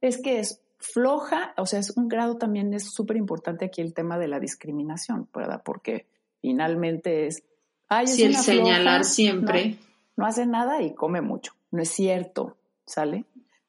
es 0.02 0.18
que 0.18 0.40
es 0.40 0.60
floja, 0.78 1.54
o 1.56 1.64
sea, 1.64 1.78
es 1.78 1.96
un 1.96 2.08
grado 2.08 2.36
también, 2.36 2.74
es 2.74 2.92
súper 2.92 3.16
importante 3.16 3.64
aquí 3.64 3.80
el 3.80 3.94
tema 3.94 4.18
de 4.18 4.28
la 4.28 4.40
discriminación, 4.40 5.28
¿verdad? 5.32 5.62
Porque 5.64 6.06
finalmente 6.40 7.28
es, 7.28 7.42
ay, 7.88 8.04
es 8.04 8.18
el 8.18 8.36
señalar 8.36 9.04
siempre 9.04 9.78
no 9.78 9.91
hace 10.18 10.46
nada 10.46 10.82
y 10.82 10.94
come 10.94 11.20
mucho. 11.20 11.54
No 11.70 11.82
es 11.82 11.90
cierto, 11.90 12.56
¿sale? 12.86 13.24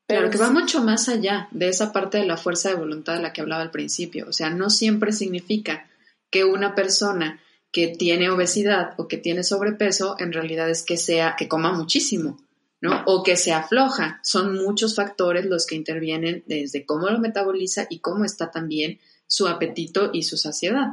Pero 0.06 0.30
claro, 0.30 0.32
que 0.32 0.38
va 0.38 0.52
mucho 0.52 0.84
más 0.84 1.08
allá 1.08 1.48
de 1.52 1.70
esa 1.70 1.94
parte 1.94 2.18
de 2.18 2.26
la 2.26 2.38
fuerza 2.38 2.70
de 2.70 2.76
voluntad 2.76 3.16
de 3.16 3.22
la 3.22 3.34
que 3.34 3.42
hablaba 3.42 3.62
al 3.62 3.72
principio. 3.72 4.28
O 4.28 4.34
sea, 4.34 4.50
no 4.50 4.70
siempre 4.70 5.14
significa 5.14 5.88
que 6.30 6.44
una 6.44 6.76
persona 6.76 7.40
que 7.72 7.88
tiene 7.88 8.30
obesidad 8.30 8.94
o 8.98 9.08
que 9.08 9.18
tiene 9.18 9.44
sobrepeso 9.44 10.16
en 10.20 10.34
realidad 10.34 10.70
es 10.70 10.84
que 10.84 10.98
sea 10.98 11.36
que 11.38 11.48
coma 11.48 11.72
muchísimo, 11.72 12.38
¿no? 12.82 13.04
O 13.08 13.24
que 13.24 13.36
se 13.36 13.54
afloja. 13.54 14.20
Son 14.24 14.54
muchos 14.54 14.96
factores 14.96 15.46
los 15.46 15.66
que 15.66 15.76
intervienen 15.76 16.44
desde 16.46 16.86
cómo 16.86 17.10
lo 17.10 17.20
metaboliza 17.20 17.88
y 17.90 18.00
cómo 18.00 18.26
está 18.26 18.52
también 18.52 19.00
su 19.28 19.48
apetito 19.48 20.12
y 20.14 20.24
su 20.24 20.38
saciedad 20.38 20.92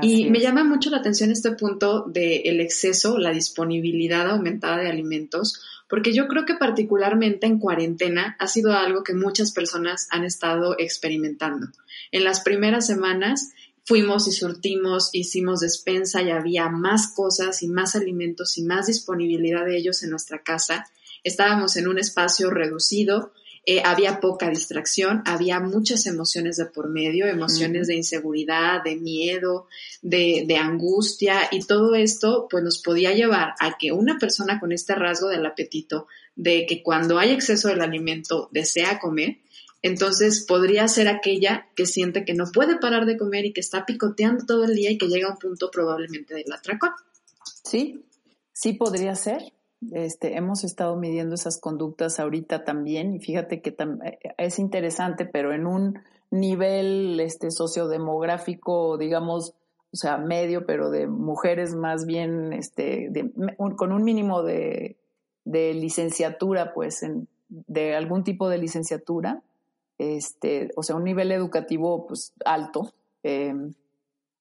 y 0.00 0.30
me 0.30 0.40
llama 0.40 0.64
mucho 0.64 0.88
la 0.88 0.98
atención 0.98 1.30
este 1.30 1.52
punto 1.52 2.04
del 2.06 2.40
el 2.44 2.60
exceso, 2.60 3.18
la 3.18 3.30
disponibilidad 3.30 4.30
aumentada 4.30 4.78
de 4.78 4.88
alimentos, 4.88 5.60
porque 5.88 6.14
yo 6.14 6.28
creo 6.28 6.46
que 6.46 6.54
particularmente 6.54 7.46
en 7.46 7.58
cuarentena 7.58 8.36
ha 8.38 8.46
sido 8.46 8.72
algo 8.72 9.04
que 9.04 9.12
muchas 9.12 9.52
personas 9.52 10.08
han 10.10 10.24
estado 10.24 10.76
experimentando. 10.78 11.68
En 12.10 12.24
las 12.24 12.40
primeras 12.40 12.86
semanas 12.86 13.50
fuimos 13.84 14.26
y 14.28 14.32
surtimos, 14.32 15.10
hicimos 15.12 15.60
despensa 15.60 16.22
y 16.22 16.30
había 16.30 16.70
más 16.70 17.08
cosas 17.08 17.62
y 17.62 17.68
más 17.68 17.94
alimentos 17.94 18.56
y 18.56 18.62
más 18.62 18.86
disponibilidad 18.86 19.66
de 19.66 19.76
ellos 19.76 20.02
en 20.02 20.10
nuestra 20.10 20.42
casa. 20.42 20.86
Estábamos 21.22 21.76
en 21.76 21.86
un 21.86 21.98
espacio 21.98 22.48
reducido, 22.48 23.32
eh, 23.64 23.80
había 23.84 24.18
poca 24.18 24.50
distracción, 24.50 25.22
había 25.24 25.60
muchas 25.60 26.06
emociones 26.06 26.56
de 26.56 26.66
por 26.66 26.88
medio, 26.88 27.26
emociones 27.26 27.86
de 27.86 27.94
inseguridad, 27.94 28.82
de 28.82 28.96
miedo, 28.96 29.68
de, 30.00 30.44
de, 30.48 30.56
angustia 30.56 31.48
y 31.52 31.64
todo 31.64 31.94
esto 31.94 32.48
pues 32.50 32.64
nos 32.64 32.82
podía 32.82 33.12
llevar 33.12 33.54
a 33.60 33.78
que 33.78 33.92
una 33.92 34.18
persona 34.18 34.58
con 34.58 34.72
este 34.72 34.96
rasgo 34.96 35.28
del 35.28 35.46
apetito, 35.46 36.08
de 36.34 36.66
que 36.66 36.82
cuando 36.82 37.18
hay 37.18 37.30
exceso 37.30 37.68
del 37.68 37.82
alimento 37.82 38.48
desea 38.50 38.98
comer, 38.98 39.38
entonces 39.82 40.44
podría 40.46 40.88
ser 40.88 41.06
aquella 41.08 41.68
que 41.76 41.86
siente 41.86 42.24
que 42.24 42.34
no 42.34 42.50
puede 42.52 42.78
parar 42.78 43.06
de 43.06 43.16
comer 43.16 43.46
y 43.46 43.52
que 43.52 43.60
está 43.60 43.86
picoteando 43.86 44.44
todo 44.44 44.64
el 44.64 44.74
día 44.74 44.90
y 44.90 44.98
que 44.98 45.08
llega 45.08 45.28
a 45.28 45.32
un 45.32 45.38
punto 45.38 45.70
probablemente 45.70 46.34
del 46.34 46.52
atracón. 46.52 46.90
Sí, 47.64 48.04
sí 48.52 48.72
podría 48.72 49.14
ser. 49.16 49.52
Este, 49.90 50.36
hemos 50.36 50.62
estado 50.64 50.96
midiendo 50.96 51.34
esas 51.34 51.58
conductas 51.58 52.20
ahorita 52.20 52.64
también 52.64 53.14
y 53.14 53.18
fíjate 53.18 53.60
que 53.60 53.70
eh, 53.70 54.18
es 54.38 54.58
interesante, 54.58 55.24
pero 55.26 55.52
en 55.52 55.66
un 55.66 55.98
nivel 56.30 57.18
este, 57.20 57.50
sociodemográfico, 57.50 58.96
digamos, 58.96 59.54
o 59.92 59.96
sea, 59.96 60.18
medio, 60.18 60.64
pero 60.66 60.90
de 60.90 61.06
mujeres 61.06 61.74
más 61.74 62.06
bien 62.06 62.52
este, 62.52 63.10
con 63.76 63.92
un 63.92 64.04
mínimo 64.04 64.42
de, 64.42 64.96
licenciatura, 65.44 66.72
pues, 66.72 67.02
en, 67.02 67.28
de 67.48 67.94
algún 67.94 68.24
tipo 68.24 68.48
de 68.48 68.58
licenciatura, 68.58 69.42
este, 69.98 70.70
o 70.76 70.82
sea, 70.82 70.96
un 70.96 71.04
nivel 71.04 71.32
educativo 71.32 72.06
pues, 72.06 72.32
alto. 72.44 72.92
Em, 73.22 73.74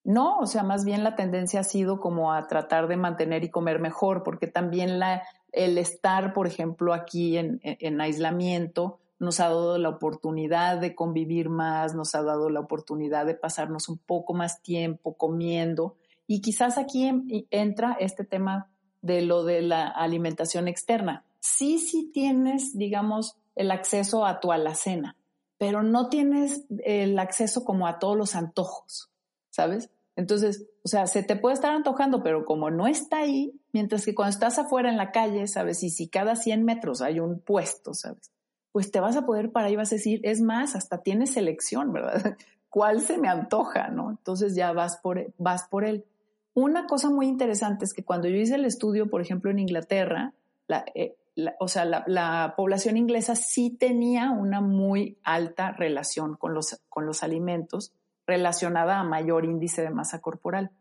no, 0.03 0.39
o 0.39 0.47
sea, 0.47 0.63
más 0.63 0.83
bien 0.83 1.03
la 1.03 1.15
tendencia 1.15 1.59
ha 1.59 1.63
sido 1.63 1.99
como 1.99 2.33
a 2.33 2.47
tratar 2.47 2.87
de 2.87 2.97
mantener 2.97 3.43
y 3.43 3.51
comer 3.51 3.79
mejor, 3.79 4.23
porque 4.23 4.47
también 4.47 4.97
la, 4.97 5.23
el 5.51 5.77
estar, 5.77 6.33
por 6.33 6.47
ejemplo, 6.47 6.93
aquí 6.93 7.37
en, 7.37 7.59
en, 7.63 8.01
aislamiento 8.01 8.99
nos 9.19 9.39
ha 9.39 9.49
dado 9.49 9.77
la 9.77 9.89
oportunidad 9.89 10.79
de 10.79 10.95
convivir 10.95 11.49
más, 11.49 11.93
nos 11.93 12.15
ha 12.15 12.23
dado 12.23 12.49
la 12.49 12.61
oportunidad 12.61 13.27
de 13.27 13.35
pasarnos 13.35 13.89
un 13.89 13.99
poco 13.99 14.33
más 14.33 14.63
tiempo 14.63 15.13
comiendo. 15.13 15.95
Y 16.25 16.41
quizás 16.41 16.79
aquí 16.79 17.11
entra 17.51 17.95
este 17.99 18.23
tema 18.23 18.69
de 19.03 19.21
lo 19.21 19.43
de 19.43 19.61
la 19.61 19.87
alimentación 19.87 20.67
externa. 20.67 21.23
Sí, 21.39 21.77
sí 21.77 22.09
tienes, 22.11 22.75
digamos, 22.75 23.35
el 23.55 23.69
acceso 23.69 24.25
a 24.25 24.39
tu 24.39 24.51
alacena, 24.51 25.15
pero 25.59 25.83
no 25.83 26.09
tienes 26.09 26.65
el 26.83 27.19
acceso 27.19 27.63
como 27.63 27.85
a 27.85 27.99
todos 27.99 28.17
los 28.17 28.35
antojos. 28.35 29.10
¿Sabes? 29.51 29.89
Entonces, 30.15 30.67
o 30.83 30.87
sea, 30.87 31.07
se 31.07 31.23
te 31.23 31.35
puede 31.35 31.53
estar 31.53 31.71
antojando, 31.71 32.23
pero 32.23 32.45
como 32.45 32.69
no 32.69 32.87
está 32.87 33.19
ahí, 33.19 33.53
mientras 33.71 34.05
que 34.05 34.15
cuando 34.15 34.31
estás 34.31 34.59
afuera 34.59 34.89
en 34.89 34.97
la 34.97 35.11
calle, 35.11 35.47
¿sabes? 35.47 35.83
Y 35.83 35.89
si 35.89 36.07
cada 36.07 36.35
100 36.35 36.65
metros 36.65 37.01
hay 37.01 37.19
un 37.19 37.39
puesto, 37.39 37.93
¿sabes? 37.93 38.31
Pues 38.71 38.91
te 38.91 38.99
vas 38.99 39.15
a 39.15 39.25
poder 39.25 39.51
para 39.51 39.67
ahí, 39.67 39.75
vas 39.75 39.91
a 39.91 39.95
decir, 39.95 40.19
es 40.23 40.41
más, 40.41 40.75
hasta 40.75 41.01
tienes 41.01 41.31
selección, 41.31 41.93
¿verdad? 41.93 42.37
¿Cuál 42.69 43.01
se 43.01 43.17
me 43.17 43.27
antoja, 43.27 43.89
no? 43.89 44.09
Entonces 44.09 44.55
ya 44.55 44.71
vas 44.73 44.97
por, 44.97 45.33
vas 45.37 45.67
por 45.69 45.85
él. 45.85 46.05
Una 46.53 46.87
cosa 46.87 47.09
muy 47.09 47.27
interesante 47.27 47.85
es 47.85 47.93
que 47.93 48.03
cuando 48.03 48.27
yo 48.27 48.35
hice 48.35 48.55
el 48.55 48.65
estudio, 48.65 49.09
por 49.09 49.21
ejemplo, 49.21 49.51
en 49.51 49.59
Inglaterra, 49.59 50.33
la, 50.67 50.85
eh, 50.95 51.15
o 51.59 51.67
sea, 51.67 51.85
la, 51.85 52.03
la, 52.07 52.53
población 52.57 52.97
inglesa 52.97 53.35
sí 53.35 53.69
tenía 53.69 54.31
una 54.31 54.59
muy 54.61 55.17
alta 55.23 55.71
relación 55.71 56.35
con 56.35 56.53
los, 56.53 56.81
con 56.89 57.05
los 57.05 57.23
alimentos 57.23 57.93
relacionada 58.31 58.97
a 58.97 59.03
mayor 59.03 59.43
índice 59.43 59.81
de 59.81 59.89
masa 59.89 60.21
corporal. 60.21 60.71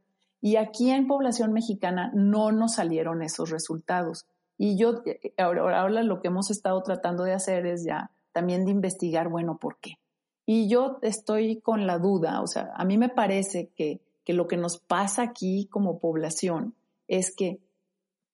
Y 0.40 0.56
aquí 0.56 0.90
en 0.90 1.08
población 1.08 1.52
mexicana 1.52 2.12
no 2.14 2.52
nos 2.52 2.74
salieron 2.74 3.22
esos 3.22 3.50
resultados. 3.50 4.26
Y 4.56 4.76
yo, 4.76 5.02
eh, 5.04 5.34
ahora, 5.36 5.88
lo 5.88 6.20
que 6.20 6.28
hemos 6.28 6.50
estado 6.50 6.80
tratando 6.82 7.24
de 7.24 7.34
hacer 7.34 7.66
es 7.66 7.84
ya 7.84 8.10
también 8.32 8.64
de 8.64 8.70
investigar, 8.70 9.28
bueno, 9.28 9.58
¿por 9.58 9.78
qué? 9.80 9.94
Y 10.46 10.68
yo 10.68 10.98
estoy 11.02 11.60
con 11.60 11.86
la 11.86 11.98
duda, 11.98 12.40
o 12.40 12.46
sea, 12.46 12.72
a 12.74 12.84
mí 12.84 12.96
me 12.96 13.08
parece 13.08 13.70
que, 13.74 14.00
que 14.24 14.32
lo 14.32 14.46
que 14.46 14.56
nos 14.56 14.78
pasa 14.78 15.22
aquí 15.22 15.66
como 15.70 15.98
población 15.98 16.74
es 17.08 17.34
que 17.34 17.60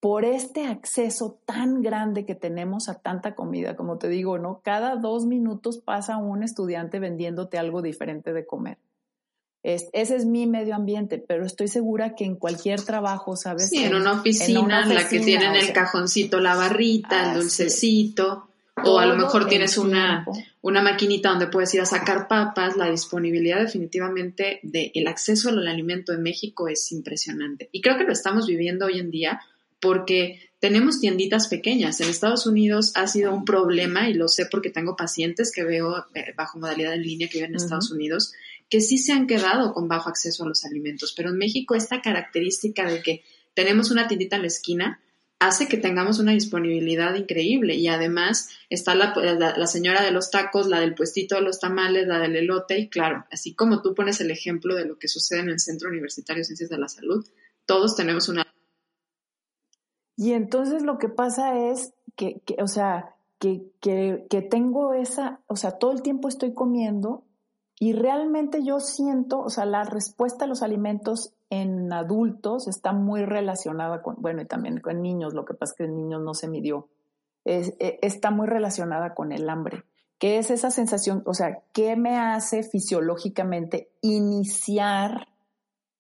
por 0.01 0.25
este 0.25 0.67
acceso 0.67 1.41
tan 1.47 1.81
grande 1.81 2.27
que 2.27 2.35
tenemos 2.35 2.89
a 2.89 3.01
tanta 3.01 3.35
comida, 3.35 3.77
como 3.77 3.97
te 3.97 4.09
digo, 4.09 4.39
¿no? 4.39 4.61
Cada 4.63 4.97
dos 4.97 5.27
minutos 5.27 5.79
pasa 5.79 6.19
un 6.19 6.43
estudiante 6.43 7.01
vendiéndote 7.01 7.59
algo 7.59 7.83
diferente 7.83 8.33
de 8.33 8.47
comer 8.47 8.79
ese 9.67 10.15
es 10.17 10.25
mi 10.25 10.47
medio 10.47 10.77
ambiente, 10.77 11.19
pero 11.19 11.45
estoy 11.45 11.67
segura 11.67 12.15
que 12.15 12.25
en 12.25 12.37
cualquier 12.37 12.83
trabajo, 12.83 13.35
¿sabes? 13.37 13.69
Sí, 13.69 13.83
en 13.83 13.97
una 13.97 14.13
oficina, 14.13 14.85
en, 14.85 14.95
la 14.95 15.09
que 15.09 15.19
tienen 15.19 15.57
el 15.57 15.73
cajoncito, 15.73 16.39
la 16.39 16.55
barrita, 16.55 17.33
el 17.33 17.41
dulcecito, 17.41 18.49
o 18.85 19.01
a 19.01 19.07
lo 19.07 19.17
mejor 19.17 19.49
tienes 19.49 19.77
una, 19.77 20.25
una 20.63 20.83
maquinita 20.83 21.31
donde 21.31 21.49
puedes 21.49 21.75
ir 21.75 21.81
a 21.81 21.87
sacar 21.87 22.29
papas, 22.29 22.77
la 22.77 22.89
disponibilidad 22.89 23.59
definitivamente 23.59 24.61
del 24.63 24.93
el 24.95 25.09
acceso 25.09 25.49
al 25.49 25.67
alimento 25.67 26.13
en 26.13 26.23
México 26.23 26.69
es 26.69 26.93
impresionante. 26.93 27.69
Y 27.73 27.81
creo 27.81 27.99
que 27.99 28.05
lo 28.05 28.13
estamos 28.13 28.47
viviendo 28.47 28.87
hoy 28.87 29.01
en 29.01 29.11
día 29.11 29.41
porque 29.81 30.49
tenemos 30.61 31.01
tienditas 31.01 31.49
pequeñas. 31.49 32.01
En 32.01 32.09
Estados 32.09 32.47
Unidos 32.47 32.93
ha 32.95 33.09
sido 33.09 33.35
un 33.35 33.45
problema 33.45 34.09
y 34.09 34.15
lo 34.15 34.29
sé 34.29 34.47
porque 34.47 34.71
tengo 34.71 34.95
pacientes 34.95 35.51
que 35.53 35.65
veo 35.65 36.07
eh, 36.15 36.35
bajo 36.37 36.59
modalidad 36.59 36.95
en 36.95 37.03
línea 37.03 37.29
que 37.29 37.39
viven 37.39 37.51
en 37.51 37.57
Estados 37.57 37.91
Unidos 37.91 38.33
que 38.69 38.81
sí 38.81 38.99
se 38.99 39.13
han 39.13 39.27
quedado 39.27 39.73
con 39.73 39.89
bajo 39.89 40.09
acceso 40.09 40.45
a 40.45 40.49
los 40.49 40.65
alimentos. 40.65 41.13
Pero 41.17 41.31
en 41.31 41.39
México 41.39 41.75
esta 41.75 42.03
característica 42.03 42.89
de 42.89 43.03
que 43.03 43.25
tenemos 43.55 43.91
una 43.91 44.09
tiendita 44.09 44.37
en 44.37 44.43
la 44.43 44.49
esquina 44.49 45.01
hace 45.39 45.69
que 45.69 45.77
tengamos 45.77 46.19
una 46.19 46.33
disponibilidad 46.33 47.15
increíble 47.15 47.75
y 47.75 47.89
además 47.89 48.49
está 48.71 48.95
la, 48.95 49.15
la, 49.15 49.67
señora 49.67 50.03
de 50.03 50.11
los 50.11 50.31
tacos, 50.31 50.67
la 50.67 50.81
del 50.81 50.95
puestito 50.95 51.35
de 51.35 51.43
los 51.43 51.61
tamales, 51.61 52.07
la 52.07 52.19
del 52.19 52.37
elote 52.37 52.79
y 52.79 52.89
claro, 52.89 53.27
así 53.31 53.55
como 53.55 53.83
tú 53.83 53.95
pones 53.95 54.21
el 54.21 54.31
ejemplo 54.31 54.75
de 54.75 54.87
lo 54.87 54.99
que 54.99 55.09
sucede 55.09 55.41
en 55.41 55.51
el 55.51 55.61
Centro 55.61 55.91
Universitario 55.91 56.41
de 56.41 56.45
Ciencias 56.45 56.71
de 56.71 56.79
la 56.79 56.89
Salud, 56.89 57.27
todos 57.67 57.97
tenemos 57.97 58.29
una... 58.29 58.47
Y 60.17 60.33
entonces 60.33 60.83
lo 60.83 60.97
que 60.97 61.11
pasa 61.11 61.71
es 61.71 61.93
que, 62.17 62.41
que 62.47 62.57
o 62.63 62.67
sea, 62.67 63.17
que, 63.39 63.71
que, 63.83 64.25
que 64.31 64.41
tengo 64.41 64.95
esa, 64.95 65.41
o 65.47 65.57
sea, 65.57 65.73
todo 65.73 65.93
el 65.93 66.01
tiempo 66.01 66.29
estoy 66.29 66.55
comiendo 66.55 67.26
y 67.79 67.93
realmente 67.93 68.65
yo 68.65 68.81
siento, 68.81 69.41
o 69.41 69.51
sea, 69.51 69.67
la 69.67 69.85
respuesta 69.85 70.47
a 70.47 70.49
los 70.49 70.63
alimentos 70.63 71.35
en 71.51 71.93
adultos 71.93 72.69
está 72.69 72.93
muy 72.93 73.25
relacionada 73.25 74.03
con, 74.03 74.17
bueno, 74.19 74.41
y 74.41 74.47
también 74.47 74.81
con 74.81 75.03
niños, 75.03 75.35
lo 75.35 75.45
que 75.45 75.55
pasa 75.55 75.73
es 75.73 75.77
que 75.77 75.85
en 75.85 75.97
niños 75.97 76.23
no 76.23 76.33
se 76.33 76.49
midió, 76.49 76.89
e, 77.45 77.99
está 78.03 78.31
muy 78.31 78.47
relacionada 78.47 79.15
con 79.15 79.31
el 79.31 79.49
hambre. 79.49 79.85
¿Qué 80.19 80.39
es 80.39 80.51
esa 80.51 80.71
sensación? 80.71 81.23
O 81.27 81.35
sea, 81.35 81.63
¿qué 81.75 81.95
me 81.97 82.17
hace 82.17 82.63
fisiológicamente 82.63 83.91
iniciar 84.01 85.29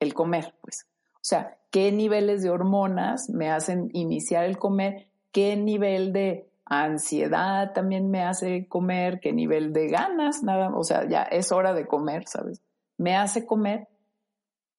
el 0.00 0.14
comer? 0.14 0.54
Pues, 0.62 0.86
o 1.16 1.28
sea, 1.28 1.58
¿qué 1.70 1.92
niveles 1.92 2.42
de 2.42 2.48
hormonas 2.48 3.28
me 3.28 3.50
hacen 3.50 3.90
iniciar 3.92 4.44
el 4.44 4.56
comer? 4.56 5.08
¿Qué 5.30 5.54
nivel 5.56 6.14
de 6.14 6.48
ansiedad 6.66 7.72
también 7.72 8.10
me 8.10 8.22
hace 8.22 8.66
comer, 8.66 9.20
qué 9.20 9.32
nivel 9.32 9.72
de 9.72 9.88
ganas, 9.88 10.42
nada, 10.42 10.70
o 10.76 10.82
sea, 10.82 11.08
ya 11.08 11.22
es 11.22 11.52
hora 11.52 11.72
de 11.72 11.86
comer, 11.86 12.26
¿sabes? 12.26 12.60
Me 12.98 13.16
hace 13.16 13.46
comer 13.46 13.88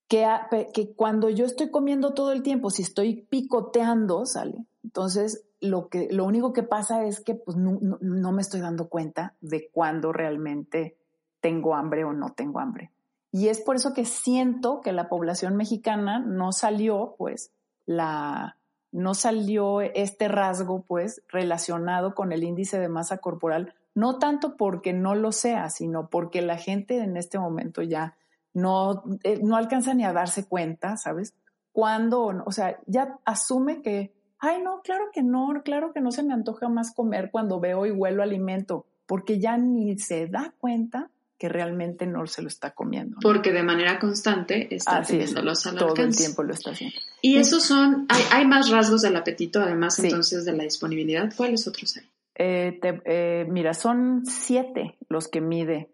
que, 0.08 0.28
que 0.74 0.94
cuando 0.94 1.30
yo 1.30 1.46
estoy 1.46 1.72
comiendo 1.72 2.14
todo 2.14 2.34
el 2.34 2.44
tiempo, 2.44 2.70
si 2.70 2.82
estoy 2.82 3.26
picoteando, 3.30 4.26
¿sale? 4.26 4.66
Entonces, 4.84 5.46
lo, 5.62 5.88
que, 5.88 6.10
lo 6.12 6.26
único 6.26 6.54
que 6.54 6.64
pasa 6.64 7.06
es 7.06 7.22
que 7.22 7.36
pues, 7.36 7.58
no, 7.58 7.80
no 7.82 8.32
me 8.32 8.42
estoy 8.42 8.60
dando 8.60 8.90
cuenta 8.90 9.36
de 9.42 9.70
cuándo 9.72 10.12
realmente 10.12 10.98
tengo 11.40 11.74
hambre 11.74 12.04
o 12.04 12.14
no 12.14 12.34
tengo 12.34 12.60
hambre. 12.60 12.92
Y 13.32 13.48
es 13.48 13.62
por 13.62 13.76
eso 13.76 13.94
que 13.94 14.06
siento 14.06 14.82
que 14.82 14.92
la 14.92 15.10
población 15.10 15.56
mexicana 15.56 16.20
no 16.20 16.52
salió, 16.52 17.16
pues, 17.18 17.52
la, 17.86 18.58
no 18.98 19.14
salió 19.14 19.82
este 19.82 20.28
rasgo, 20.28 20.82
pues, 20.82 21.22
relacionado 21.28 22.16
con 22.16 22.32
el 22.32 22.44
índice 22.44 22.80
de 22.80 22.90
masa 22.90 23.20
corporal, 23.20 23.76
no 23.94 24.18
tanto 24.18 24.58
porque 24.58 24.92
no 24.92 25.14
lo 25.14 25.32
sea, 25.32 25.70
sino 25.70 26.10
porque 26.10 26.42
la 26.42 26.58
gente 26.58 26.98
en 26.98 27.16
este 27.16 27.38
momento 27.38 27.84
ya 27.84 28.16
no, 28.56 29.04
eh, 29.24 29.40
no 29.44 29.56
alcanza 29.56 29.94
ni 29.94 30.04
a 30.04 30.14
darse 30.14 30.48
cuenta, 30.48 30.98
¿sabes? 30.98 31.36
Cuando, 31.72 32.44
o 32.44 32.52
sea, 32.52 32.80
ya 32.88 33.20
asume 33.24 33.84
que, 33.84 34.16
ay, 34.40 34.64
no, 34.64 34.82
claro 34.82 35.06
que 35.14 35.22
no, 35.22 35.62
claro 35.64 35.94
que 35.94 36.02
no 36.02 36.12
se 36.12 36.24
me 36.24 36.34
antoja 36.34 36.68
más 36.68 36.92
comer 36.92 37.30
cuando 37.32 37.60
veo 37.60 37.86
y 37.86 37.92
huelo 37.92 38.24
alimento, 38.24 38.88
porque 39.06 39.40
ya 39.40 39.58
ni 39.58 40.00
se 40.00 40.26
da 40.26 40.56
cuenta 40.60 41.12
que 41.38 41.50
realmente 41.50 42.08
no 42.08 42.26
se 42.28 42.42
lo 42.42 42.48
está 42.48 42.72
comiendo. 42.72 43.18
Porque 43.22 43.52
de 43.52 43.64
manera 43.64 44.00
constante 44.00 44.74
está 44.76 45.02
teniéndolos 45.04 45.66
al 45.68 45.76
Todo 45.76 45.96
el 45.96 46.16
tiempo 46.16 46.44
lo 46.44 46.54
está 46.54 46.72
haciendo. 46.72 46.98
Y 47.22 47.38
esos 47.38 47.64
son, 47.64 48.08
hay, 48.32 48.46
más 48.46 48.70
rasgos 48.70 49.02
del 49.02 49.16
apetito, 49.16 49.62
además 49.62 50.00
entonces 50.00 50.46
de 50.46 50.54
la 50.54 50.64
disponibilidad. 50.64 51.32
¿Cuáles 51.36 51.68
otros 51.68 51.98
hay? 51.98 52.04
Eh, 52.36 52.80
eh, 52.84 53.46
mira, 53.50 53.74
son 53.74 54.24
siete 54.26 54.96
los 55.10 55.28
que 55.28 55.42
mide 55.42 55.90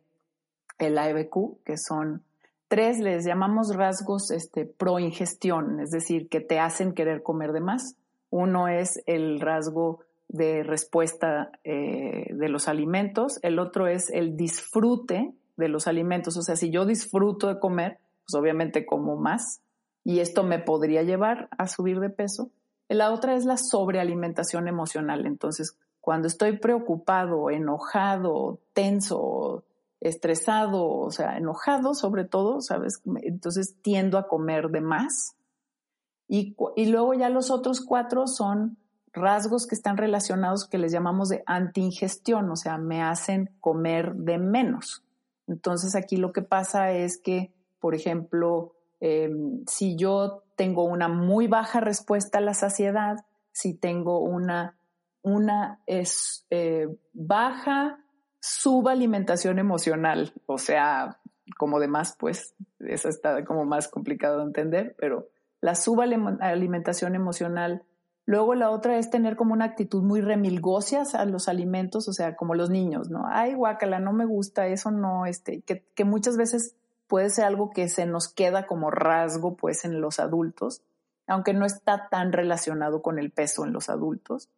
el 0.77 0.97
ABQ, 0.97 1.63
que 1.65 1.77
son 1.77 2.23
tres, 2.67 2.99
les 2.99 3.25
llamamos 3.25 3.75
rasgos 3.75 4.31
este, 4.31 4.65
pro 4.65 4.99
ingestión, 4.99 5.79
es 5.79 5.91
decir, 5.91 6.27
que 6.27 6.41
te 6.41 6.59
hacen 6.59 6.93
querer 6.93 7.23
comer 7.23 7.51
de 7.51 7.61
más. 7.61 7.95
Uno 8.29 8.67
es 8.67 9.01
el 9.05 9.39
rasgo 9.39 9.99
de 10.33 10.63
respuesta 10.63 11.51
eh, 11.63 12.33
de 12.33 12.49
los 12.49 12.67
alimentos, 12.67 13.39
el 13.43 13.59
otro 13.59 13.87
es 13.87 14.09
el 14.09 14.35
disfrute 14.35 15.31
de 15.57 15.67
los 15.69 15.87
alimentos, 15.87 16.35
o 16.37 16.41
sea, 16.41 16.55
si 16.55 16.71
yo 16.71 16.85
disfruto 16.85 17.47
de 17.47 17.59
comer, 17.59 17.99
pues 18.25 18.41
obviamente 18.41 18.85
como 18.85 19.15
más 19.15 19.61
y 20.03 20.19
esto 20.19 20.43
me 20.43 20.57
podría 20.57 21.03
llevar 21.03 21.49
a 21.57 21.67
subir 21.67 21.99
de 21.99 22.09
peso. 22.09 22.49
La 22.89 23.13
otra 23.13 23.35
es 23.35 23.45
la 23.45 23.57
sobrealimentación 23.57 24.67
emocional, 24.67 25.27
entonces 25.27 25.77
cuando 26.01 26.27
estoy 26.27 26.57
preocupado, 26.57 27.51
enojado, 27.51 28.59
tenso, 28.73 29.63
estresado, 30.01 30.83
o 30.83 31.11
sea, 31.11 31.37
enojado 31.37 31.93
sobre 31.93 32.25
todo, 32.25 32.59
¿sabes? 32.59 33.03
Entonces 33.21 33.75
tiendo 33.83 34.17
a 34.17 34.27
comer 34.27 34.69
de 34.69 34.81
más. 34.81 35.35
Y, 36.27 36.55
y 36.75 36.87
luego 36.87 37.13
ya 37.13 37.29
los 37.29 37.51
otros 37.51 37.81
cuatro 37.81 38.25
son 38.25 38.77
rasgos 39.13 39.67
que 39.67 39.75
están 39.75 39.97
relacionados 39.97 40.67
que 40.67 40.77
les 40.77 40.91
llamamos 40.91 41.29
de 41.29 41.43
antiingestión, 41.45 42.49
o 42.49 42.55
sea, 42.55 42.77
me 42.77 43.01
hacen 43.01 43.51
comer 43.61 44.13
de 44.15 44.37
menos. 44.39 45.03
Entonces 45.47 45.95
aquí 45.95 46.17
lo 46.17 46.33
que 46.33 46.41
pasa 46.41 46.91
es 46.91 47.17
que, 47.17 47.53
por 47.79 47.95
ejemplo, 47.95 48.73
em, 48.99 49.63
si 49.67 49.95
yo 49.95 50.43
tengo 50.55 50.83
una 50.83 51.07
muy 51.07 51.47
baja 51.47 51.79
respuesta 51.79 52.39
a 52.39 52.41
la 52.41 52.53
saciedad, 52.53 53.17
si 53.51 53.73
tengo 53.73 54.19
una, 54.19 54.75
una 55.21 55.79
es, 55.85 56.45
eh, 56.49 56.87
baja 57.13 57.99
subalimentación 58.39 59.59
emocional, 59.59 60.33
o 60.47 60.57
sea, 60.57 61.19
como 61.57 61.79
demás, 61.79 62.15
pues, 62.19 62.55
eso 62.79 63.09
está 63.09 63.45
como 63.45 63.65
más 63.65 63.87
complicado 63.87 64.39
de 64.39 64.45
entender, 64.45 64.95
pero 64.97 65.29
la 65.61 65.75
subalimentación 65.75 67.15
emocional 67.15 67.83
Luego 68.25 68.55
la 68.55 68.69
otra 68.69 68.97
es 68.97 69.09
tener 69.09 69.35
como 69.35 69.53
una 69.53 69.65
actitud 69.65 70.01
muy 70.01 70.21
remilgocia 70.21 71.03
a 71.13 71.25
los 71.25 71.49
alimentos, 71.49 72.07
o 72.07 72.13
sea, 72.13 72.35
como 72.35 72.55
los 72.55 72.69
niños, 72.69 73.09
¿no? 73.09 73.25
Ay, 73.27 73.53
guácala, 73.53 73.99
no 73.99 74.13
me 74.13 74.25
gusta, 74.25 74.67
eso 74.67 74.91
no, 74.91 75.25
este, 75.25 75.61
que, 75.61 76.05
muchas 76.05 76.37
veces 76.37 76.75
puede 77.07 77.29
ser 77.29 77.45
algo 77.45 77.71
que 77.71 77.89
se 77.89 78.05
nos 78.05 78.29
queda 78.29 78.65
como 78.65 78.91
rasgo, 78.91 79.57
pues, 79.57 79.83
en 79.83 79.99
los 79.99 80.21
adultos, 80.21 80.81
aunque 81.27 81.53
no 81.53 81.65
está 81.65 82.07
tan 82.09 82.31
relacionado 82.31 83.01
con 83.01 83.19
el 83.19 83.29
peso 83.29 83.65
en 83.65 83.73
los 83.73 83.89
adultos. 83.89 84.49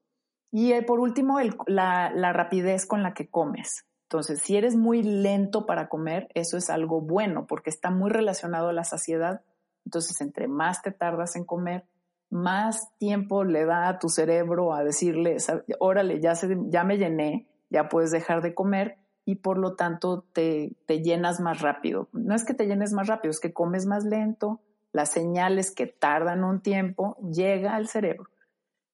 Y 0.52 0.74
eh, 0.74 0.84
por 0.84 1.00
último, 1.00 1.40
la, 1.66 2.12
la 2.12 2.34
rapidez 2.34 2.86
con 2.86 3.02
la 3.02 3.16
que 3.16 3.28
comes. 3.28 3.86
Entonces, 4.04 4.42
si 4.44 4.56
eres 4.56 4.76
muy 4.76 5.02
lento 5.02 5.66
para 5.66 5.90
comer, 5.90 6.30
eso 6.36 6.58
es 6.58 6.70
algo 6.70 7.02
bueno 7.02 7.48
porque 7.48 7.72
está 7.72 7.90
muy 7.90 8.12
relacionado 8.12 8.70
a 8.70 8.74
la 8.74 8.84
saciedad. 8.84 9.42
Entonces, 9.86 10.22
entre 10.22 10.48
más 10.48 10.84
te 10.84 10.92
tardas 10.92 11.36
en 11.36 11.46
comer, 11.46 11.86
más 12.30 12.96
tiempo 12.98 13.44
le 13.44 13.66
da 13.66 13.88
a 13.88 14.00
tu 14.00 14.10
cerebro 14.10 14.74
a 14.74 14.84
decirle, 14.84 15.38
órale, 15.80 16.20
ya, 16.20 16.36
se, 16.36 16.58
ya 16.68 16.84
me 16.84 16.98
llené, 16.98 17.48
ya 17.70 17.90
puedes 17.90 18.12
dejar 18.12 18.42
de 18.42 18.54
comer 18.54 18.98
y 19.26 19.36
por 19.36 19.58
lo 19.58 19.76
tanto 19.76 20.24
te, 20.34 20.76
te 20.86 21.02
llenas 21.02 21.40
más 21.40 21.62
rápido. 21.62 22.10
No 22.14 22.36
es 22.36 22.46
que 22.46 22.54
te 22.54 22.68
llenes 22.68 22.94
más 22.94 23.08
rápido, 23.08 23.32
es 23.32 23.40
que 23.40 23.54
comes 23.54 23.86
más 23.86 24.06
lento, 24.06 24.62
las 24.92 25.12
señales 25.12 25.72
que 25.72 25.88
tardan 25.88 26.44
un 26.44 26.62
tiempo 26.62 27.18
llega 27.32 27.76
al 27.76 27.88
cerebro. 27.88 28.30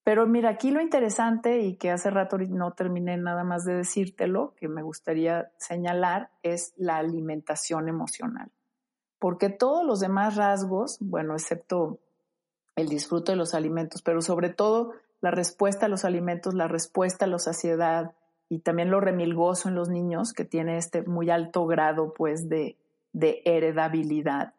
Pero 0.04 0.26
mira, 0.26 0.50
aquí 0.50 0.72
lo 0.72 0.82
interesante 0.82 1.60
y 1.60 1.76
que 1.76 1.92
hace 1.92 2.10
rato 2.10 2.38
no 2.40 2.72
terminé 2.72 3.18
nada 3.18 3.44
más 3.44 3.66
de 3.66 3.76
decírtelo, 3.76 4.56
que 4.56 4.68
me 4.68 4.82
gustaría 4.82 5.52
señalar, 5.58 6.32
es 6.42 6.74
la 6.76 6.98
alimentación 6.98 7.88
emocional. 7.88 8.52
Porque 9.20 9.50
todos 9.50 9.86
los 9.86 10.00
demás 10.00 10.36
rasgos, 10.36 10.98
bueno, 11.00 11.34
excepto 11.34 12.00
el 12.82 12.90
disfrute 12.90 13.32
de 13.34 13.38
los 13.38 13.54
alimentos, 13.54 14.02
pero 14.02 14.22
sobre 14.22 14.50
todo 14.50 14.94
la 15.22 15.32
respuesta 15.32 15.86
a 15.86 15.90
los 15.90 16.04
alimentos, 16.04 16.54
la 16.54 16.68
respuesta 16.68 17.26
a 17.26 17.28
la 17.28 17.40
saciedad 17.40 18.14
y 18.50 18.60
también 18.60 18.92
lo 18.92 19.00
remilgoso 19.00 19.70
en 19.70 19.76
los 19.76 19.90
niños, 19.90 20.34
que 20.34 20.44
tiene 20.44 20.78
este 20.78 21.04
muy 21.04 21.30
alto 21.30 21.66
grado 21.66 22.14
pues 22.14 22.50
de, 22.50 22.78
de 23.14 23.42
heredabilidad. 23.46 24.54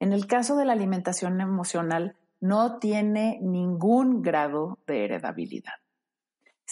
En 0.00 0.12
el 0.12 0.26
caso 0.26 0.56
de 0.56 0.64
la 0.64 0.74
alimentación 0.74 1.40
emocional, 1.40 2.16
no 2.40 2.78
tiene 2.78 3.38
ningún 3.40 4.22
grado 4.22 4.78
de 4.86 5.04
heredabilidad. 5.04 5.74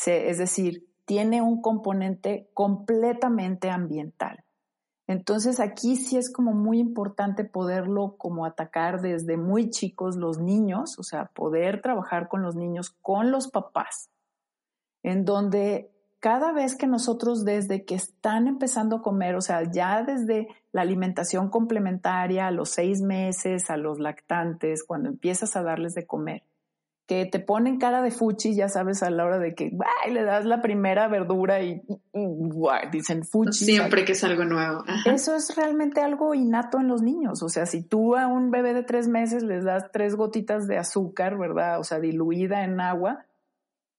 es 0.07 0.38
decir, 0.38 0.87
tiene 1.07 1.40
un 1.40 1.62
componente 1.62 2.51
completamente 2.53 3.71
ambiental. 3.71 4.45
Entonces 5.09 5.61
aquí 5.61 5.97
sí 5.97 6.16
es 6.16 6.33
como 6.33 6.53
muy 6.53 6.81
importante 6.81 7.45
poderlo 7.45 8.16
como 8.19 8.45
atacar 8.45 9.01
desde 9.01 9.37
muy 9.37 9.71
chicos 9.71 10.16
los 10.16 10.38
niños, 10.38 10.99
o 10.99 11.05
sea, 11.05 11.27
poder 11.27 11.81
trabajar 11.81 12.29
con 12.29 12.42
los 12.42 12.57
niños, 12.57 12.97
con 13.03 13.31
los 13.31 13.49
papás, 13.49 14.11
en 15.05 15.25
donde 15.25 15.92
cada 16.19 16.53
vez 16.53 16.75
que 16.75 16.88
nosotros 16.88 17.45
desde 17.45 17.85
que 17.85 17.95
están 17.95 18.49
empezando 18.49 18.97
a 18.97 19.03
comer, 19.03 19.37
o 19.37 19.40
sea, 19.40 19.71
ya 19.71 20.03
desde 20.03 20.49
la 20.73 20.83
alimentación 20.83 21.51
complementaria 21.51 22.49
a 22.49 22.51
los 22.51 22.71
seis 22.71 23.01
meses, 23.01 23.71
a 23.71 23.77
los 23.77 24.01
lactantes, 24.01 24.83
cuando 24.83 25.09
empiezas 25.09 25.55
a 25.55 25.62
darles 25.62 25.95
de 25.95 26.05
comer, 26.05 26.42
que 27.07 27.25
te 27.25 27.38
ponen 27.38 27.79
cara 27.79 28.03
de 28.03 28.11
fuchi, 28.11 28.55
ya 28.57 28.69
sabes, 28.69 29.03
a 29.05 29.11
la 29.11 29.25
hora 29.25 29.38
de 29.38 29.55
que 29.55 29.71
le 30.11 30.25
das 30.25 30.45
la 30.45 30.61
primera 30.61 31.07
verdura 31.07 31.62
y, 31.62 31.81
dicen 32.90 33.25
fuchi. 33.25 33.64
Siempre 33.64 34.05
que 34.05 34.12
es 34.12 34.25
algo 34.25 34.45
nuevo. 34.45 34.83
Eso 35.05 35.37
es 35.37 35.55
realmente 35.57 36.01
algo 36.01 36.35
innato 36.35 36.81
en 36.81 36.88
los 36.88 37.03
niños. 37.03 37.45
O 37.45 37.49
sea, 37.49 37.64
si 37.66 37.83
tú 37.83 38.16
a 38.16 38.27
un 38.27 38.51
bebé 38.51 38.75
de 38.75 38.83
tres 38.83 39.07
meses 39.07 39.45
les 39.45 39.64
das 39.64 39.92
tres 39.92 40.16
gotitas 40.16 40.66
de 40.66 40.79
azúcar, 40.79 41.38
¿verdad? 41.38 41.79
O 41.79 41.85
sea, 41.85 42.01
diluida 42.01 42.64
en 42.64 42.81
agua, 42.81 43.25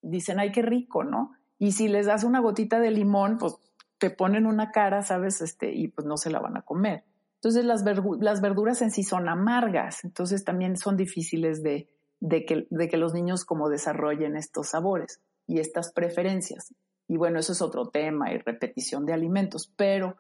dicen, 0.02 0.40
ay, 0.40 0.52
qué 0.52 0.62
rico, 0.62 1.06
¿no? 1.06 1.32
Y 1.58 1.72
si 1.72 1.88
les 1.88 2.08
das 2.08 2.26
una 2.26 2.42
gotita 2.42 2.80
de 2.80 2.92
limón, 2.92 3.38
pues 3.38 3.56
te 4.00 4.10
ponen 4.10 4.46
una 4.46 4.72
cara, 4.72 5.02
¿sabes? 5.02 5.42
Este, 5.42 5.74
y 5.74 5.88
pues 5.88 6.06
no 6.06 6.18
se 6.18 6.30
la 6.30 6.40
van 6.40 6.58
a 6.58 6.62
comer. 6.64 7.06
Entonces 7.36 7.64
las, 7.64 7.86
las 8.20 8.42
verduras 8.42 8.82
en 8.82 8.92
sí 8.92 9.04
son 9.04 9.30
amargas, 9.30 10.04
entonces 10.04 10.44
también 10.44 10.76
son 10.76 10.98
difíciles 10.98 11.62
de, 11.64 11.88
de 12.20 12.46
que, 12.46 12.68
de 12.70 12.88
que 12.88 12.98
los 12.98 13.14
niños 13.14 13.46
como 13.46 13.70
desarrollen 13.70 14.36
estos 14.36 14.70
sabores 14.70 15.22
y 15.46 15.60
estas 15.60 15.92
preferencias. 15.92 16.74
Y 17.08 17.18
bueno, 17.18 17.40
eso 17.40 17.54
es 17.54 17.62
otro 17.62 17.88
tema 17.88 18.32
y 18.32 18.38
repetición 18.38 19.06
de 19.06 19.14
alimentos, 19.14 19.72
pero 19.76 20.18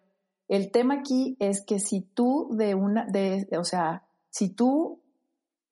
el 0.47 0.71
tema 0.71 0.95
aquí 0.95 1.35
es 1.39 1.63
que 1.65 1.79
si 1.79 2.01
tú 2.01 2.49
de 2.51 2.75
una, 2.75 3.05
de, 3.05 3.47
o 3.57 3.63
sea, 3.63 4.03
si 4.29 4.49
tú 4.49 5.01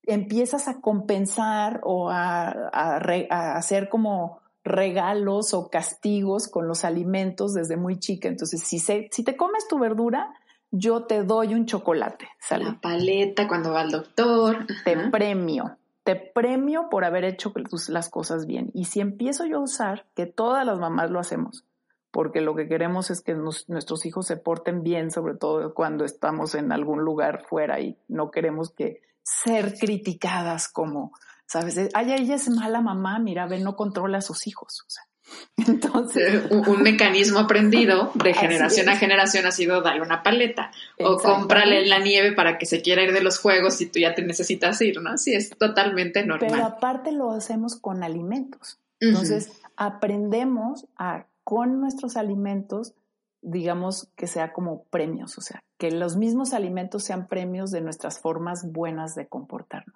empiezas 0.04 0.68
a 0.68 0.82
compensar 0.82 1.80
o 1.84 2.10
a, 2.10 2.50
a, 2.74 3.56
hacer 3.56 3.88
como 3.90 4.42
regalos 4.64 5.54
o 5.54 5.70
castigos 5.70 6.48
con 6.48 6.68
los 6.68 6.84
alimentos 6.84 7.54
desde 7.54 7.78
muy 7.78 7.98
chica, 8.00 8.28
entonces 8.28 8.62
si, 8.62 8.80
se, 8.80 9.08
si 9.12 9.24
te 9.24 9.38
comes 9.38 9.68
tu 9.68 9.80
verdura, 9.80 10.34
yo 10.72 11.04
te 11.06 11.24
doy 11.24 11.54
un 11.54 11.66
chocolate. 11.66 12.28
La 12.50 12.78
paleta 12.82 13.48
cuando 13.48 13.72
va 13.72 13.82
al 13.82 13.92
doctor. 13.92 14.66
Te 14.84 14.98
premio 15.10 15.78
te 16.06 16.16
premio 16.16 16.88
por 16.90 17.04
haber 17.04 17.26
hecho 17.26 17.52
las 17.90 18.10
cosas 18.10 18.46
bien. 18.46 18.70
Y 18.76 18.86
si 18.86 19.00
empiezo 19.00 19.44
yo 19.46 19.58
a 19.58 19.64
usar, 19.64 20.06
que 20.16 20.28
todas 20.28 20.64
las 20.64 20.78
mamás 20.78 21.10
lo 21.10 21.20
hacemos, 21.20 21.66
porque 22.12 22.42
lo 22.42 22.56
que 22.56 22.68
queremos 22.68 23.10
es 23.10 23.22
que 23.22 23.34
nuestros 23.34 24.06
hijos 24.06 24.28
se 24.28 24.38
porten 24.38 24.84
bien, 24.84 25.10
sobre 25.10 25.34
todo 25.34 25.74
cuando 25.74 26.06
estamos 26.06 26.54
en 26.54 26.72
algún 26.72 27.04
lugar 27.04 27.44
fuera 27.50 27.80
y 27.80 27.98
no 28.08 28.30
queremos 28.30 28.70
que 28.70 29.02
ser 29.24 29.74
criticadas 29.80 30.68
como, 30.70 31.12
¿sabes? 31.48 31.90
Ay, 31.96 32.14
ella 32.14 32.36
es 32.36 32.50
mala 32.52 32.82
mamá, 32.82 33.18
mira, 33.18 33.48
ve, 33.48 33.60
no 33.60 33.76
controla 33.76 34.20
a 34.20 34.22
sus 34.22 34.46
hijos. 34.46 34.84
O 34.86 34.90
sea, 34.90 35.04
Entonces, 35.68 36.52
un, 36.52 36.84
mecanismo 36.84 37.40
aprendido 37.40 38.12
de 38.16 38.34
generación 38.34 38.90
a 38.90 38.96
generación 38.96 39.46
ha 39.46 39.52
sido 39.52 39.82
darle 39.82 40.02
una 40.02 40.22
paleta 40.24 40.72
o 41.00 41.18
cómprale 41.18 41.86
la 41.86 42.00
nieve 42.00 42.34
para 42.34 42.58
que 42.58 42.66
se 42.66 42.82
quiera 42.82 43.04
ir 43.04 43.14
de 43.14 43.22
los 43.22 43.40
juegos 43.40 43.82
y 43.82 43.88
tú 43.88 44.00
ya 44.00 44.14
te 44.14 44.22
necesitas 44.22 44.82
ir, 44.82 45.02
¿no? 45.02 45.18
Sí, 45.18 45.34
es 45.34 45.50
totalmente 45.50 46.26
normal. 46.26 46.52
Pero 46.52 46.66
aparte 46.66 47.12
lo 47.12 47.32
hacemos 47.32 47.76
con 47.76 48.04
alimentos. 48.04 48.80
Entonces, 49.00 49.52
aprendemos 49.76 50.88
a 50.98 51.26
con 51.44 51.80
nuestros 51.80 52.18
alimentos, 52.18 52.96
digamos 53.42 54.10
que 54.16 54.28
sea 54.28 54.52
como 54.52 54.84
premios, 54.86 55.38
o 55.38 55.42
sea, 55.42 55.64
que 55.78 55.92
los 55.92 56.16
mismos 56.16 56.54
alimentos 56.54 57.04
sean 57.04 57.28
premios 57.28 57.72
de 57.72 57.82
nuestras 57.82 58.20
formas 58.20 58.72
buenas 58.72 59.16
de 59.16 59.28
comportarnos. 59.28 59.96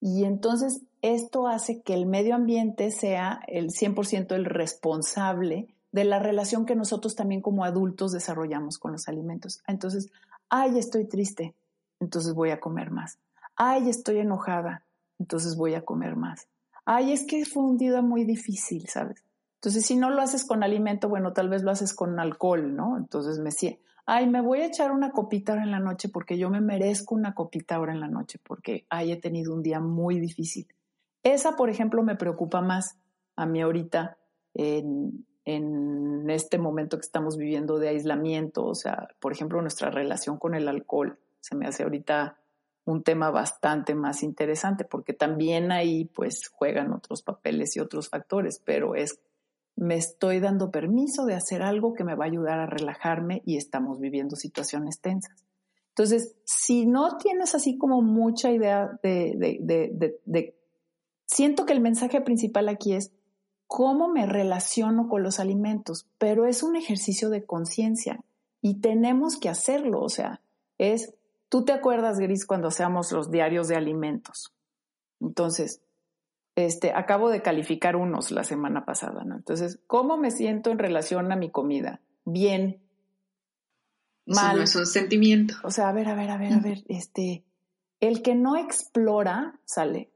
Y 0.00 0.24
entonces 0.24 0.82
esto 1.04 1.48
hace 1.48 1.82
que 1.82 1.92
el 1.92 2.06
medio 2.06 2.34
ambiente 2.34 2.90
sea 2.90 3.40
el 3.46 3.70
100% 3.70 4.32
el 4.34 4.46
responsable 4.46 5.68
de 5.92 6.04
la 6.04 6.18
relación 6.18 6.64
que 6.64 6.74
nosotros 6.74 7.14
también 7.14 7.42
como 7.42 7.64
adultos 7.64 8.12
desarrollamos 8.12 8.78
con 8.78 8.92
los 8.92 9.06
alimentos. 9.06 9.60
Entonces, 9.66 10.10
ay, 10.48 10.78
estoy 10.78 11.06
triste, 11.06 11.54
entonces 12.00 12.32
voy 12.32 12.50
a 12.50 12.60
comer 12.60 12.90
más. 12.90 13.18
Ay, 13.54 13.90
estoy 13.90 14.18
enojada, 14.18 14.82
entonces 15.18 15.56
voy 15.56 15.74
a 15.74 15.84
comer 15.84 16.16
más. 16.16 16.48
Ay, 16.86 17.12
es 17.12 17.26
que 17.26 17.44
fue 17.44 17.64
un 17.64 17.76
día 17.76 18.00
muy 18.00 18.24
difícil, 18.24 18.88
¿sabes? 18.88 19.22
Entonces, 19.56 19.84
si 19.84 19.96
no 19.96 20.08
lo 20.08 20.22
haces 20.22 20.46
con 20.46 20.62
alimento, 20.62 21.10
bueno, 21.10 21.34
tal 21.34 21.50
vez 21.50 21.62
lo 21.62 21.70
haces 21.70 21.92
con 21.92 22.18
alcohol, 22.18 22.74
¿no? 22.74 22.96
Entonces 22.96 23.38
me 23.38 23.50
siento, 23.50 23.82
ay, 24.06 24.26
me 24.26 24.40
voy 24.40 24.60
a 24.60 24.66
echar 24.66 24.90
una 24.90 25.10
copita 25.10 25.52
ahora 25.52 25.64
en 25.64 25.70
la 25.70 25.80
noche 25.80 26.08
porque 26.08 26.38
yo 26.38 26.48
me 26.48 26.62
merezco 26.62 27.14
una 27.14 27.34
copita 27.34 27.76
ahora 27.76 27.92
en 27.92 28.00
la 28.00 28.08
noche 28.08 28.38
porque, 28.42 28.86
ay, 28.88 29.12
he 29.12 29.16
tenido 29.16 29.54
un 29.54 29.62
día 29.62 29.80
muy 29.80 30.18
difícil. 30.18 30.66
Esa, 31.24 31.56
por 31.56 31.70
ejemplo, 31.70 32.02
me 32.02 32.16
preocupa 32.16 32.60
más 32.60 32.96
a 33.34 33.46
mí 33.46 33.60
ahorita 33.60 34.18
en, 34.54 35.26
este 35.46 36.58
momento 36.58 36.96
que 36.96 37.06
estamos 37.06 37.36
viviendo 37.36 37.78
de 37.78 37.88
aislamiento. 37.88 38.64
O 38.64 38.74
sea, 38.74 39.08
por 39.20 39.32
ejemplo, 39.32 39.60
nuestra 39.60 39.90
relación 39.90 40.38
con 40.38 40.54
el 40.54 40.68
alcohol 40.68 41.18
se 41.40 41.56
me 41.56 41.66
hace 41.66 41.82
ahorita 41.82 42.38
un 42.86 43.02
tema 43.02 43.30
bastante 43.30 43.94
más 43.94 44.22
interesante 44.22 44.84
porque 44.84 45.12
también 45.12 45.72
ahí 45.72 46.04
pues 46.04 46.48
juegan 46.48 46.92
otros 46.92 47.22
papeles 47.22 47.76
y 47.76 47.80
otros 47.80 48.08
factores, 48.08 48.60
pero 48.64 48.94
es 48.94 49.18
me 49.76 49.96
estoy 49.96 50.40
dando 50.40 50.70
permiso 50.70 51.24
de 51.26 51.34
hacer 51.34 51.62
algo 51.62 51.94
que 51.94 52.04
me 52.04 52.14
va 52.14 52.24
a 52.24 52.28
ayudar 52.28 52.60
a 52.60 52.66
relajarme 52.66 53.42
y 53.44 53.56
estamos 53.56 54.00
viviendo 54.00 54.36
situaciones 54.36 55.00
tensas. 55.00 55.44
Entonces, 55.88 56.34
si 56.44 56.86
no 56.86 57.18
tienes 57.18 57.54
así 57.54 57.78
como 57.78 58.02
mucha 58.02 58.50
idea 58.50 58.98
de, 59.02 59.34
de, 59.36 60.18
de, 60.24 60.56
siento 61.26 61.66
que 61.66 61.72
el 61.72 61.80
mensaje 61.80 62.20
principal 62.20 62.68
aquí 62.68 62.94
es 62.94 63.12
cómo 63.66 64.08
me 64.08 64.26
relaciono 64.26 65.08
con 65.08 65.22
los 65.22 65.40
alimentos, 65.40 66.06
pero 66.18 66.46
es 66.46 66.62
un 66.62 66.76
ejercicio 66.76 67.30
de 67.30 67.44
conciencia 67.44 68.20
y 68.60 68.80
tenemos 68.80 69.36
que 69.36 69.48
hacerlo. 69.48 70.00
O 70.00 70.08
sea, 70.08 70.40
es, 70.78 71.14
tú 71.48 71.64
te 71.64 71.72
acuerdas, 71.72 72.18
Gris, 72.18 72.46
cuando 72.46 72.68
hacíamos 72.68 73.12
los 73.12 73.30
diarios 73.30 73.68
de 73.68 73.76
alimentos. 73.76 74.52
Entonces, 75.20 75.82
este, 76.56 76.92
acabo 76.92 77.30
de 77.30 77.42
calificar 77.42 77.96
unos 77.96 78.30
la 78.30 78.44
semana 78.44 78.84
pasada, 78.84 79.24
¿no? 79.24 79.34
Entonces, 79.36 79.80
¿cómo 79.86 80.16
me 80.16 80.30
siento 80.30 80.70
en 80.70 80.78
relación 80.78 81.32
a 81.32 81.36
mi 81.36 81.50
comida? 81.50 82.00
Bien. 82.24 82.80
Mal. 84.26 84.52
Eso 84.52 84.56
no 84.56 84.62
es 84.62 84.76
un 84.76 84.86
sentimiento. 84.86 85.54
O 85.64 85.70
sea, 85.70 85.88
a 85.88 85.92
ver, 85.92 86.08
a 86.08 86.14
ver, 86.14 86.30
a 86.30 86.38
ver, 86.38 86.52
a 86.52 86.60
ver, 86.60 86.84
este, 86.88 87.44
el 88.00 88.22
que 88.22 88.34
no 88.34 88.56
explora, 88.56 89.58
sale, 89.64 90.10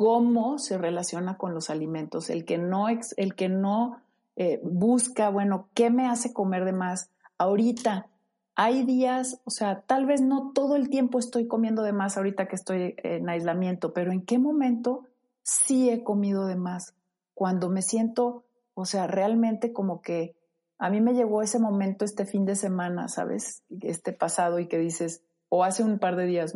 cómo 0.00 0.56
se 0.56 0.78
relaciona 0.78 1.36
con 1.36 1.52
los 1.52 1.68
alimentos, 1.68 2.30
el 2.30 2.46
que 2.46 2.56
no, 2.56 2.86
el 2.88 3.34
que 3.34 3.50
no 3.50 3.98
eh, 4.34 4.58
busca, 4.64 5.28
bueno, 5.28 5.68
¿qué 5.74 5.90
me 5.90 6.06
hace 6.06 6.32
comer 6.32 6.64
de 6.64 6.72
más? 6.72 7.10
Ahorita, 7.36 8.08
hay 8.54 8.84
días, 8.84 9.42
o 9.44 9.50
sea, 9.50 9.82
tal 9.82 10.06
vez 10.06 10.22
no 10.22 10.52
todo 10.54 10.76
el 10.76 10.88
tiempo 10.88 11.18
estoy 11.18 11.46
comiendo 11.46 11.82
de 11.82 11.92
más 11.92 12.16
ahorita 12.16 12.48
que 12.48 12.56
estoy 12.56 12.94
en 12.96 13.28
aislamiento, 13.28 13.92
pero 13.92 14.10
¿en 14.10 14.22
qué 14.22 14.38
momento 14.38 15.04
sí 15.42 15.90
he 15.90 16.02
comido 16.02 16.46
de 16.46 16.56
más, 16.56 16.94
cuando 17.34 17.68
me 17.68 17.82
siento, 17.82 18.44
o 18.72 18.86
sea, 18.86 19.06
realmente 19.06 19.74
como 19.74 20.00
que 20.00 20.34
a 20.78 20.88
mí 20.88 21.02
me 21.02 21.12
llegó 21.12 21.42
ese 21.42 21.58
momento 21.58 22.06
este 22.06 22.24
fin 22.24 22.46
de 22.46 22.56
semana, 22.56 23.08
¿sabes? 23.08 23.64
Este 23.82 24.14
pasado 24.14 24.60
y 24.60 24.66
que 24.66 24.78
dices, 24.78 25.22
o 25.50 25.62
hace 25.62 25.84
un 25.84 25.98
par 25.98 26.16
de 26.16 26.24
días, 26.24 26.54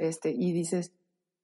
este, 0.00 0.32
y 0.32 0.52
dices, 0.52 0.90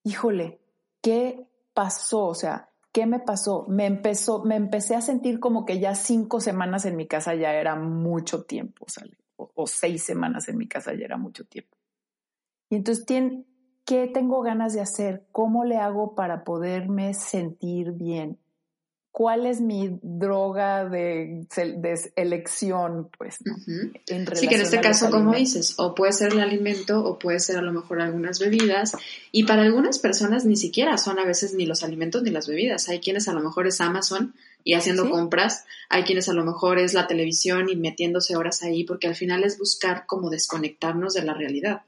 híjole, 0.03 0.59
¿qué 1.07 1.46
pasó? 1.72 2.26
O 2.26 2.34
sea, 2.34 2.68
¿qué 2.90 3.07
me 3.07 3.20
pasó? 3.20 3.64
Me 3.68 3.86
empezó, 3.86 4.42
me 4.42 4.57
empecé 4.57 4.96
a 4.96 5.00
sentir 5.00 5.38
como 5.38 5.64
que 5.64 5.78
ya 5.78 5.94
cinco 5.94 6.40
semanas 6.40 6.84
en 6.84 6.96
mi 6.96 7.07
casa 7.07 7.32
ya 7.36 7.52
era 7.54 7.76
mucho 7.76 8.42
tiempo. 8.42 8.86
O, 9.36 9.68
seis 9.68 10.02
semanas 10.02 10.48
en 10.48 10.59
mi 10.59 10.66
casa 10.66 10.94
ya 10.94 11.04
era 11.04 11.16
mucho 11.16 11.44
tiempo. 11.44 11.76
Y 12.70 12.74
entonces 12.74 13.07
¿Qué 13.84 14.09
tengo 14.09 14.42
ganas 14.42 14.72
de 14.72 14.80
hacer? 14.80 15.28
¿Cómo 15.30 15.64
le 15.64 15.76
hago 15.76 16.16
para 16.16 16.42
poderme 16.42 17.14
sentir 17.14 17.92
bien? 17.92 18.40
¿Cuál 19.16 19.46
es 19.46 19.62
mi 19.62 19.98
droga 20.02 20.86
de, 20.86 21.46
elección? 22.16 23.08
Pues, 23.16 23.38
sí, 24.34 24.46
que 24.46 24.56
en 24.56 24.60
este 24.60 24.82
caso, 24.82 25.10
como 25.10 25.34
dices, 25.34 25.72
o 25.78 25.94
puede 25.94 26.12
ser 26.12 26.34
el 26.34 26.40
alimento 26.40 27.02
o 27.02 27.18
puede 27.18 27.40
ser 27.40 27.56
a 27.56 27.62
lo 27.62 27.72
mejor 27.72 28.02
algunas 28.02 28.38
bebidas. 28.38 28.92
Y 29.32 29.44
para 29.44 29.62
algunas 29.62 30.00
personas 30.00 30.44
ni 30.44 30.56
siquiera 30.56 30.98
son 30.98 31.18
a 31.18 31.24
veces 31.24 31.54
ni 31.54 31.64
los 31.64 31.82
alimentos 31.82 32.24
ni 32.24 32.30
las 32.30 32.46
bebidas. 32.46 32.90
Hay 32.90 33.00
quienes 33.00 33.26
a 33.26 33.32
lo 33.32 33.40
mejor 33.40 33.66
es 33.66 33.80
Amazon 33.80 34.34
y 34.64 34.74
haciendo 34.74 35.08
compras. 35.08 35.64
Hay 35.88 36.02
quienes 36.02 36.28
a 36.28 36.34
lo 36.34 36.44
mejor 36.44 36.78
es 36.78 36.92
la 36.92 37.06
televisión 37.06 37.70
y 37.70 37.76
metiéndose 37.76 38.36
horas 38.36 38.62
ahí, 38.64 38.84
porque 38.84 39.06
al 39.06 39.16
final 39.16 39.44
es 39.44 39.56
buscar 39.56 40.04
como 40.04 40.28
desconectarnos 40.28 41.14
de 41.14 41.22
la 41.22 41.32
realidad. 41.32 41.84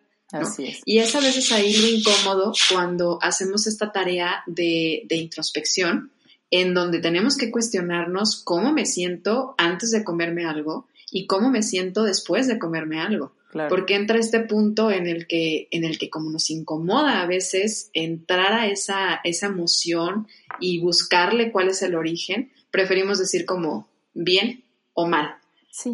Y 0.84 0.98
es 0.98 1.14
a 1.14 1.20
veces 1.20 1.52
ahí 1.52 1.74
lo 1.76 1.88
incómodo 1.88 2.52
cuando 2.70 3.18
hacemos 3.22 3.66
esta 3.66 3.92
tarea 3.92 4.42
de, 4.46 5.06
introspección, 5.10 6.12
en 6.50 6.74
donde 6.74 7.00
tenemos 7.00 7.36
que 7.36 7.50
cuestionarnos 7.50 8.42
cómo 8.42 8.72
me 8.72 8.86
siento 8.86 9.54
antes 9.58 9.90
de 9.90 10.04
comerme 10.04 10.46
algo 10.46 10.86
y 11.10 11.26
cómo 11.26 11.50
me 11.50 11.62
siento 11.62 12.04
después 12.04 12.46
de 12.46 12.58
comerme 12.58 13.00
algo. 13.00 13.32
Porque 13.70 13.94
entra 13.94 14.18
este 14.18 14.40
punto 14.40 14.90
en 14.90 15.06
el 15.06 15.26
que, 15.26 15.68
en 15.70 15.84
el 15.84 15.98
que 15.98 16.10
como 16.10 16.30
nos 16.30 16.50
incomoda 16.50 17.22
a 17.22 17.26
veces 17.26 17.90
entrar 17.94 18.52
a 18.52 18.66
esa, 18.66 19.20
esa 19.24 19.46
emoción 19.46 20.28
y 20.60 20.80
buscarle 20.80 21.50
cuál 21.50 21.68
es 21.68 21.80
el 21.80 21.94
origen, 21.94 22.52
preferimos 22.70 23.18
decir 23.18 23.46
como 23.46 23.88
bien 24.12 24.64
o 24.92 25.06
mal. 25.06 25.36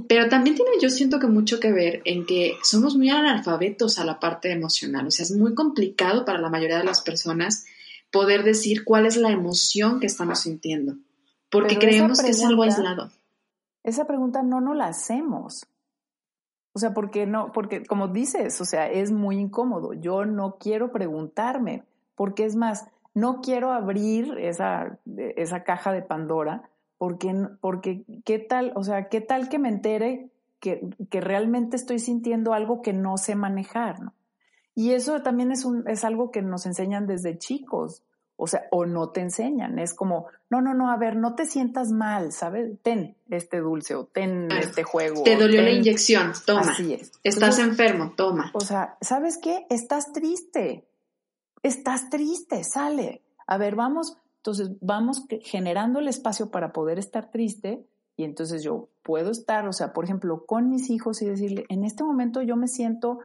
Pero 0.08 0.28
también 0.28 0.56
tiene, 0.56 0.72
yo 0.80 0.88
siento 0.88 1.20
que 1.20 1.26
mucho 1.26 1.60
que 1.60 1.70
ver 1.70 2.00
en 2.04 2.24
que 2.26 2.56
somos 2.62 2.96
muy 2.96 3.10
analfabetos 3.10 3.98
a 3.98 4.04
la 4.04 4.18
parte 4.18 4.50
emocional. 4.50 5.06
O 5.06 5.10
sea, 5.10 5.24
es 5.24 5.32
muy 5.32 5.54
complicado 5.54 6.24
para 6.24 6.40
la 6.40 6.48
mayoría 6.48 6.78
de 6.78 6.84
las 6.84 7.02
personas 7.02 7.66
poder 8.14 8.44
decir 8.44 8.84
cuál 8.84 9.06
es 9.06 9.16
la 9.16 9.32
emoción 9.32 9.98
que 9.98 10.06
estamos 10.06 10.38
sintiendo. 10.38 10.94
Porque 11.50 11.78
creemos 11.78 12.22
que 12.22 12.30
es 12.30 12.44
algo 12.44 12.62
aislado. 12.62 13.10
Esa 13.82 14.06
pregunta 14.06 14.42
no 14.44 14.60
nos 14.60 14.76
la 14.76 14.86
hacemos. 14.86 15.66
O 16.74 16.78
sea, 16.78 16.94
porque 16.94 17.26
no, 17.26 17.50
porque 17.50 17.84
como 17.84 18.06
dices, 18.06 18.60
o 18.60 18.64
sea, 18.64 18.88
es 18.88 19.10
muy 19.10 19.38
incómodo. 19.38 19.94
Yo 19.94 20.24
no 20.26 20.58
quiero 20.60 20.92
preguntarme, 20.92 21.82
porque 22.14 22.44
es 22.44 22.54
más, 22.54 22.86
no 23.14 23.40
quiero 23.40 23.72
abrir 23.72 24.38
esa, 24.38 24.98
esa 25.36 25.64
caja 25.64 25.92
de 25.92 26.02
Pandora 26.02 26.70
porque, 26.98 27.34
porque 27.60 28.04
qué 28.24 28.38
tal, 28.38 28.72
o 28.76 28.84
sea, 28.84 29.08
qué 29.08 29.20
tal 29.20 29.48
que 29.48 29.58
me 29.58 29.68
entere 29.68 30.30
que, 30.60 30.88
que 31.10 31.20
realmente 31.20 31.76
estoy 31.76 31.98
sintiendo 31.98 32.54
algo 32.54 32.80
que 32.80 32.92
no 32.92 33.16
sé 33.18 33.34
manejar, 33.34 34.00
¿no? 34.00 34.14
Y 34.74 34.92
eso 34.92 35.22
también 35.22 35.52
es, 35.52 35.64
un, 35.64 35.88
es 35.88 36.04
algo 36.04 36.30
que 36.30 36.42
nos 36.42 36.66
enseñan 36.66 37.06
desde 37.06 37.38
chicos, 37.38 38.02
o 38.36 38.48
sea, 38.48 38.66
o 38.72 38.84
no 38.84 39.10
te 39.10 39.20
enseñan, 39.20 39.78
es 39.78 39.94
como, 39.94 40.26
no, 40.50 40.60
no, 40.60 40.74
no, 40.74 40.90
a 40.90 40.96
ver, 40.96 41.14
no 41.14 41.36
te 41.36 41.46
sientas 41.46 41.92
mal, 41.92 42.32
¿sabes? 42.32 42.72
Ten 42.82 43.16
este 43.30 43.60
dulce 43.60 43.94
o 43.94 44.06
ten 44.06 44.48
este 44.50 44.82
juego. 44.82 45.22
Te 45.22 45.36
dolió 45.36 45.62
la 45.62 45.70
inyección, 45.70 46.32
toma. 46.44 46.72
Así 46.72 46.94
es. 46.94 47.12
Estás 47.22 47.60
enfermo, 47.60 48.12
toma. 48.16 48.50
O 48.54 48.60
sea, 48.60 48.96
¿sabes 49.00 49.38
qué? 49.38 49.66
Estás 49.70 50.12
triste, 50.12 50.84
estás 51.62 52.10
triste, 52.10 52.64
sale. 52.64 53.22
A 53.46 53.56
ver, 53.56 53.76
vamos, 53.76 54.16
entonces 54.38 54.72
vamos 54.80 55.24
generando 55.42 56.00
el 56.00 56.08
espacio 56.08 56.50
para 56.50 56.72
poder 56.72 56.98
estar 56.98 57.30
triste 57.30 57.86
y 58.16 58.24
entonces 58.24 58.62
yo 58.62 58.88
puedo 59.02 59.30
estar, 59.30 59.66
o 59.68 59.72
sea, 59.72 59.92
por 59.92 60.04
ejemplo, 60.04 60.44
con 60.46 60.70
mis 60.70 60.90
hijos 60.90 61.22
y 61.22 61.26
decirle, 61.26 61.66
en 61.68 61.84
este 61.84 62.04
momento 62.04 62.42
yo 62.42 62.56
me 62.56 62.68
siento, 62.68 63.20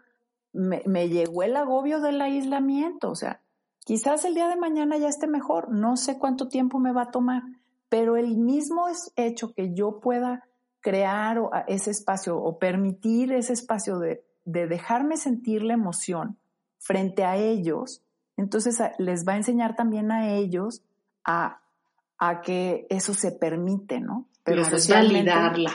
me, 0.53 1.09
llegó 1.09 1.43
el 1.43 1.55
agobio 1.55 2.01
del 2.01 2.21
aislamiento, 2.21 3.11
o 3.11 3.15
sea, 3.15 3.41
quizás 3.85 4.25
el 4.25 4.33
día 4.33 4.47
de 4.47 4.55
mañana 4.55 4.97
ya 4.97 5.07
esté 5.07 5.27
mejor, 5.27 5.71
no 5.71 5.97
sé 5.97 6.17
cuánto 6.17 6.47
tiempo 6.47 6.79
me 6.79 6.91
va 6.91 7.03
a 7.03 7.11
tomar, 7.11 7.43
pero 7.89 8.17
el 8.17 8.37
mismo 8.37 8.87
hecho 9.15 9.53
que 9.53 9.73
yo 9.73 9.99
pueda 9.99 10.45
crear 10.81 11.39
ese 11.67 11.91
espacio 11.91 12.37
o 12.37 12.57
permitir 12.57 13.33
ese 13.33 13.53
espacio 13.53 13.99
de, 13.99 14.23
de 14.45 14.67
dejarme 14.67 15.17
sentir 15.17 15.63
la 15.63 15.73
emoción 15.73 16.37
frente 16.77 17.25
a 17.25 17.35
ellos, 17.35 18.03
entonces 18.37 18.79
les 18.97 19.27
va 19.27 19.33
a 19.33 19.37
enseñar 19.37 19.75
también 19.75 20.11
a 20.11 20.33
ellos 20.33 20.81
a, 21.25 21.61
a 22.17 22.41
que 22.41 22.87
eso 22.89 23.13
se 23.13 23.31
permite, 23.31 23.99
¿no? 23.99 24.27
Pero 24.43 24.61
es 24.61 24.89
validarla. 24.89 25.71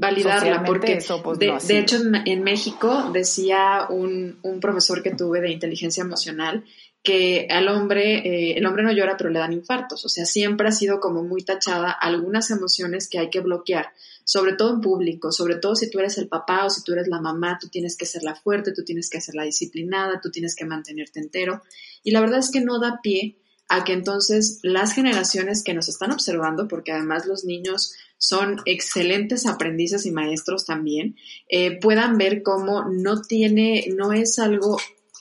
Validarla, 0.00 0.62
porque 0.62 1.00
pues, 1.24 1.38
de, 1.40 1.78
hecho 1.80 1.96
en, 2.24 2.44
México 2.44 3.10
decía 3.12 3.88
un, 3.90 4.38
un, 4.42 4.60
profesor 4.60 5.02
que 5.02 5.10
tuve 5.10 5.40
de 5.40 5.50
inteligencia 5.50 6.02
emocional 6.02 6.64
que 7.02 7.48
al 7.50 7.66
hombre, 7.66 8.18
eh, 8.18 8.58
el 8.58 8.64
hombre 8.66 8.84
no 8.84 8.92
llora 8.92 9.16
pero 9.16 9.30
le 9.30 9.40
dan 9.40 9.52
infartos, 9.52 10.04
o 10.04 10.08
sea, 10.08 10.24
siempre 10.24 10.68
ha 10.68 10.72
sido 10.72 11.00
como 11.00 11.24
muy 11.24 11.42
tachada 11.42 11.90
algunas 11.90 12.52
emociones 12.52 13.08
que 13.08 13.18
hay 13.18 13.28
que 13.28 13.40
bloquear, 13.40 13.92
sobre 14.22 14.52
todo 14.52 14.74
en 14.74 14.80
público, 14.80 15.32
sobre 15.32 15.56
todo 15.56 15.74
si 15.74 15.90
tú 15.90 15.98
eres 15.98 16.16
el 16.16 16.28
papá 16.28 16.64
o 16.64 16.70
si 16.70 16.84
tú 16.84 16.92
eres 16.92 17.08
la 17.08 17.20
mamá, 17.20 17.58
tú 17.60 17.66
tienes 17.66 17.96
que 17.96 18.06
ser 18.06 18.22
la 18.22 18.36
fuerte, 18.36 18.72
tú 18.72 18.84
tienes 18.84 19.10
que 19.10 19.20
ser 19.20 19.34
la 19.34 19.42
disciplinada, 19.42 20.20
tú 20.20 20.30
tienes 20.30 20.54
que 20.54 20.64
mantenerte 20.64 21.18
entero, 21.18 21.62
y 22.04 22.12
la 22.12 22.20
verdad 22.20 22.38
es 22.38 22.52
que 22.52 22.60
no 22.60 22.78
da 22.78 23.00
pie 23.02 23.36
a 23.68 23.82
que 23.82 23.94
entonces 23.94 24.60
las 24.62 24.92
generaciones 24.92 25.64
que 25.64 25.74
nos 25.74 25.88
están 25.88 26.12
observando, 26.12 26.68
porque 26.68 26.92
además 26.92 27.26
los 27.26 27.44
niños 27.44 27.94
son 28.18 28.60
excelentes 28.66 29.46
aprendices 29.46 30.04
y 30.04 30.10
maestros 30.10 30.66
también, 30.66 31.16
eh, 31.48 31.78
puedan 31.80 32.18
ver 32.18 32.42
cómo 32.42 32.84
no 32.84 33.22
tiene, 33.22 33.86
no 33.96 34.12
es 34.12 34.38
algo, 34.38 34.76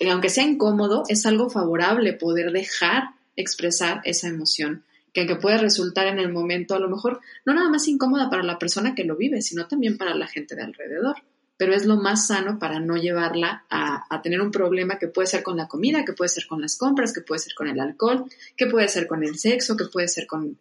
aunque 0.09 0.29
sea 0.29 0.43
incómodo, 0.43 1.03
es 1.07 1.25
algo 1.25 1.49
favorable 1.49 2.13
poder 2.13 2.51
dejar 2.51 3.03
expresar 3.35 4.01
esa 4.03 4.27
emoción 4.27 4.83
que 5.17 5.21
aunque 5.21 5.37
puede 5.37 5.57
resultar 5.57 6.05
en 6.05 6.19
el 6.19 6.31
momento 6.31 6.75
a 6.75 6.79
lo 6.79 6.89
mejor 6.89 7.21
no 7.43 7.55
nada 7.55 7.69
más 7.69 7.87
incómoda 7.87 8.29
para 8.29 8.43
la 8.43 8.59
persona 8.59 8.93
que 8.93 9.03
lo 9.03 9.15
vive, 9.15 9.41
sino 9.41 9.67
también 9.67 9.97
para 9.97 10.13
la 10.13 10.27
gente 10.27 10.55
de 10.55 10.61
alrededor. 10.61 11.15
Pero 11.57 11.73
es 11.73 11.87
lo 11.87 11.95
más 11.95 12.27
sano 12.27 12.59
para 12.59 12.79
no 12.79 12.97
llevarla 12.97 13.65
a, 13.67 14.21
tener 14.21 14.41
un 14.41 14.51
problema 14.51 14.99
que 14.99 15.07
puede 15.07 15.27
ser 15.27 15.41
con 15.41 15.57
la 15.57 15.67
comida, 15.67 16.05
que 16.05 16.13
puede 16.13 16.29
ser 16.29 16.45
con 16.45 16.61
las 16.61 16.77
compras, 16.77 17.13
que 17.13 17.21
puede 17.21 17.39
ser 17.39 17.55
con 17.55 17.67
el 17.67 17.79
alcohol, 17.79 18.25
que 18.55 18.67
puede 18.67 18.87
ser 18.89 19.07
con 19.07 19.23
el 19.23 19.39
sexo, 19.39 19.75
que 19.75 19.85
puede 19.85 20.07
ser 20.07 20.27
con 20.27 20.55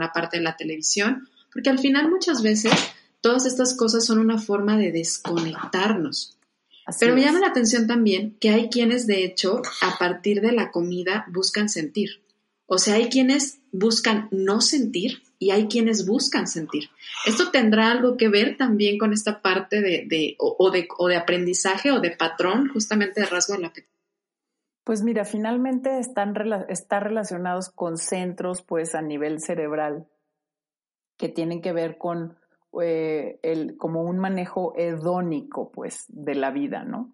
la 0.00 0.12
parte 0.12 0.38
de 0.38 0.42
la 0.42 0.56
televisión, 0.56 1.28
porque 1.52 1.70
al 1.70 1.78
final 1.78 2.10
muchas 2.10 2.42
veces 2.42 2.72
todas 3.20 3.46
estas 3.46 3.74
cosas 3.74 4.04
son 4.04 4.18
una 4.18 4.38
forma 4.38 4.76
de 4.76 4.92
desconectarnos. 4.92 6.36
Pero 6.98 7.14
me 7.14 7.22
llama 7.22 7.40
la 7.40 7.48
atención 7.48 7.86
también 7.86 8.36
que 8.40 8.50
hay 8.50 8.68
quienes, 8.68 9.06
de 9.06 9.24
hecho, 9.24 9.62
a 9.82 9.98
partir 9.98 10.40
de 10.40 10.52
la 10.52 10.70
comida 10.72 11.26
buscan 11.28 11.68
sentir. 11.68 12.22
O 12.66 12.78
sea, 12.78 12.94
hay 12.94 13.08
quienes 13.08 13.60
buscan 13.70 14.28
no 14.32 14.60
sentir 14.60 15.22
y 15.38 15.50
hay 15.50 15.68
quienes 15.68 16.06
buscan 16.06 16.48
sentir. 16.48 16.90
Esto 17.24 17.50
tendrá 17.50 17.90
algo 17.90 18.16
que 18.16 18.28
ver 18.28 18.56
también 18.56 18.98
con 18.98 19.12
esta 19.12 19.42
parte 19.42 19.80
de, 19.80 20.36
o, 20.38 20.70
de, 20.70 20.88
o 20.98 21.08
de 21.08 21.16
aprendizaje 21.16 21.92
o 21.92 22.00
de 22.00 22.10
patrón, 22.10 22.68
justamente 22.68 23.20
de 23.20 23.26
rasgo 23.26 23.54
del 23.54 23.66
apetito. 23.66 23.92
Pues 24.84 25.02
mira, 25.02 25.24
finalmente 25.24 26.00
están, 26.00 26.34
están 26.68 27.04
relacionados 27.04 27.70
con 27.70 27.96
centros 27.96 28.62
pues 28.62 28.96
a 28.96 29.02
nivel 29.02 29.40
cerebral 29.40 30.08
que 31.22 31.28
tienen 31.28 31.62
que 31.62 31.72
ver 31.72 31.98
con 31.98 32.36
eh, 32.82 33.38
el, 33.44 33.76
como 33.76 34.02
un 34.02 34.18
manejo 34.18 34.74
hedónico 34.76 35.70
pues 35.70 36.06
de 36.08 36.34
la 36.34 36.50
vida, 36.50 36.82
¿no? 36.82 37.12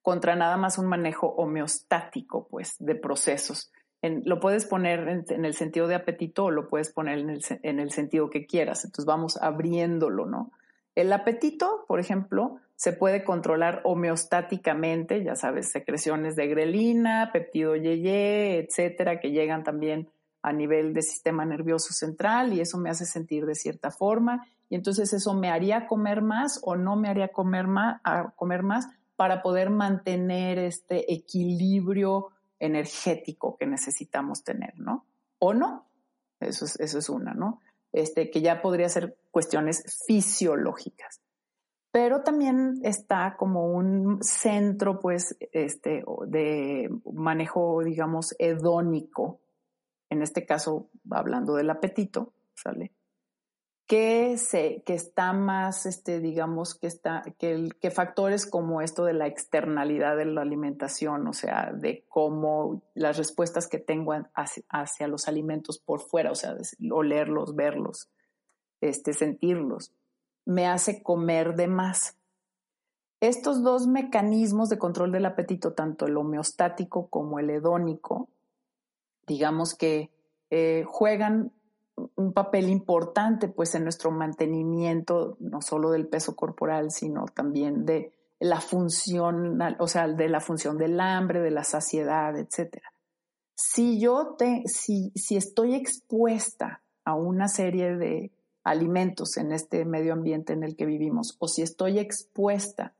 Contra 0.00 0.36
nada 0.36 0.56
más 0.56 0.78
un 0.78 0.86
manejo 0.86 1.26
homeostático 1.26 2.48
pues 2.48 2.76
de 2.78 2.94
procesos 2.94 3.70
lo 4.02 4.40
puedes 4.40 4.64
poner 4.64 5.24
en, 5.28 5.44
el 5.44 5.54
sentido 5.54 5.86
de 5.86 5.94
apetito 5.94 6.46
o 6.46 6.50
lo 6.50 6.68
puedes 6.68 6.90
poner 6.90 7.18
en 7.18 7.30
el, 7.30 7.40
en 7.62 7.78
el 7.78 7.92
sentido 7.92 8.30
que 8.30 8.46
quieras. 8.46 8.84
Entonces 8.84 9.04
vamos 9.04 9.36
abriéndolo, 9.40 10.26
¿no? 10.26 10.50
El 10.94 11.12
apetito, 11.12 11.84
por 11.86 12.00
ejemplo, 12.00 12.56
se 12.74 12.92
puede 12.92 13.22
controlar 13.22 13.80
homeostáticamente, 13.84 15.22
ya 15.22 15.36
sabes, 15.36 15.70
secreciones 15.70 16.36
de 16.36 16.48
grelina, 16.48 17.30
peptido 17.32 17.76
yeye, 17.76 18.58
etcétera, 18.58 19.20
que 19.20 19.30
llegan 19.30 19.62
también 19.62 20.08
a 20.42 20.52
nivel 20.52 20.92
del 20.92 21.02
sistema 21.02 21.44
nervioso 21.44 21.92
central 21.92 22.52
y 22.52 22.60
eso 22.60 22.78
me 22.78 22.90
hace 22.90 23.06
sentir 23.06 23.46
de 23.46 23.54
cierta 23.54 23.90
forma 23.90 24.46
y 24.68 24.74
entonces 24.74 25.12
eso 25.12 25.34
me 25.34 25.50
haría 25.50 25.86
comer 25.86 26.22
más 26.22 26.58
o 26.62 26.76
no 26.76 26.96
me 26.96 27.08
haría 27.08 27.28
comer 27.28 27.66
más, 27.66 28.00
a 28.04 28.30
comer 28.30 28.62
más 28.62 28.88
para 29.16 29.42
poder 29.42 29.70
mantener 29.70 30.58
este 30.58 31.12
equilibrio 31.12 32.30
energético 32.58 33.56
que 33.56 33.66
necesitamos 33.66 34.42
tener, 34.42 34.78
¿no? 34.78 35.04
O 35.38 35.52
no, 35.52 35.90
eso 36.40 36.64
es, 36.64 36.80
eso 36.80 36.98
es 36.98 37.08
una, 37.08 37.34
¿no? 37.34 37.60
Este, 37.92 38.30
que 38.30 38.40
ya 38.40 38.62
podría 38.62 38.88
ser 38.88 39.18
cuestiones 39.30 40.02
fisiológicas. 40.06 41.20
Pero 41.90 42.22
también 42.22 42.80
está 42.82 43.36
como 43.36 43.66
un 43.66 44.22
centro, 44.22 44.98
pues, 44.98 45.36
este, 45.52 46.02
de 46.28 46.88
manejo, 47.12 47.84
digamos, 47.84 48.34
hedónico, 48.38 49.41
en 50.12 50.22
este 50.22 50.46
caso, 50.46 50.88
hablando 51.10 51.54
del 51.54 51.70
apetito, 51.70 52.32
¿sale? 52.54 52.92
que, 53.92 54.38
se, 54.38 54.82
que 54.86 54.94
está 54.94 55.34
más, 55.34 55.84
este, 55.84 56.18
digamos, 56.20 56.74
que, 56.74 56.86
está, 56.86 57.22
que, 57.38 57.68
que 57.78 57.90
factores 57.90 58.46
como 58.46 58.80
esto 58.80 59.04
de 59.04 59.12
la 59.12 59.26
externalidad 59.26 60.16
de 60.16 60.24
la 60.24 60.40
alimentación, 60.40 61.26
o 61.26 61.34
sea, 61.34 61.72
de 61.74 62.02
cómo 62.08 62.80
las 62.94 63.18
respuestas 63.18 63.68
que 63.68 63.76
tengo 63.78 64.14
hacia, 64.34 65.08
los 65.08 65.28
alimentos 65.28 65.78
por 65.78 66.00
fuera, 66.00 66.30
o 66.30 66.34
sea, 66.34 66.56
olerlos, 66.90 67.54
verlos, 67.54 68.08
este, 68.80 69.12
sentirlos, 69.12 69.92
me 70.46 70.66
hace 70.66 71.02
comer 71.02 71.54
de 71.54 71.68
más. 71.68 72.16
Estos 73.20 73.62
dos 73.62 73.86
mecanismos 73.86 74.70
de 74.70 74.78
control 74.78 75.12
del 75.12 75.26
apetito, 75.26 75.74
tanto 75.74 76.06
el 76.06 76.16
homeostático 76.16 77.08
como 77.08 77.38
el 77.38 77.50
hedónico, 77.50 78.30
digamos 79.26 79.74
que 79.74 80.10
eh, 80.50 80.84
juegan 80.86 81.52
un 82.16 82.32
papel 82.32 82.68
importante 82.68 83.48
pues 83.48 83.74
en 83.74 83.84
nuestro 83.84 84.10
mantenimiento 84.10 85.36
no 85.40 85.60
solo 85.60 85.90
del 85.90 86.08
peso 86.08 86.34
corporal 86.34 86.90
sino 86.90 87.26
también 87.26 87.84
de 87.84 88.12
la 88.40 88.60
función 88.60 89.60
o 89.78 89.86
sea 89.86 90.08
de 90.08 90.28
la 90.28 90.40
función 90.40 90.78
del 90.78 91.00
hambre 91.00 91.40
de 91.40 91.50
la 91.50 91.64
saciedad 91.64 92.36
etcétera. 92.36 92.92
Si 93.54 94.00
yo 94.00 94.34
te 94.36 94.62
si, 94.66 95.12
si 95.14 95.36
estoy 95.36 95.74
expuesta 95.74 96.82
a 97.04 97.14
una 97.14 97.48
serie 97.48 97.96
de 97.96 98.32
alimentos 98.64 99.36
en 99.36 99.52
este 99.52 99.84
medio 99.84 100.12
ambiente 100.12 100.52
en 100.52 100.62
el 100.62 100.76
que 100.76 100.86
vivimos 100.86 101.36
o 101.38 101.48
si 101.48 101.62
estoy 101.62 101.98
expuesta 101.98 102.94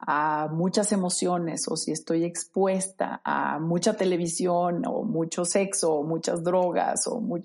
a 0.00 0.48
muchas 0.50 0.92
emociones 0.92 1.68
o 1.68 1.76
si 1.76 1.92
estoy 1.92 2.24
expuesta 2.24 3.20
a 3.24 3.58
mucha 3.58 3.96
televisión 3.96 4.82
o 4.86 5.02
mucho 5.02 5.44
sexo 5.44 5.94
o 5.94 6.02
muchas 6.02 6.42
drogas 6.42 7.06
o 7.06 7.20
muy, 7.20 7.44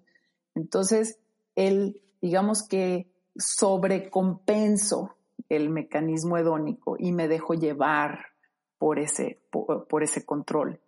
entonces, 0.55 1.19
él, 1.55 2.01
digamos 2.21 2.67
que 2.67 3.11
sobrecompenso 3.35 5.15
el 5.49 5.69
mecanismo 5.69 6.37
hedónico 6.37 6.95
y 6.97 7.11
me 7.11 7.27
dejo 7.27 7.53
llevar 7.53 8.27
por 8.77 8.99
ese, 8.99 9.41
por, 9.51 10.03
ese 10.03 10.25
control. 10.25 10.79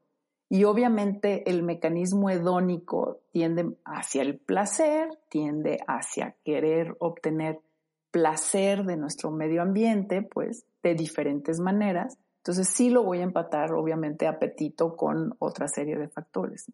Y 0.49 0.63
obviamente 0.63 1.49
el 1.49 1.61
mecanismo 1.61 2.29
hedónico 2.29 3.19
tiende 3.31 3.77
hacia 3.83 4.21
el 4.21 4.39
placer, 4.39 5.09
tiende 5.29 5.79
hacia 5.87 6.37
querer 6.43 6.95
obtener 6.99 7.59
placer 8.11 8.85
de 8.85 8.97
nuestro 8.97 9.31
medio 9.31 9.61
ambiente, 9.61 10.21
pues 10.21 10.65
de 10.83 10.95
diferentes 10.95 11.59
maneras. 11.59 12.17
Entonces 12.37 12.69
sí 12.69 12.89
lo 12.89 13.03
voy 13.03 13.19
a 13.19 13.23
empatar, 13.23 13.73
obviamente, 13.73 14.27
apetito 14.27 14.95
con 14.95 15.35
otra 15.39 15.67
serie 15.67 15.97
de 15.97 16.07
factores. 16.07 16.65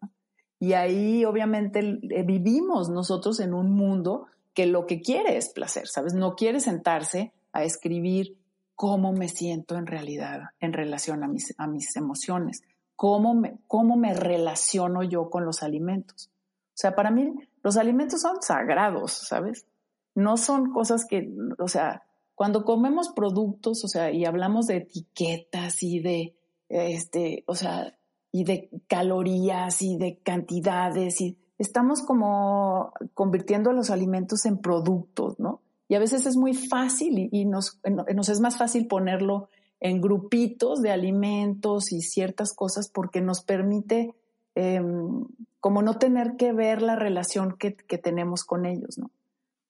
Y 0.60 0.72
ahí 0.74 1.24
obviamente 1.24 1.80
eh, 1.80 2.22
vivimos 2.22 2.88
nosotros 2.88 3.40
en 3.40 3.54
un 3.54 3.70
mundo 3.72 4.26
que 4.54 4.66
lo 4.66 4.86
que 4.86 5.00
quiere 5.00 5.36
es 5.36 5.48
placer, 5.48 5.88
¿sabes? 5.88 6.14
No 6.14 6.36
quiere 6.36 6.60
sentarse 6.60 7.32
a 7.52 7.64
escribir 7.64 8.38
cómo 8.74 9.12
me 9.12 9.28
siento 9.28 9.76
en 9.76 9.86
realidad 9.86 10.50
en 10.60 10.72
relación 10.72 11.22
a 11.24 11.28
mis, 11.28 11.54
a 11.58 11.66
mis 11.66 11.96
emociones, 11.96 12.62
cómo 12.96 13.34
me, 13.34 13.58
cómo 13.66 13.96
me 13.96 14.14
relaciono 14.14 15.02
yo 15.02 15.28
con 15.28 15.44
los 15.44 15.62
alimentos. 15.62 16.30
O 16.68 16.76
sea, 16.76 16.94
para 16.94 17.10
mí 17.10 17.34
los 17.62 17.76
alimentos 17.76 18.20
son 18.20 18.40
sagrados, 18.40 19.12
¿sabes? 19.12 19.66
No 20.14 20.36
son 20.36 20.72
cosas 20.72 21.06
que, 21.06 21.28
o 21.58 21.68
sea, 21.68 22.04
cuando 22.34 22.64
comemos 22.64 23.10
productos, 23.10 23.84
o 23.84 23.88
sea, 23.88 24.10
y 24.10 24.24
hablamos 24.24 24.66
de 24.66 24.78
etiquetas 24.78 25.82
y 25.82 26.00
de, 26.00 26.36
este, 26.68 27.44
o 27.46 27.54
sea, 27.54 27.96
y 28.32 28.44
de 28.44 28.68
calorías 28.88 29.80
y 29.82 29.96
de 29.96 30.18
cantidades 30.18 31.20
y 31.20 31.38
estamos 31.58 32.02
como 32.02 32.92
convirtiendo 33.14 33.72
los 33.72 33.90
alimentos 33.90 34.44
en 34.44 34.58
productos, 34.58 35.38
¿no? 35.38 35.62
Y 35.86 35.94
a 35.94 36.00
veces 36.00 36.26
es 36.26 36.36
muy 36.36 36.54
fácil 36.54 37.28
y, 37.30 37.44
nos, 37.44 37.78
es 37.84 38.40
más 38.40 38.56
fácil 38.56 38.88
ponerlo 38.88 39.48
en 39.80 40.00
grupitos 40.00 40.80
de 40.80 40.90
alimentos 40.90 41.92
y 41.92 42.00
ciertas 42.00 42.54
cosas 42.54 42.88
porque 42.88 43.20
nos 43.20 43.44
permite 43.44 44.14
em, 44.54 45.26
como 45.60 45.82
no 45.82 45.98
tener 45.98 46.36
que 46.36 46.52
ver 46.52 46.82
la 46.82 46.96
relación 46.96 47.56
que, 47.58 47.76
que, 47.76 47.98
tenemos 47.98 48.44
con 48.44 48.66
ellos, 48.66 48.98
¿no? 48.98 49.10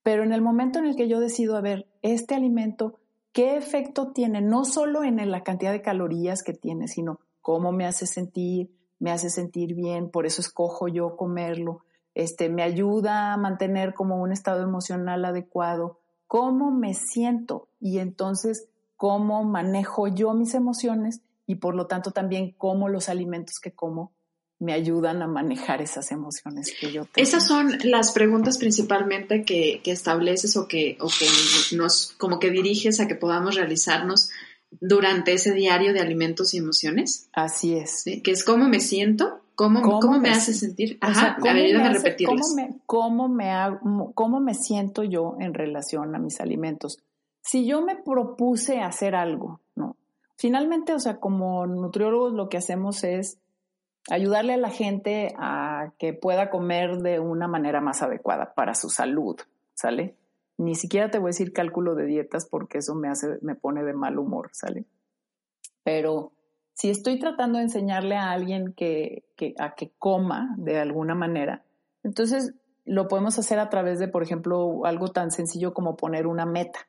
Pero 0.04 0.22
en 0.22 0.32
el 0.32 0.42
momento 0.42 0.78
en 0.78 0.84
el 0.84 0.94
que 0.94 1.08
yo 1.08 1.18
decido, 1.18 1.56
a 1.56 1.62
ver, 1.62 1.88
este 2.02 2.34
alimento, 2.36 3.00
¿qué 3.32 3.56
efecto 3.56 4.12
tiene? 4.12 4.42
No 4.42 4.64
solo 4.64 5.02
en 5.02 5.30
la 5.30 5.42
cantidad 5.42 5.72
de 5.72 5.82
calorías 5.82 6.42
que 6.42 6.52
tiene, 6.52 6.86
sino 6.86 7.18
cómo 7.40 7.72
me 7.72 7.86
hace 7.86 8.06
sentir, 8.06 8.70
me 8.98 9.10
hace 9.10 9.30
sentir 9.30 9.74
bien, 9.74 10.10
por 10.10 10.26
eso 10.26 10.42
escojo 10.42 10.88
yo 10.88 11.16
comerlo, 11.16 11.84
este, 12.14 12.48
me 12.48 12.62
ayuda 12.62 13.32
a 13.32 13.36
mantener 13.38 13.94
como 13.94 14.22
un 14.22 14.30
estado 14.30 14.62
emocional 14.62 15.24
adecuado, 15.24 16.00
cómo 16.26 16.70
me 16.70 16.92
siento 16.94 17.68
y 17.80 17.98
entonces 17.98 18.68
cómo 18.96 19.42
manejo 19.42 20.06
yo 20.08 20.34
mis 20.34 20.54
emociones 20.54 21.22
y 21.46 21.56
por 21.56 21.74
lo 21.74 21.86
tanto 21.86 22.12
también 22.12 22.54
cómo 22.56 22.88
los 22.88 23.08
alimentos 23.08 23.58
que 23.58 23.72
como 23.72 24.12
me 24.64 24.72
ayudan 24.72 25.22
a 25.22 25.26
manejar 25.26 25.82
esas 25.82 26.10
emociones 26.10 26.72
que 26.78 26.90
yo 26.90 27.04
tengo. 27.04 27.12
Esas 27.16 27.46
son 27.46 27.78
las 27.84 28.12
preguntas 28.12 28.58
principalmente 28.58 29.44
que, 29.44 29.80
que 29.84 29.92
estableces 29.92 30.56
o 30.56 30.66
que, 30.66 30.96
o 31.00 31.08
que 31.08 31.76
nos 31.76 32.12
como 32.18 32.38
que 32.38 32.50
diriges 32.50 33.00
a 33.00 33.06
que 33.06 33.14
podamos 33.14 33.54
realizarnos 33.54 34.30
durante 34.80 35.32
ese 35.34 35.52
diario 35.52 35.92
de 35.92 36.00
alimentos 36.00 36.54
y 36.54 36.58
emociones. 36.58 37.28
Así 37.32 37.74
es. 37.74 38.04
Que 38.22 38.30
es 38.30 38.42
cómo 38.44 38.68
me 38.68 38.80
siento, 38.80 39.44
¿Cómo, 39.54 39.82
¿Cómo, 40.00 40.18
me, 40.18 40.30
hace 40.30 40.52
sentir? 40.52 40.98
Ajá, 41.00 41.36
¿cómo, 41.38 41.54
me 41.54 41.76
hace, 41.76 42.16
¿cómo, 42.24 42.54
me, 42.56 42.80
cómo, 42.86 43.28
me 43.28 43.52
¿Cómo 44.14 44.40
me 44.40 44.54
siento 44.54 45.04
yo 45.04 45.36
en 45.38 45.54
relación 45.54 46.14
a 46.16 46.18
mis 46.18 46.40
alimentos? 46.40 46.98
Si 47.40 47.64
yo 47.64 47.80
me 47.80 47.94
propuse 47.94 48.80
hacer 48.80 49.14
algo, 49.14 49.60
¿no? 49.76 49.96
Finalmente, 50.36 50.92
o 50.92 50.98
sea, 50.98 51.20
como 51.20 51.66
nutriólogos 51.66 52.32
lo 52.32 52.48
que 52.48 52.56
hacemos 52.56 53.04
es 53.04 53.38
ayudarle 54.10 54.54
a 54.54 54.58
la 54.58 54.70
gente 54.70 55.34
a 55.38 55.92
que 55.98 56.12
pueda 56.12 56.50
comer 56.50 56.98
de 56.98 57.20
una 57.20 57.48
manera 57.48 57.80
más 57.80 58.02
adecuada 58.02 58.54
para 58.54 58.74
su 58.74 58.90
salud, 58.90 59.36
¿sale? 59.74 60.16
Ni 60.56 60.74
siquiera 60.74 61.10
te 61.10 61.18
voy 61.18 61.28
a 61.28 61.30
decir 61.30 61.52
cálculo 61.52 61.94
de 61.94 62.06
dietas 62.06 62.46
porque 62.46 62.78
eso 62.78 62.94
me 62.94 63.08
hace, 63.08 63.38
me 63.42 63.54
pone 63.54 63.82
de 63.82 63.94
mal 63.94 64.18
humor, 64.18 64.50
¿sale? 64.52 64.84
Pero 65.82 66.32
si 66.74 66.90
estoy 66.90 67.18
tratando 67.18 67.58
de 67.58 67.64
enseñarle 67.64 68.16
a 68.16 68.30
alguien 68.30 68.72
que, 68.72 69.24
que, 69.36 69.54
a 69.58 69.74
que 69.74 69.92
coma 69.98 70.54
de 70.58 70.78
alguna 70.78 71.14
manera, 71.14 71.64
entonces 72.02 72.54
lo 72.84 73.08
podemos 73.08 73.38
hacer 73.38 73.58
a 73.58 73.70
través 73.70 73.98
de, 73.98 74.08
por 74.08 74.22
ejemplo, 74.22 74.84
algo 74.84 75.08
tan 75.08 75.30
sencillo 75.30 75.72
como 75.72 75.96
poner 75.96 76.26
una 76.26 76.44
meta. 76.44 76.80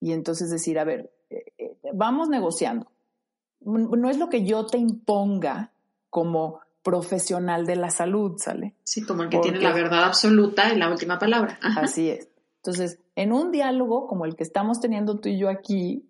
Y 0.00 0.12
entonces 0.12 0.50
decir, 0.50 0.78
a 0.78 0.84
ver, 0.84 1.12
eh, 1.28 1.44
eh, 1.58 1.76
vamos 1.92 2.30
negociando. 2.30 2.90
No 3.60 4.08
es 4.08 4.18
lo 4.18 4.30
que 4.30 4.44
yo 4.44 4.64
te 4.66 4.78
imponga 4.78 5.70
como 6.10 6.60
profesional 6.82 7.66
de 7.66 7.76
la 7.76 7.90
salud, 7.90 8.36
¿sale? 8.38 8.74
Sí, 8.84 9.02
como 9.04 9.22
el 9.22 9.28
que 9.28 9.38
tiene 9.38 9.60
la 9.60 9.72
verdad 9.72 10.04
absoluta 10.04 10.72
y 10.72 10.78
la 10.78 10.90
última 10.90 11.18
palabra. 11.18 11.58
Así 11.62 12.10
es. 12.10 12.28
Entonces, 12.56 12.98
en 13.16 13.32
un 13.32 13.52
diálogo 13.52 14.06
como 14.06 14.26
el 14.26 14.36
que 14.36 14.42
estamos 14.42 14.80
teniendo 14.80 15.18
tú 15.18 15.28
y 15.28 15.38
yo 15.38 15.48
aquí, 15.48 16.06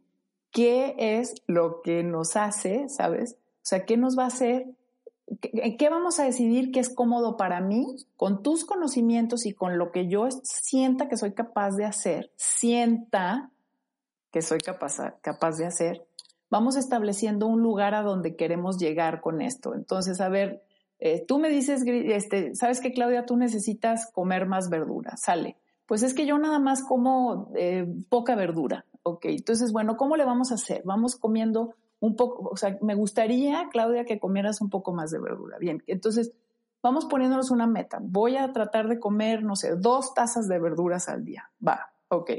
qué 0.50 0.94
es 0.98 1.34
lo 1.46 1.80
que 1.82 2.02
nos 2.02 2.36
hace, 2.36 2.88
¿sabes? 2.88 3.36
O 3.56 3.62
sea, 3.62 3.84
¿qué 3.84 3.96
nos 3.96 4.18
va 4.18 4.24
a 4.24 4.28
hacer? 4.28 4.66
¿Qué, 5.40 5.88
vamos 5.88 6.18
a 6.18 6.24
decidir 6.24 6.72
que 6.72 6.80
es 6.80 6.92
cómodo 6.92 7.36
para 7.36 7.60
mí 7.60 7.86
con 8.16 8.42
tus 8.42 8.64
conocimientos 8.64 9.46
y 9.46 9.52
con 9.52 9.78
lo 9.78 9.92
que 9.92 10.08
yo 10.08 10.28
sienta 10.42 11.08
que 11.08 11.16
soy 11.16 11.34
capaz 11.34 11.76
de 11.76 11.84
hacer? 11.84 12.32
Sienta 12.34 13.52
que 14.32 14.42
soy 14.42 14.58
capaz, 14.58 14.96
capaz 15.20 15.56
de 15.56 15.66
hacer. 15.66 16.06
Vamos 16.50 16.76
estableciendo 16.76 17.46
un 17.46 17.62
lugar 17.62 17.94
a 17.94 18.02
donde 18.02 18.36
queremos 18.36 18.78
llegar 18.78 19.20
con 19.20 19.40
esto. 19.40 19.74
Entonces, 19.74 20.20
a 20.20 20.28
ver, 20.28 20.62
eh, 20.98 21.24
tú 21.26 21.38
me 21.38 21.48
dices, 21.48 21.82
este, 21.86 22.54
¿sabes 22.54 22.80
qué, 22.80 22.92
Claudia? 22.92 23.24
Tú 23.24 23.36
necesitas 23.36 24.10
comer 24.12 24.46
más 24.46 24.68
verdura. 24.68 25.16
Sale. 25.16 25.56
Pues 25.86 26.02
es 26.02 26.14
que 26.14 26.26
yo 26.26 26.38
nada 26.38 26.58
más 26.58 26.84
como 26.84 27.50
eh, 27.56 27.86
poca 28.08 28.36
verdura. 28.36 28.84
Ok, 29.02 29.26
entonces, 29.26 29.72
bueno, 29.72 29.96
¿cómo 29.96 30.16
le 30.16 30.24
vamos 30.24 30.52
a 30.52 30.56
hacer? 30.56 30.82
Vamos 30.84 31.16
comiendo 31.16 31.74
un 32.00 32.16
poco, 32.16 32.50
o 32.50 32.56
sea, 32.56 32.78
me 32.82 32.94
gustaría, 32.94 33.68
Claudia, 33.70 34.04
que 34.04 34.18
comieras 34.18 34.60
un 34.60 34.70
poco 34.70 34.92
más 34.92 35.10
de 35.10 35.20
verdura. 35.20 35.58
Bien, 35.58 35.82
entonces 35.86 36.32
vamos 36.82 37.06
poniéndonos 37.06 37.50
una 37.50 37.66
meta. 37.66 37.98
Voy 38.02 38.36
a 38.36 38.52
tratar 38.52 38.88
de 38.88 38.98
comer, 38.98 39.42
no 39.42 39.56
sé, 39.56 39.76
dos 39.76 40.14
tazas 40.14 40.48
de 40.48 40.58
verduras 40.58 41.08
al 41.08 41.24
día. 41.24 41.50
Va, 41.66 41.92
ok. 42.08 42.30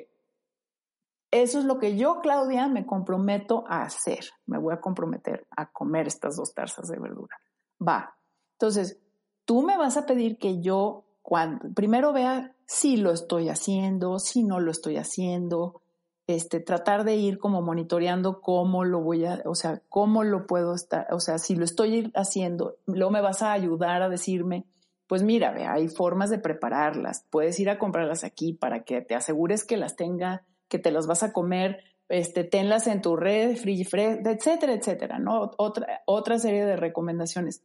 Eso 1.31 1.59
es 1.59 1.65
lo 1.65 1.79
que 1.79 1.97
yo, 1.97 2.19
Claudia, 2.21 2.67
me 2.67 2.85
comprometo 2.85 3.63
a 3.67 3.83
hacer. 3.83 4.25
Me 4.45 4.59
voy 4.59 4.73
a 4.73 4.81
comprometer 4.81 5.47
a 5.55 5.71
comer 5.71 6.07
estas 6.07 6.35
dos 6.35 6.53
tazas 6.53 6.89
de 6.89 6.99
verdura. 6.99 7.37
Va. 7.85 8.13
Entonces, 8.53 8.99
tú 9.45 9.63
me 9.63 9.77
vas 9.77 9.95
a 9.95 10.05
pedir 10.05 10.37
que 10.37 10.61
yo, 10.61 11.05
cuando, 11.21 11.73
primero 11.73 12.11
vea 12.11 12.53
si 12.65 12.97
lo 12.97 13.11
estoy 13.11 13.49
haciendo, 13.49 14.19
si 14.19 14.43
no 14.43 14.59
lo 14.59 14.71
estoy 14.71 14.97
haciendo, 14.97 15.81
este, 16.27 16.59
tratar 16.59 17.03
de 17.03 17.15
ir 17.15 17.39
como 17.39 17.61
monitoreando 17.61 18.41
cómo 18.41 18.83
lo 18.83 19.01
voy 19.01 19.25
a, 19.25 19.41
o 19.45 19.55
sea, 19.55 19.81
cómo 19.89 20.23
lo 20.23 20.47
puedo 20.47 20.73
estar, 20.73 21.07
o 21.11 21.19
sea, 21.19 21.37
si 21.37 21.55
lo 21.55 21.65
estoy 21.65 22.11
haciendo, 22.15 22.77
luego 22.85 23.11
me 23.11 23.21
vas 23.21 23.41
a 23.41 23.51
ayudar 23.51 24.01
a 24.01 24.09
decirme, 24.09 24.65
pues 25.07 25.23
mira, 25.23 25.51
ve, 25.51 25.65
hay 25.65 25.89
formas 25.89 26.29
de 26.29 26.39
prepararlas, 26.39 27.25
puedes 27.29 27.59
ir 27.59 27.69
a 27.69 27.79
comprarlas 27.79 28.23
aquí 28.23 28.53
para 28.53 28.83
que 28.83 29.01
te 29.01 29.15
asegures 29.15 29.65
que 29.65 29.77
las 29.77 29.95
tenga, 29.95 30.45
que 30.71 30.79
te 30.79 30.89
las 30.89 31.05
vas 31.05 31.21
a 31.21 31.33
comer, 31.33 31.83
este, 32.07 32.45
tenlas 32.45 32.87
en 32.87 33.01
tu 33.01 33.17
red, 33.17 33.57
free, 33.57 33.81
etcétera, 33.81 34.73
etcétera, 34.73 35.19
¿no? 35.19 35.51
Otra, 35.57 36.01
otra 36.05 36.39
serie 36.39 36.65
de 36.65 36.77
recomendaciones. 36.77 37.61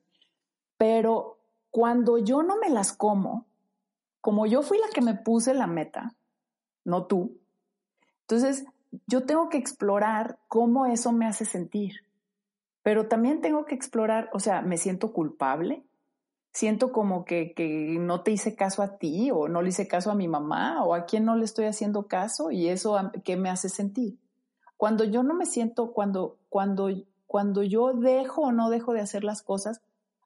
Pero 0.76 1.38
cuando 1.70 2.18
yo 2.18 2.42
no 2.42 2.58
me 2.58 2.68
las 2.68 2.92
como, 2.92 3.46
como 4.20 4.44
yo 4.46 4.62
fui 4.62 4.78
la 4.78 4.88
que 4.92 5.02
me 5.02 5.14
puse 5.14 5.54
la 5.54 5.68
meta, 5.68 6.16
no 6.84 7.06
tú, 7.06 7.38
entonces, 8.22 8.66
yo 9.06 9.24
tengo 9.24 9.48
que 9.48 9.58
explorar 9.58 10.40
cómo 10.48 10.86
eso 10.86 11.12
me 11.12 11.26
hace 11.26 11.44
sentir, 11.44 12.00
pero 12.82 13.06
también 13.06 13.40
tengo 13.40 13.66
que 13.66 13.76
explorar, 13.76 14.30
o 14.32 14.40
sea, 14.40 14.62
me 14.62 14.78
siento 14.78 15.12
culpable, 15.12 15.85
siento 16.56 16.90
como 16.90 17.26
que, 17.26 17.52
que, 17.52 17.98
no 18.00 18.22
te 18.22 18.30
hice 18.30 18.56
caso 18.56 18.82
a 18.82 18.96
ti 18.96 19.30
o 19.30 19.46
no 19.46 19.60
le 19.60 19.68
hice 19.68 19.86
caso 19.86 20.10
a 20.10 20.14
mi 20.14 20.26
mamá 20.26 20.82
o 20.84 20.94
a 20.94 21.04
quién 21.04 21.26
no 21.26 21.36
le 21.36 21.44
estoy 21.44 21.66
haciendo 21.66 22.06
caso 22.06 22.50
y 22.50 22.68
eso 22.68 22.98
qué 23.24 23.36
me 23.36 23.50
hace 23.50 23.68
sentir. 23.68 24.16
Cuando 24.78 25.04
yo 25.04 25.22
no 25.22 25.34
me 25.34 25.44
siento, 25.44 25.92
cuando, 25.92 26.38
cuando, 26.48 26.88
cuando 27.26 27.62
yo 27.62 27.92
dejo 27.92 28.40
o 28.40 28.52
no 28.52 28.70
dejo 28.70 28.94
de 28.94 29.00
hacer 29.00 29.22
las 29.22 29.42
cosas, 29.42 29.82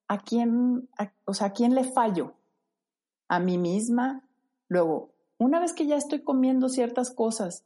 ¿a 0.06 0.18
quién, 0.18 0.88
o 1.24 1.34
sea, 1.34 1.48
a 1.48 1.52
quién 1.52 1.74
le 1.74 1.82
fallo? 1.82 2.34
A 3.26 3.40
mí 3.40 3.58
misma. 3.58 4.22
Luego, 4.68 5.10
una 5.36 5.58
vez 5.58 5.72
que 5.72 5.88
ya 5.88 5.96
estoy 5.96 6.20
comiendo 6.20 6.68
ciertas 6.68 7.10
cosas 7.10 7.64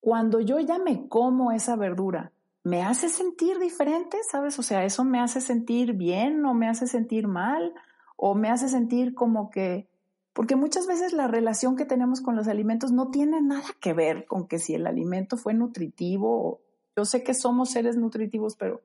cuando 0.00 0.40
yo 0.40 0.58
ya 0.58 0.80
me 0.80 1.06
como 1.08 1.52
esa 1.52 1.76
verdura, 1.76 2.32
me 2.64 2.82
hace 2.82 3.10
sentir 3.10 3.58
diferente, 3.58 4.18
¿sabes? 4.28 4.58
O 4.58 4.62
sea, 4.62 4.84
eso 4.84 5.04
me 5.04 5.20
hace 5.20 5.42
sentir 5.42 5.92
bien 5.92 6.44
o 6.46 6.54
me 6.54 6.66
hace 6.66 6.86
sentir 6.86 7.28
mal 7.28 7.74
o 8.16 8.34
me 8.34 8.48
hace 8.48 8.68
sentir 8.68 9.14
como 9.14 9.50
que, 9.50 9.86
porque 10.32 10.56
muchas 10.56 10.86
veces 10.86 11.12
la 11.12 11.28
relación 11.28 11.76
que 11.76 11.84
tenemos 11.84 12.22
con 12.22 12.36
los 12.36 12.48
alimentos 12.48 12.90
no 12.90 13.10
tiene 13.10 13.42
nada 13.42 13.68
que 13.80 13.92
ver 13.92 14.24
con 14.26 14.48
que 14.48 14.58
si 14.58 14.74
el 14.74 14.86
alimento 14.86 15.36
fue 15.36 15.52
nutritivo. 15.52 16.62
Yo 16.96 17.04
sé 17.04 17.22
que 17.22 17.34
somos 17.34 17.70
seres 17.70 17.98
nutritivos, 17.98 18.56
pero, 18.56 18.80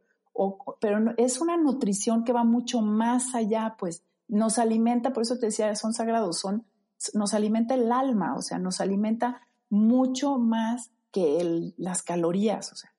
pero 0.82 1.14
es 1.16 1.40
una 1.40 1.56
nutrición 1.56 2.26
que 2.26 2.34
va 2.34 2.44
mucho 2.44 2.82
más 2.82 3.34
allá, 3.34 3.78
pues 3.80 4.04
nos 4.28 4.60
alimenta, 4.60 5.14
por 5.14 5.24
eso 5.24 5.40
te 5.40 5.48
decía, 5.48 5.74
son 5.76 5.94
sagrados, 5.94 6.38
son, 6.38 6.66
nos 7.14 7.34
alimenta 7.34 7.76
el 7.76 7.94
alma, 7.94 8.36
o 8.36 8.42
sea, 8.42 8.60
nos 8.60 8.82
alimenta 8.82 9.42
mucho 9.70 10.38
más 10.38 10.92
que 11.12 11.74
las 11.78 12.04
calorías, 12.04 12.74
o 12.74 12.76
sea, 12.76 12.92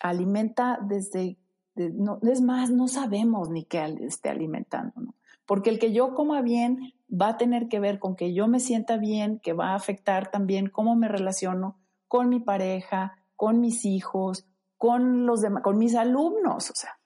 alimenta 0.00 0.78
desde, 0.82 1.38
no, 1.74 2.18
es 2.22 2.40
más, 2.40 2.70
no 2.70 2.88
sabemos 2.88 3.50
ni 3.50 3.64
qué 3.64 3.84
esté 4.00 4.28
alimentando, 4.28 5.00
¿no? 5.00 5.14
Porque 5.46 5.70
el 5.70 5.78
que 5.78 5.92
yo 5.92 6.14
coma 6.14 6.42
bien 6.42 6.92
va 7.10 7.28
a 7.28 7.36
tener 7.38 7.68
que 7.68 7.80
ver 7.80 7.98
con 7.98 8.16
que 8.16 8.34
yo 8.34 8.48
me 8.48 8.60
sienta 8.60 8.98
bien, 8.98 9.40
que 9.40 9.54
va 9.54 9.70
a 9.70 9.76
afectar 9.76 10.30
también 10.30 10.68
cómo 10.68 10.94
me 10.94 11.08
relaciono 11.08 11.78
con 12.06 12.28
mi 12.28 12.38
pareja, 12.38 13.16
con 13.34 13.60
mis 13.60 13.86
hijos, 13.86 14.46
con 14.76 15.24
los 15.24 15.40
demás, 15.40 15.62
con 15.62 15.78
mis 15.78 15.94
alumnos, 15.94 16.70
o 16.70 16.74
sea. 16.74 16.98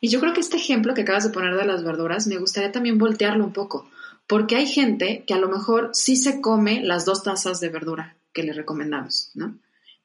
Y 0.00 0.08
yo 0.08 0.20
creo 0.20 0.34
que 0.34 0.40
este 0.40 0.56
ejemplo 0.56 0.94
que 0.94 1.02
acabas 1.02 1.24
de 1.24 1.30
poner 1.30 1.56
de 1.56 1.64
las 1.64 1.82
verduras, 1.82 2.26
me 2.26 2.38
gustaría 2.38 2.70
también 2.70 2.98
voltearlo 2.98 3.44
un 3.44 3.52
poco, 3.52 3.88
porque 4.26 4.56
hay 4.56 4.66
gente 4.66 5.24
que 5.26 5.34
a 5.34 5.38
lo 5.38 5.48
mejor 5.48 5.90
sí 5.92 6.14
se 6.16 6.40
come 6.40 6.82
las 6.82 7.04
dos 7.04 7.24
tazas 7.24 7.58
de 7.58 7.70
verdura 7.70 8.16
que 8.32 8.44
le 8.44 8.52
recomendamos, 8.52 9.32
¿no? 9.34 9.58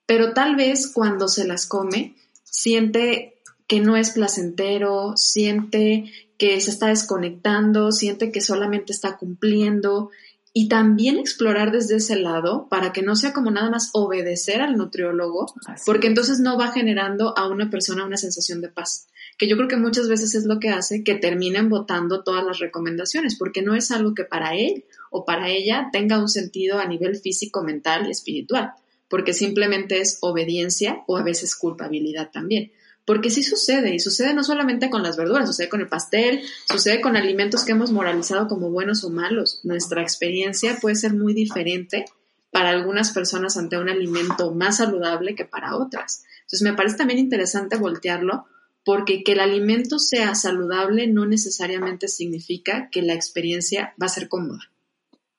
pero 0.06 0.34
tal 0.34 0.56
vez 0.56 0.92
cuando 0.94 1.28
se 1.28 1.46
las 1.46 1.66
come 1.66 2.16
siente 2.56 3.38
que 3.68 3.82
no 3.82 3.98
es 3.98 4.12
placentero, 4.12 5.18
siente 5.18 6.06
que 6.38 6.60
se 6.62 6.72
está 6.72 6.88
desconectando, 6.88 7.92
siente 7.92 8.32
que 8.32 8.40
solamente 8.40 8.94
está 8.94 9.18
cumpliendo 9.18 10.10
y 10.54 10.70
también 10.70 11.18
explorar 11.18 11.74
desde 11.74 11.98
ese 11.98 12.16
lado 12.16 12.68
para 12.70 12.94
que 12.94 13.02
no 13.02 13.18
sea 13.18 13.34
como 13.34 13.52
nada 13.52 13.70
más 13.70 13.90
obedecer 13.94 14.62
al 14.62 14.78
nutriólogo, 14.78 15.54
porque 15.86 16.08
entonces 16.08 16.40
no 16.40 16.58
va 16.58 16.72
generando 16.72 17.38
a 17.38 17.50
una 17.50 17.70
persona 17.70 18.06
una 18.06 18.16
sensación 18.16 18.62
de 18.62 18.70
paz, 18.70 19.08
que 19.38 19.50
yo 19.50 19.58
creo 19.58 19.68
que 19.68 19.76
muchas 19.76 20.08
veces 20.08 20.34
es 20.34 20.46
lo 20.46 20.60
que 20.62 20.70
hace 20.70 21.04
que 21.04 21.16
terminen 21.16 21.68
votando 21.68 22.24
todas 22.24 22.46
las 22.46 22.60
recomendaciones, 22.60 23.36
porque 23.38 23.64
no 23.64 23.76
es 23.76 23.92
algo 23.92 24.14
que 24.14 24.24
para 24.24 24.56
él 24.56 24.86
o 25.12 25.26
para 25.26 25.50
ella 25.50 25.90
tenga 25.92 26.20
un 26.20 26.30
sentido 26.30 26.80
a 26.80 26.88
nivel 26.88 27.18
físico, 27.18 27.64
mental 27.64 28.08
y 28.08 28.12
espiritual 28.12 28.76
porque 29.10 29.34
simplemente 29.34 30.00
es 30.00 30.18
obediencia 30.22 31.04
o 31.08 31.18
a 31.18 31.24
veces 31.24 31.56
culpabilidad 31.56 32.32
también. 32.32 32.72
Porque 33.06 33.30
sí 33.30 33.44
sucede, 33.44 33.94
y 33.94 34.00
sucede 34.00 34.34
no 34.34 34.44
solamente 34.44 34.90
con 34.90 35.04
las 35.04 35.16
verduras, 35.16 35.48
sucede 35.48 35.70
con 35.70 35.82
el 35.82 35.88
pastel, 35.88 36.42
sucede 36.68 37.02
con 37.02 37.16
alimentos 37.16 37.64
que 37.64 37.74
hemos 37.74 37.92
moralizado 37.92 38.48
como 38.48 38.72
buenos 38.72 39.04
o 39.04 39.12
malos. 39.12 39.60
Nuestra 39.64 40.02
experiencia 40.02 40.80
puede 40.82 40.96
ser 40.96 41.14
muy 41.14 41.36
diferente 41.36 42.06
para 42.50 42.70
algunas 42.70 43.12
personas 43.12 43.58
ante 43.58 43.78
un 43.78 43.90
alimento 43.90 44.54
más 44.54 44.78
saludable 44.78 45.36
que 45.36 45.46
para 45.46 45.76
otras. 45.76 46.24
Entonces 46.38 46.64
me 46.64 46.74
parece 46.74 46.98
también 46.98 47.20
interesante 47.20 47.76
voltearlo 47.76 48.46
porque 48.86 49.24
que 49.24 49.34
el 49.34 49.40
alimento 49.40 50.00
sea 50.00 50.36
saludable 50.36 51.08
no 51.08 51.26
necesariamente 51.26 52.08
significa 52.08 52.90
que 52.92 53.02
la 53.02 53.14
experiencia 53.14 53.94
va 54.02 54.06
a 54.06 54.10
ser 54.10 54.30
cómoda. 54.30 54.72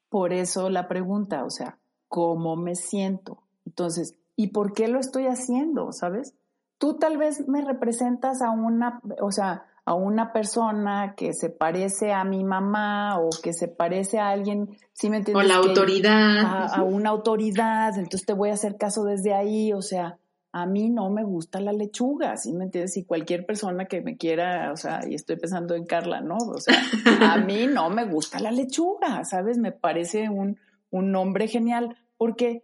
Por 0.09 0.33
eso 0.33 0.69
la 0.69 0.89
pregunta, 0.89 1.45
o 1.45 1.51
sea, 1.51 1.79
¿cómo 2.09 2.55
me 2.57 2.75
siento? 2.75 3.46
Entonces, 3.67 4.15
¿y 4.37 4.49
por 4.49 4.73
qué 4.73 4.89
lo 4.89 4.99
estoy 4.99 5.27
haciendo? 5.27 5.93
¿Sabes? 5.93 6.35
Tú 6.79 6.99
tal 6.99 7.19
vez 7.19 7.47
me 7.49 7.63
representas 7.63 8.41
a 8.41 8.51
una, 8.51 9.01
o 9.21 9.33
sea, 9.33 9.65
a 9.85 9.95
una 9.95 10.33
persona 10.33 11.15
que 11.17 11.33
se 11.33 11.51
parece 11.51 12.13
a 12.13 12.25
mi 12.25 12.45
mamá 12.45 13.19
o 13.21 13.31
que 13.43 13.53
se 13.53 13.69
parece 13.69 14.19
a 14.19 14.31
alguien, 14.31 14.77
¿sí 14.93 15.11
me 15.11 15.19
entiendes? 15.19 15.45
O 15.45 15.49
la 15.49 15.57
autoridad. 15.57 16.39
A, 16.39 16.67
a, 16.77 16.83
una 16.83 17.11
autoridad, 17.11 17.97
entonces 17.97 18.27
te 18.27 18.33
voy 18.33 18.51
a 18.51 18.55
hacer 18.55 18.77
caso 18.77 19.05
desde 19.05 19.33
ahí, 19.33 19.73
o 19.73 19.83
sea, 19.83 20.19
a 20.57 20.65
mí 20.65 20.89
no 20.89 21.11
me 21.11 21.23
gusta 21.23 21.61
la 21.61 21.75
lechuga, 21.75 22.39
¿sí 22.39 22.55
me 22.55 22.65
entiendes? 22.65 22.97
Y 22.97 23.05
cualquier 23.05 23.45
persona 23.45 23.85
que 23.85 24.01
me 24.01 24.17
quiera, 24.17 24.73
o 24.73 24.77
sea, 24.79 25.01
y 25.07 25.15
estoy 25.15 25.37
pensando 25.37 25.75
en 25.75 25.85
Carla, 25.85 26.23
¿no? 26.23 26.39
O 26.39 26.59
sea, 26.59 26.83
a 27.21 27.37
mí 27.47 27.67
no 27.67 27.91
me 27.91 28.07
gusta 28.07 28.41
la 28.41 28.51
lechuga, 28.51 29.23
¿sabes? 29.25 29.59
Me 29.59 29.73
parece 29.73 30.31
un, 30.31 30.59
un 30.89 31.13
nombre 31.13 31.47
genial, 31.47 31.95
porque, 32.17 32.63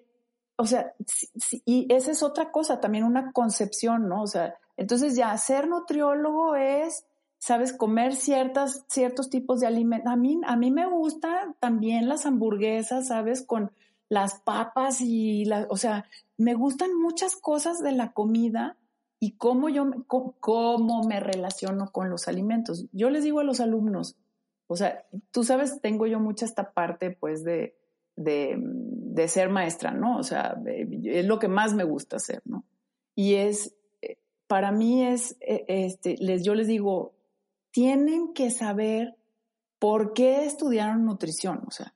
o 0.63 0.67
sea, 0.67 0.95
y 1.65 1.93
esa 1.93 2.13
es 2.13 2.23
otra 2.23 2.51
cosa, 2.51 2.81
también 2.81 3.05
una 3.05 3.33
concepción, 3.33 4.09
¿no? 4.09 4.23
O 4.23 4.27
sea, 4.27 4.55
entonces 4.77 5.17
ya 5.17 5.37
ser 5.37 5.69
nutriólogo 5.69 6.57
es 6.57 7.05
sabes, 7.43 7.73
comer 7.73 8.15
ciertas, 8.15 8.85
ciertos 8.89 9.29
tipos 9.29 9.59
de 9.59 9.67
alimentos. 9.67 10.13
A 10.13 10.15
mí, 10.15 10.41
a 10.47 10.57
mí 10.57 10.71
me 10.71 10.87
gustan 10.87 11.57
también 11.59 12.09
las 12.09 12.25
hamburguesas, 12.25 13.09
sabes, 13.09 13.43
con 13.43 13.73
las 14.09 14.39
papas 14.43 15.01
y 15.01 15.45
la, 15.45 15.67
o 15.69 15.77
sea, 15.77 16.09
me 16.37 16.55
gustan 16.55 16.95
muchas 16.95 17.35
cosas 17.35 17.81
de 17.81 17.91
la 17.91 18.13
comida 18.13 18.77
y 19.19 19.33
cómo 19.39 19.69
yo, 19.69 19.91
cómo 20.07 21.03
me 21.03 21.19
relaciono 21.19 21.91
con 21.91 22.11
los 22.11 22.29
alimentos. 22.29 22.87
Yo 22.93 23.11
les 23.11 23.25
digo 23.25 23.41
a 23.41 23.45
los 23.45 23.59
alumnos, 23.59 24.15
o 24.69 24.77
sea, 24.77 25.05
tú 25.33 25.43
sabes, 25.43 25.81
tengo 25.81 26.07
yo 26.07 26.21
mucha 26.21 26.45
esta 26.45 26.73
parte, 26.73 27.11
pues, 27.11 27.43
de, 27.43 27.77
de, 28.25 29.29
ser 29.29 29.51
maestra, 29.51 29.93
¿no? 29.93 30.19
O 30.19 30.23
sea, 30.23 30.57
es 30.67 31.27
lo 31.27 31.39
que 31.39 31.49
más 31.49 31.75
me 31.75 31.85
gusta 31.85 32.17
hacer, 32.17 32.43
¿no? 32.45 32.65
Y 33.15 33.35
es, 33.35 33.75
eh, 34.01 34.17
para 34.47 34.73
mí 34.73 35.05
es, 35.05 35.37
eh, 35.41 35.65
este, 35.69 36.17
les, 36.19 36.43
yo 36.45 36.55
les 36.55 36.67
digo, 36.67 37.13
tienen 37.71 38.33
que 38.33 38.51
saber 38.51 39.17
por 39.79 40.13
qué 40.13 40.45
estudiaron 40.45 41.05
nutrición, 41.05 41.63
o 41.67 41.71
sea, 41.71 41.95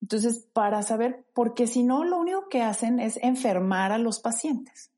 entonces, 0.00 0.46
para 0.52 0.82
saber, 0.82 1.24
porque 1.34 1.66
si 1.66 1.82
no, 1.82 2.04
lo 2.04 2.18
único 2.18 2.48
que 2.48 2.62
hacen 2.62 3.00
es 3.00 3.18
enfermar 3.22 3.92
a 3.92 3.98
los 3.98 4.20
pacientes. 4.20 4.90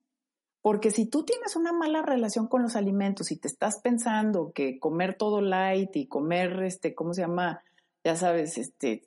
Porque 0.62 0.90
si 0.90 1.06
tú 1.06 1.24
tienes 1.24 1.56
una 1.56 1.72
mala 1.72 2.02
relación 2.02 2.46
con 2.46 2.62
los 2.62 2.76
alimentos 2.76 3.30
y 3.30 3.36
te 3.36 3.48
estás 3.48 3.80
pensando 3.80 4.52
que 4.52 4.78
comer 4.78 5.16
todo 5.16 5.40
light 5.40 5.96
y 5.96 6.06
comer, 6.06 6.62
este, 6.62 6.94
¿cómo 6.94 7.14
se 7.14 7.22
llama? 7.22 7.62
Ya 8.04 8.14
sabes, 8.14 8.58
este, 8.58 9.02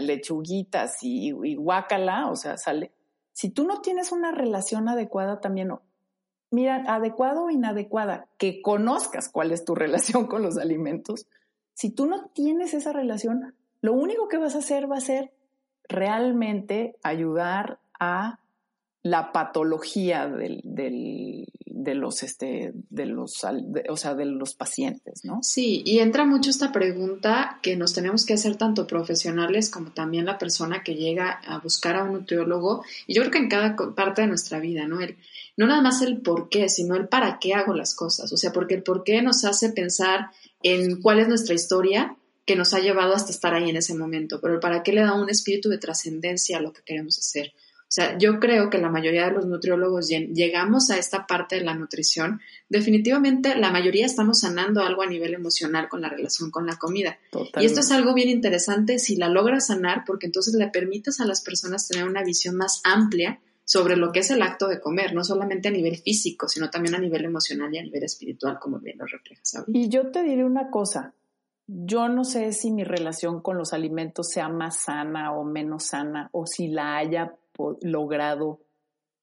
lechuguitas 0.00 1.02
y, 1.02 1.28
y 1.42 1.54
guácala, 1.54 2.30
o 2.30 2.36
sea, 2.36 2.56
sale. 2.56 2.92
Si 3.32 3.50
tú 3.50 3.64
no 3.64 3.80
tienes 3.80 4.12
una 4.12 4.32
relación 4.32 4.88
adecuada 4.88 5.40
también, 5.40 5.70
mira, 6.50 6.84
adecuado 6.88 7.44
o 7.44 7.50
inadecuada, 7.50 8.28
que 8.38 8.62
conozcas 8.62 9.28
cuál 9.28 9.52
es 9.52 9.64
tu 9.64 9.74
relación 9.74 10.26
con 10.26 10.42
los 10.42 10.58
alimentos, 10.58 11.26
si 11.74 11.90
tú 11.90 12.06
no 12.06 12.26
tienes 12.30 12.74
esa 12.74 12.92
relación, 12.92 13.54
lo 13.80 13.92
único 13.92 14.28
que 14.28 14.38
vas 14.38 14.56
a 14.56 14.58
hacer 14.58 14.90
va 14.90 14.96
a 14.96 15.00
ser 15.00 15.32
realmente 15.88 16.96
ayudar 17.02 17.78
a 18.00 18.40
la 19.02 19.32
patología 19.32 20.26
del, 20.26 20.60
de 20.64 21.94
los 21.94 22.22
este 22.22 22.72
de 22.74 23.06
los 23.06 23.44
o 23.88 23.96
sea 23.96 24.14
de 24.14 24.24
los 24.24 24.54
pacientes 24.54 25.24
no 25.24 25.38
sí 25.42 25.82
y 25.86 26.00
entra 26.00 26.24
mucho 26.24 26.50
esta 26.50 26.72
pregunta 26.72 27.60
que 27.62 27.76
nos 27.76 27.94
tenemos 27.94 28.26
que 28.26 28.34
hacer 28.34 28.56
tanto 28.56 28.86
profesionales 28.86 29.70
como 29.70 29.92
también 29.92 30.26
la 30.26 30.38
persona 30.38 30.82
que 30.82 30.96
llega 30.96 31.30
a 31.46 31.58
buscar 31.58 31.96
a 31.96 32.04
un 32.04 32.14
nutriólogo 32.14 32.82
y 33.06 33.14
yo 33.14 33.22
creo 33.22 33.32
que 33.32 33.38
en 33.38 33.48
cada 33.48 33.76
parte 33.94 34.22
de 34.22 34.28
nuestra 34.28 34.58
vida 34.58 34.86
no 34.86 35.00
el 35.00 35.16
no 35.58 35.66
nada 35.66 35.82
más 35.82 36.02
el 36.02 36.20
por 36.20 36.48
qué, 36.48 36.68
sino 36.68 36.94
el 36.94 37.08
para 37.08 37.40
qué 37.40 37.52
hago 37.52 37.74
las 37.74 37.96
cosas. 37.96 38.32
O 38.32 38.36
sea, 38.36 38.52
porque 38.52 38.76
el 38.76 38.84
por 38.84 39.02
qué 39.02 39.20
nos 39.22 39.44
hace 39.44 39.70
pensar 39.70 40.30
en 40.62 41.02
cuál 41.02 41.18
es 41.18 41.26
nuestra 41.26 41.54
historia 41.54 42.16
que 42.46 42.54
nos 42.54 42.72
ha 42.74 42.78
llevado 42.78 43.12
hasta 43.12 43.32
estar 43.32 43.52
ahí 43.52 43.68
en 43.68 43.76
ese 43.76 43.94
momento, 43.94 44.40
pero 44.40 44.54
el 44.54 44.60
para 44.60 44.84
qué 44.84 44.92
le 44.92 45.02
da 45.02 45.20
un 45.20 45.28
espíritu 45.28 45.68
de 45.68 45.78
trascendencia 45.78 46.58
a 46.58 46.60
lo 46.60 46.72
que 46.72 46.82
queremos 46.82 47.18
hacer. 47.18 47.52
O 47.88 47.90
sea, 47.90 48.18
yo 48.18 48.38
creo 48.38 48.68
que 48.68 48.76
la 48.76 48.90
mayoría 48.90 49.24
de 49.24 49.32
los 49.32 49.46
nutriólogos 49.46 50.08
llegamos 50.08 50.90
a 50.90 50.98
esta 50.98 51.26
parte 51.26 51.56
de 51.56 51.64
la 51.64 51.72
nutrición. 51.72 52.38
Definitivamente, 52.68 53.56
la 53.56 53.70
mayoría 53.70 54.04
estamos 54.04 54.40
sanando 54.40 54.82
algo 54.82 55.00
a 55.00 55.06
nivel 55.06 55.32
emocional 55.32 55.88
con 55.88 56.02
la 56.02 56.10
relación 56.10 56.50
con 56.50 56.66
la 56.66 56.76
comida. 56.76 57.18
Y 57.58 57.64
esto 57.64 57.80
es 57.80 57.90
algo 57.90 58.12
bien 58.12 58.28
interesante 58.28 58.98
si 58.98 59.16
la 59.16 59.30
logras 59.30 59.68
sanar, 59.68 60.04
porque 60.06 60.26
entonces 60.26 60.52
le 60.52 60.68
permites 60.68 61.18
a 61.20 61.24
las 61.24 61.40
personas 61.40 61.88
tener 61.88 62.06
una 62.06 62.22
visión 62.22 62.56
más 62.56 62.82
amplia 62.84 63.40
sobre 63.64 63.96
lo 63.96 64.12
que 64.12 64.20
es 64.20 64.30
el 64.30 64.42
acto 64.42 64.68
de 64.68 64.80
comer, 64.80 65.14
no 65.14 65.24
solamente 65.24 65.68
a 65.68 65.70
nivel 65.70 65.96
físico, 65.96 66.46
sino 66.46 66.68
también 66.68 66.94
a 66.94 66.98
nivel 66.98 67.24
emocional 67.24 67.74
y 67.74 67.78
a 67.78 67.82
nivel 67.82 68.02
espiritual, 68.02 68.58
como 68.58 68.80
bien 68.80 68.98
lo 68.98 69.06
reflejas 69.06 69.54
ahorita. 69.54 69.78
Y 69.78 69.88
yo 69.88 70.10
te 70.10 70.22
diré 70.22 70.44
una 70.44 70.70
cosa, 70.70 71.14
yo 71.66 72.08
no 72.08 72.24
sé 72.24 72.52
si 72.52 72.70
mi 72.70 72.84
relación 72.84 73.42
con 73.42 73.58
los 73.58 73.72
alimentos 73.74 74.28
sea 74.28 74.48
más 74.48 74.84
sana 74.84 75.32
o 75.32 75.44
menos 75.44 75.84
sana, 75.84 76.30
o 76.32 76.46
si 76.46 76.68
la 76.68 76.96
haya 76.96 77.34
logrado 77.82 78.60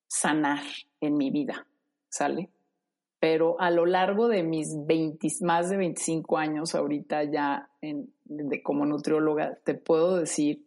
sanar 0.08 0.64
en 1.02 1.18
mi 1.18 1.32
vida, 1.32 1.68
¿sale? 2.10 2.50
Pero 3.20 3.60
a 3.60 3.72
lo 3.72 3.86
largo 3.86 4.28
de 4.28 4.44
mis 4.44 4.86
20, 4.86 5.28
más 5.42 5.70
de 5.70 5.78
25 5.78 6.38
años 6.38 6.76
ahorita 6.76 7.24
ya 7.24 7.70
de, 7.82 8.64
como 8.64 8.86
nutrióloga, 8.86 9.58
te 9.64 9.74
puedo 9.74 10.18
decir 10.18 10.64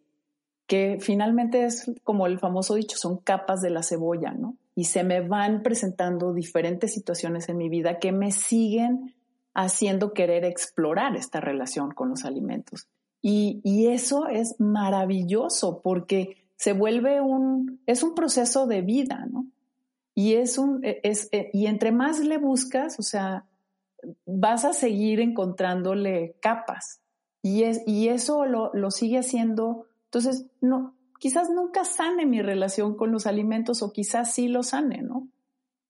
que 0.67 0.97
finalmente 0.99 1.63
es 1.63 1.91
como 2.03 2.27
el 2.27 2.37
famoso 2.39 2.75
dicho, 2.75 2.97
son 2.97 3.17
capas 3.17 3.61
de 3.61 3.69
la 3.69 3.81
cebolla, 3.81 4.31
¿no? 4.31 4.55
Y 4.75 4.85
se 4.85 5.03
me 5.03 5.21
van 5.21 5.63
presentando 5.63 6.33
diferentes 6.33 6.93
situaciones 6.93 7.49
en 7.49 7.57
mi 7.57 7.69
vida 7.69 7.99
que 7.99 8.11
me 8.11 8.31
siguen 8.31 9.15
haciendo 9.53 10.13
querer 10.13 10.45
explorar 10.45 11.15
esta 11.15 11.41
relación 11.41 11.91
con 11.91 12.09
los 12.09 12.23
alimentos. 12.23 12.87
Y 13.21 13.87
eso 13.87 14.27
es 14.27 14.55
maravilloso 14.59 15.81
porque 15.81 16.37
se 16.59 16.73
vuelve 16.73 17.21
un, 17.21 17.81
es 17.87 18.03
un 18.03 18.13
proceso 18.13 18.67
de 18.67 18.81
vida, 18.81 19.25
¿no? 19.31 19.47
Y 20.13 20.35
es 20.35 20.57
un, 20.57 20.85
e, 20.85 20.99
es, 21.03 21.29
e, 21.31 21.49
y 21.53 21.65
entre 21.65 21.91
más 21.91 22.19
le 22.19 22.37
buscas, 22.37 22.99
o 22.99 23.01
sea, 23.01 23.45
vas 24.25 24.65
a 24.65 24.73
seguir 24.73 25.19
encontrándole 25.19 26.35
capas. 26.41 27.01
Y, 27.41 27.63
es, 27.63 27.81
y 27.87 28.09
eso 28.09 28.45
lo, 28.45 28.71
lo 28.73 28.91
sigue 28.91 29.17
haciendo 29.17 29.87
entonces, 30.09 30.47
no, 30.59 30.95
quizás 31.19 31.51
nunca 31.51 31.85
sane 31.85 32.25
mi 32.25 32.41
relación 32.41 32.95
con 32.95 33.11
los 33.11 33.27
alimentos 33.27 33.83
o 33.83 33.93
quizás 33.93 34.33
sí 34.33 34.47
lo 34.47 34.63
sane, 34.63 35.03
¿no? 35.03 35.27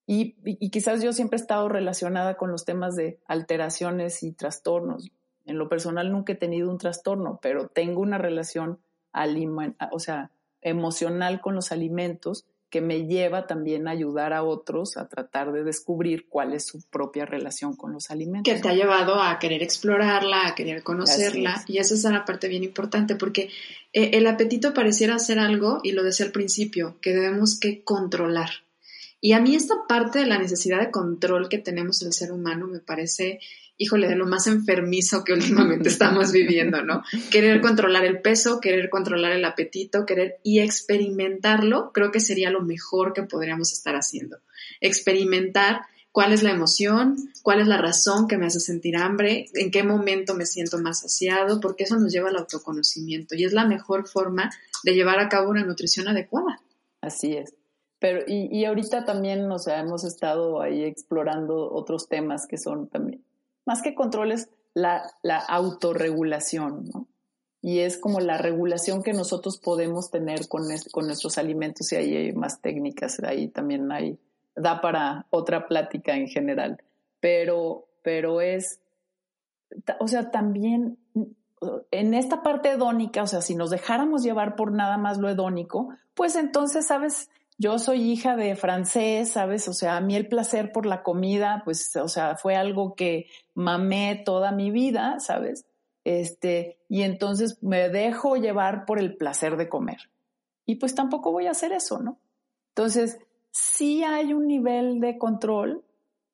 Y, 0.06 0.36
y, 0.44 0.72
quizás 0.72 1.02
yo 1.02 1.14
siempre 1.14 1.38
he 1.38 1.42
estado 1.42 1.70
relacionada 1.70 2.36
con 2.36 2.52
los 2.52 2.66
temas 2.66 2.96
de 2.96 3.20
alteraciones 3.28 4.24
y 4.24 4.34
trastornos. 4.34 5.12
En 5.46 5.58
lo 5.58 5.70
personal 5.70 6.12
nunca 6.12 6.34
he 6.34 6.36
tenido 6.36 6.70
un 6.70 6.80
trastorno, 6.80 7.40
pero 7.42 7.68
tengo 7.68 8.02
una 8.02 8.18
relación 8.18 8.80
o 9.92 10.00
sea, 10.00 10.32
emocional 10.62 11.41
con 11.41 11.55
los 11.55 11.72
alimentos 11.72 12.45
que 12.70 12.82
me 12.82 13.07
lleva 13.07 13.47
también 13.47 13.88
a 13.88 13.91
ayudar 13.91 14.32
a 14.32 14.43
otros 14.43 14.95
a 14.97 15.07
tratar 15.07 15.51
de 15.51 15.64
descubrir 15.64 16.28
cuál 16.30 16.53
es 16.53 16.68
su 16.68 16.82
propia 16.89 17.26
relación 17.26 17.76
con 17.76 17.93
los 17.93 18.12
alimentos. 18.12 18.53
Que 18.53 18.60
te 18.60 18.70
ha 18.70 18.74
llevado 18.74 19.22
a 19.22 19.39
querer 19.39 19.64
explorarla, 19.64 20.47
a 20.47 20.55
querer 20.55 20.84
conocerla. 20.84 21.64
Y 21.68 21.80
esa 21.80 21.95
es 21.95 22.05
una 22.05 22.26
parte 22.26 22.47
bien 22.47 22.64
importante 22.64 23.16
porque 23.16 23.49
eh, 23.91 24.12
el 24.14 24.28
apetito 24.28 24.74
pareciera 24.74 25.18
ser 25.18 25.39
algo, 25.39 25.80
y 25.84 25.93
lo 25.93 26.03
decía 26.03 26.28
al 26.28 26.32
principio, 26.32 26.97
que 27.01 27.14
debemos 27.14 27.60
que 27.60 27.84
controlar. 27.84 28.49
Y 29.20 29.34
a 29.34 29.41
mí 29.41 29.55
esta 29.55 29.76
parte 29.88 30.20
de 30.20 30.28
la 30.28 30.38
necesidad 30.38 30.80
de 30.80 30.91
control 30.91 31.49
que 31.49 31.57
tenemos 31.57 32.01
el 32.03 32.14
ser 32.14 32.32
humano 32.32 32.68
me 32.68 32.80
parece 32.80 33.39
híjole, 33.80 34.10
de 34.10 34.16
lo 34.16 34.28
más 34.28 34.46
enfermizo 34.46 35.24
que 35.24 35.34
últimamente 35.34 35.90
estamos 35.90 36.32
viviendo, 36.32 36.84
¿no? 36.84 37.02
Querer 37.32 37.62
controlar 37.62 38.06
el 38.06 38.22
peso, 38.22 38.60
querer 38.60 38.90
controlar 38.90 39.32
el 39.32 39.46
apetito, 39.46 40.06
querer 40.06 40.36
y 40.44 40.60
experimentarlo, 40.60 41.92
creo 41.94 42.12
que 42.12 42.20
sería 42.20 42.52
lo 42.52 42.62
mejor 42.62 43.14
que 43.14 43.24
podríamos 43.24 43.72
estar 43.72 43.96
haciendo. 43.96 44.38
Experimentar 44.82 45.82
cuál 46.12 46.34
es 46.34 46.44
la 46.44 46.52
emoción, 46.52 47.16
cuál 47.42 47.62
es 47.62 47.68
la 47.68 47.78
razón 47.78 48.28
que 48.28 48.38
me 48.38 48.48
hace 48.48 48.60
sentir 48.60 48.98
hambre, 48.98 49.48
en 49.54 49.72
qué 49.72 49.84
momento 49.84 50.36
me 50.36 50.46
siento 50.46 50.78
más 50.78 51.00
saciado, 51.00 51.62
porque 51.62 51.86
eso 51.86 51.98
nos 51.98 52.12
lleva 52.12 52.30
al 52.30 52.36
autoconocimiento 52.36 53.34
y 53.36 53.46
es 53.46 53.54
la 53.54 53.66
mejor 53.66 54.08
forma 54.10 54.52
de 54.84 54.94
llevar 54.94 55.20
a 55.20 55.30
cabo 55.30 55.50
una 55.50 55.64
nutrición 55.64 56.10
adecuada. 56.10 56.62
Así 57.00 57.34
es. 57.34 57.56
Pero, 58.00 58.26
y, 58.28 58.50
y 58.52 58.66
ahorita 58.66 59.06
también, 59.06 59.50
o 59.50 59.60
sea, 59.60 59.80
hemos 59.80 60.04
estado 60.04 60.62
ahí 60.62 60.84
explorando 60.84 61.72
otros 61.72 62.10
temas 62.10 62.46
que 62.46 62.58
son 62.58 62.90
también 62.90 63.24
más 63.70 63.84
que 63.84 63.94
controles, 63.94 64.50
la, 64.74 65.04
la 65.22 65.38
autorregulación, 65.38 66.90
¿no? 66.92 67.08
Y 67.62 67.80
es 67.80 68.00
como 68.00 68.20
la 68.20 68.40
regulación 68.40 69.04
que 69.04 69.14
nosotros 69.14 69.60
podemos 69.60 70.10
tener 70.10 70.48
con, 70.48 70.64
con 70.92 71.06
nuestros 71.06 71.38
alimentos 71.38 71.92
y 71.92 71.98
ahí 71.98 72.16
hay 72.16 72.32
más 72.34 72.62
técnicas, 72.62 73.20
ahí 73.20 73.48
también 73.48 73.92
hay, 73.92 74.18
da 74.56 74.82
para 74.82 75.28
otra 75.30 75.68
plática 75.68 76.16
en 76.16 76.28
general, 76.28 76.82
pero, 77.20 77.88
pero 78.02 78.42
es, 78.42 78.80
o 80.00 80.08
sea, 80.08 80.32
también 80.32 80.98
en 81.92 82.14
esta 82.16 82.42
parte 82.42 82.72
hedónica, 82.72 83.22
o 83.22 83.28
sea, 83.28 83.42
si 83.42 83.54
nos 83.54 83.70
dejáramos 83.70 84.24
llevar 84.24 84.56
por 84.56 84.72
nada 84.72 84.98
más 84.98 85.20
lo 85.20 85.30
hedónico, 85.30 85.90
pues 86.16 86.36
entonces, 86.36 86.88
¿sabes? 86.88 87.30
Yo 87.60 87.78
soy 87.78 88.10
hija 88.10 88.38
de 88.38 88.55
francés, 88.55 89.34
¿sabes? 89.34 89.68
O 89.68 89.74
sea, 89.74 89.97
a 89.97 90.01
mí 90.01 90.16
el 90.16 90.30
placer 90.30 90.72
por 90.72 90.86
la 90.86 91.03
comida, 91.03 91.62
pues, 91.66 91.93
o 91.97 92.07
sea, 92.07 92.38
fue 92.38 92.55
algo 92.55 92.95
que 92.95 93.28
mamé 93.53 94.24
toda 94.26 94.53
mi 94.53 94.72
vida, 94.72 95.20
¿sabes? 95.20 95.66
Este, 96.05 96.80
y 96.88 97.03
entonces 97.03 97.62
me 97.62 97.89
dejo 97.89 98.38
llevar 98.38 98.86
por 98.86 98.97
el 98.97 99.18
placer 99.18 99.57
de 99.57 99.68
comer. 99.68 100.10
Y 100.66 100.76
pues 100.76 100.95
tampoco 100.95 101.34
voy 101.34 101.47
a 101.47 101.51
hacer 101.51 101.74
eso, 101.74 101.99
¿no? 101.99 102.18
Entonces, 102.70 103.20
sí 103.51 104.05
hay 104.05 104.34
un 104.34 104.47
nivel 104.47 105.01
de 105.01 105.18
control, 105.18 105.84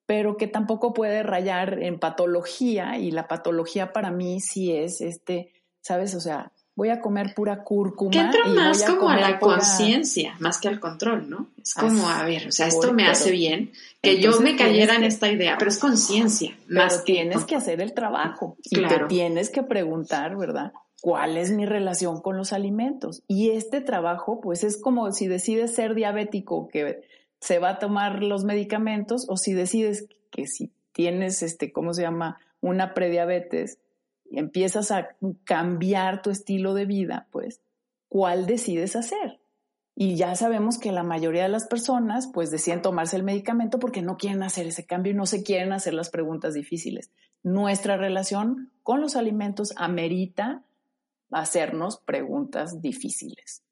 pero 0.05 0.37
que 0.37 0.45
tampoco 0.45 0.93
puede 0.93 1.23
rayar 1.23 1.81
en 1.81 1.99
patología, 1.99 2.99
y 2.99 3.09
la 3.09 3.27
patología 3.27 3.93
para 3.93 4.11
mí 4.11 4.39
sí 4.41 4.71
es 4.71 5.01
este, 5.01 5.53
¿sabes? 5.81 6.13
O 6.13 6.19
sea, 6.19 6.51
voy 6.75 6.89
a 6.89 6.99
comer 6.99 7.33
pura 7.33 7.63
cúrcuma. 7.63 8.11
Que 8.11 8.19
entra 8.19 8.45
más 8.45 8.83
como 8.83 9.09
a 9.09 9.17
la 9.17 9.39
conciencia, 9.39 10.35
más 10.39 10.59
que 10.59 10.67
al 10.67 10.79
control, 10.79 11.29
¿no? 11.29 11.47
Es 11.61 11.73
como, 11.73 12.09
a 12.09 12.23
ver, 12.25 12.47
o 12.47 12.51
sea, 12.51 12.67
esto 12.67 12.93
me 12.93 13.07
hace 13.07 13.31
bien, 13.31 13.71
que 14.01 14.19
yo 14.21 14.39
me 14.41 14.55
cayera 14.55 14.95
en 14.95 15.03
esta 15.03 15.31
idea, 15.31 15.55
pero 15.57 15.69
es 15.69 15.79
conciencia. 15.79 16.55
Más 16.67 17.03
tienes 17.03 17.45
que 17.45 17.55
hacer 17.55 17.81
el 17.81 17.93
trabajo 17.93 18.57
y 18.63 18.81
te 18.85 18.99
tienes 19.07 19.49
que 19.49 19.63
preguntar, 19.63 20.35
¿verdad? 20.35 20.73
¿Cuál 21.01 21.37
es 21.37 21.51
mi 21.51 21.65
relación 21.65 22.21
con 22.21 22.35
los 22.35 22.51
alimentos? 22.51 23.23
Y 23.27 23.51
este 23.51 23.79
trabajo, 23.81 24.41
pues 24.41 24.63
es 24.63 24.81
como 24.81 25.11
si 25.11 25.27
decides 25.27 25.73
ser 25.73 25.95
diabético, 25.95 26.67
que 26.67 27.03
se 27.39 27.59
va 27.59 27.69
a 27.69 27.79
tomar 27.79 28.23
los 28.23 28.43
medicamentos, 28.43 29.25
o 29.29 29.37
si 29.37 29.53
decides 29.53 30.07
que 30.31 30.47
si 30.47 30.71
tienes, 30.93 31.43
este, 31.43 31.71
¿cómo 31.71 31.93
se 31.93 32.01
llama? 32.01 32.39
Una 32.59 32.93
prediabetes, 32.93 33.77
empiezas 34.31 34.91
a 34.91 35.09
cambiar 35.43 36.21
tu 36.21 36.29
estilo 36.29 36.73
de 36.73 36.85
vida, 36.85 37.27
pues, 37.31 37.61
¿cuál 38.07 38.45
decides 38.45 38.95
hacer? 38.95 39.39
Y 39.95 40.17
ya 40.17 40.35
sabemos 40.35 40.77
que 40.77 40.91
la 40.91 41.03
mayoría 41.03 41.43
de 41.43 41.49
las 41.49 41.67
personas 41.67 42.29
pues 42.33 42.51
deciden 42.51 42.81
tomarse 42.81 43.15
el 43.15 43.23
medicamento 43.23 43.79
porque 43.79 44.01
no 44.01 44.17
quieren 44.17 44.43
hacer 44.43 44.67
ese 44.67 44.85
cambio 44.85 45.13
y 45.13 45.15
no 45.15 45.25
se 45.25 45.41
quieren 45.41 45.71
hacer 45.71 45.93
las 45.93 46.09
preguntas 46.09 46.53
difíciles. 46.53 47.11
Nuestra 47.43 47.95
relación 47.95 48.71
con 48.83 48.99
los 48.99 49.15
alimentos 49.15 49.73
amerita 49.77 50.63
hacernos 51.31 51.97
preguntas 51.97 52.81
difíciles. 52.81 53.63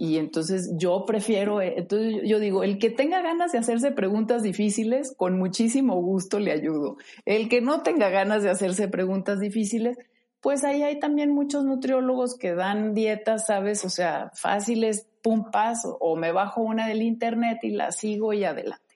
Y 0.00 0.18
entonces 0.18 0.70
yo 0.76 1.04
prefiero, 1.06 1.60
eh, 1.60 1.74
entonces 1.76 2.22
yo 2.24 2.38
digo, 2.38 2.62
el 2.62 2.78
que 2.78 2.88
tenga 2.88 3.20
ganas 3.20 3.50
de 3.50 3.58
hacerse 3.58 3.90
preguntas 3.90 4.44
difíciles, 4.44 5.12
con 5.16 5.36
muchísimo 5.36 6.00
gusto 6.00 6.38
le 6.38 6.52
ayudo. 6.52 6.98
El 7.24 7.48
que 7.48 7.60
no 7.60 7.82
tenga 7.82 8.08
ganas 8.08 8.44
de 8.44 8.50
hacerse 8.50 8.86
preguntas 8.86 9.40
difíciles, 9.40 9.98
pues 10.40 10.62
ahí 10.62 10.84
hay 10.84 11.00
también 11.00 11.32
muchos 11.32 11.64
nutriólogos 11.64 12.38
que 12.38 12.54
dan 12.54 12.94
dietas, 12.94 13.46
¿sabes? 13.46 13.84
O 13.84 13.90
sea, 13.90 14.30
fáciles, 14.34 15.08
pum, 15.20 15.50
paso, 15.50 15.98
o 16.00 16.14
me 16.14 16.30
bajo 16.30 16.60
una 16.60 16.86
del 16.86 17.02
internet 17.02 17.58
y 17.62 17.70
la 17.70 17.90
sigo 17.90 18.32
y 18.32 18.44
adelante. 18.44 18.87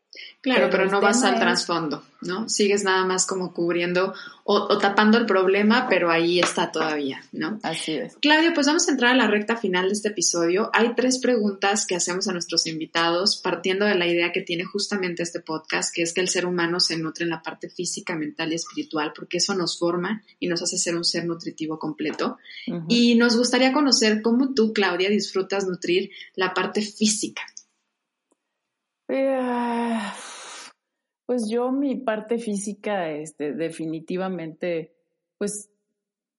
Claro, 0.42 0.68
pero, 0.70 0.86
no 0.86 1.00
vas 1.00 1.22
al 1.22 1.38
trasfondo, 1.38 2.02
¿no? 2.20 2.48
Sigues 2.48 2.82
nada 2.82 3.06
más 3.06 3.26
como 3.26 3.54
cubriendo 3.54 4.12
o, 4.42 4.76
tapando 4.78 5.16
el 5.16 5.24
problema, 5.24 5.86
pero 5.88 6.10
ahí 6.10 6.40
está 6.40 6.72
todavía, 6.72 7.22
¿no? 7.30 7.60
Así 7.62 7.92
es. 7.92 8.16
Claudio, 8.20 8.52
pues 8.52 8.66
vamos 8.66 8.88
a 8.88 8.90
entrar 8.90 9.12
a 9.12 9.16
la 9.16 9.28
recta 9.28 9.56
final 9.56 9.86
de 9.86 9.92
este 9.92 10.08
episodio. 10.08 10.68
Hay 10.72 10.94
tres 10.96 11.18
preguntas 11.18 11.86
que 11.86 11.94
hacemos 11.94 12.26
a 12.26 12.32
nuestros 12.32 12.66
invitados 12.66 13.40
partiendo 13.40 13.86
de 13.86 13.94
la 13.94 14.08
idea 14.08 14.32
que 14.32 14.42
tiene 14.42 14.64
justamente 14.64 15.22
este 15.22 15.38
podcast, 15.38 15.94
que 15.94 16.02
es 16.02 16.12
que 16.12 16.20
el 16.20 16.28
ser 16.28 16.44
humano 16.44 16.80
se 16.80 16.98
nutre 16.98 17.22
en 17.22 17.30
la 17.30 17.42
parte 17.42 17.70
física, 17.70 18.16
mental 18.16 18.52
y 18.52 18.56
espiritual, 18.56 19.12
porque 19.14 19.38
eso 19.38 19.54
nos 19.54 19.78
forma 19.78 20.24
y 20.40 20.48
nos 20.48 20.60
hace 20.60 20.76
ser 20.76 20.96
un 20.96 21.04
ser 21.04 21.24
nutritivo 21.24 21.78
completo. 21.78 22.38
Y 22.88 23.14
nos 23.14 23.36
gustaría 23.36 23.72
conocer 23.72 24.22
cómo 24.22 24.54
tú, 24.54 24.72
Claudia, 24.72 25.08
disfrutas 25.08 25.66
nutrir 25.66 26.10
la 26.34 26.52
parte 26.52 26.82
física. 26.82 27.42
Pues 31.24 31.48
yo 31.48 31.70
mi 31.70 31.96
parte 31.96 32.38
física, 32.38 33.10
este, 33.10 33.52
definitivamente, 33.52 34.92
pues 35.38 35.70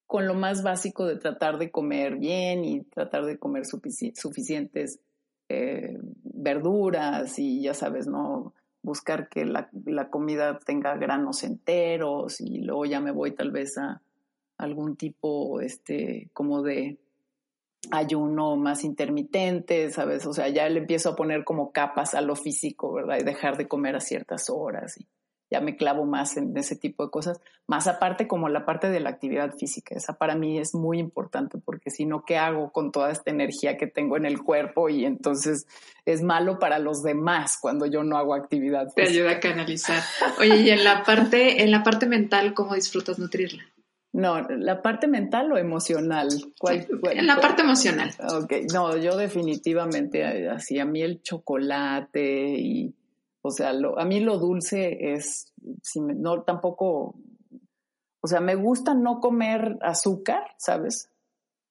con 0.06 0.28
lo 0.28 0.34
más 0.34 0.62
básico 0.62 1.06
de 1.06 1.16
tratar 1.16 1.58
de 1.58 1.70
comer 1.70 2.16
bien 2.16 2.64
y 2.64 2.82
tratar 2.82 3.24
de 3.24 3.38
comer 3.38 3.64
suficientes 3.66 5.00
eh, 5.48 5.98
verduras 6.22 7.38
y 7.38 7.62
ya 7.62 7.74
sabes, 7.74 8.06
¿no? 8.06 8.52
Buscar 8.82 9.28
que 9.28 9.46
la, 9.46 9.68
la, 9.86 10.10
comida 10.10 10.58
tenga 10.58 10.94
granos 10.96 11.42
enteros 11.42 12.40
y 12.40 12.58
luego 12.58 12.84
ya 12.84 13.00
me 13.00 13.10
voy 13.10 13.32
tal 13.32 13.50
vez 13.50 13.78
a 13.78 14.02
algún 14.58 14.96
tipo, 14.96 15.60
este, 15.60 16.28
como 16.34 16.62
de 16.62 16.98
ayuno 17.90 18.56
más 18.56 18.84
intermitente, 18.84 19.90
¿sabes? 19.90 20.26
O 20.26 20.32
sea, 20.32 20.48
ya 20.48 20.68
le 20.68 20.80
empiezo 20.80 21.10
a 21.10 21.16
poner 21.16 21.44
como 21.44 21.72
capas 21.72 22.14
a 22.14 22.20
lo 22.20 22.36
físico, 22.36 22.92
¿verdad? 22.92 23.18
Y 23.20 23.24
dejar 23.24 23.56
de 23.56 23.68
comer 23.68 23.96
a 23.96 24.00
ciertas 24.00 24.50
horas 24.50 24.98
y 24.98 25.06
ya 25.50 25.60
me 25.60 25.76
clavo 25.76 26.04
más 26.04 26.36
en 26.36 26.56
ese 26.56 26.74
tipo 26.74 27.04
de 27.04 27.10
cosas. 27.10 27.40
Más 27.66 27.86
aparte 27.86 28.26
como 28.26 28.48
la 28.48 28.66
parte 28.66 28.90
de 28.90 29.00
la 29.00 29.10
actividad 29.10 29.54
física, 29.56 29.94
esa 29.94 30.14
para 30.14 30.34
mí 30.34 30.58
es 30.58 30.74
muy 30.74 30.98
importante 30.98 31.58
porque 31.58 31.90
si 31.90 32.06
no, 32.06 32.24
¿qué 32.24 32.36
hago 32.36 32.72
con 32.72 32.90
toda 32.90 33.12
esta 33.12 33.30
energía 33.30 33.76
que 33.76 33.86
tengo 33.86 34.16
en 34.16 34.26
el 34.26 34.42
cuerpo? 34.42 34.88
Y 34.88 35.04
entonces 35.04 35.66
es 36.04 36.22
malo 36.22 36.58
para 36.58 36.78
los 36.78 37.02
demás 37.02 37.58
cuando 37.60 37.86
yo 37.86 38.02
no 38.02 38.16
hago 38.16 38.34
actividad 38.34 38.86
física. 38.86 39.04
Te 39.04 39.08
ayuda 39.08 39.30
a 39.32 39.40
canalizar. 39.40 40.02
Oye, 40.40 40.56
y 40.56 40.70
en 40.70 40.82
la 40.82 41.04
parte, 41.04 41.62
en 41.62 41.70
la 41.70 41.82
parte 41.82 42.06
mental, 42.06 42.54
¿cómo 42.54 42.74
disfrutas 42.74 43.18
nutrirla? 43.18 43.64
No, 44.14 44.40
la 44.42 44.80
parte 44.80 45.08
mental 45.08 45.50
o 45.50 45.58
emocional. 45.58 46.28
¿Cuál, 46.60 46.86
en 47.10 47.26
la 47.26 47.40
parte 47.40 47.62
emocional. 47.62 48.12
Ok, 48.32 48.52
no, 48.72 48.96
yo 48.96 49.16
definitivamente, 49.16 50.48
así 50.48 50.78
a 50.78 50.84
mí 50.84 51.02
el 51.02 51.20
chocolate 51.20 52.54
y, 52.56 52.94
o 53.42 53.50
sea, 53.50 53.72
lo, 53.72 53.98
a 53.98 54.04
mí 54.04 54.20
lo 54.20 54.38
dulce 54.38 55.14
es, 55.14 55.52
si 55.82 56.00
no, 56.00 56.42
tampoco, 56.42 57.16
o 58.20 58.28
sea, 58.28 58.38
me 58.38 58.54
gusta 58.54 58.94
no 58.94 59.18
comer 59.18 59.78
azúcar, 59.82 60.44
¿sabes? 60.58 61.10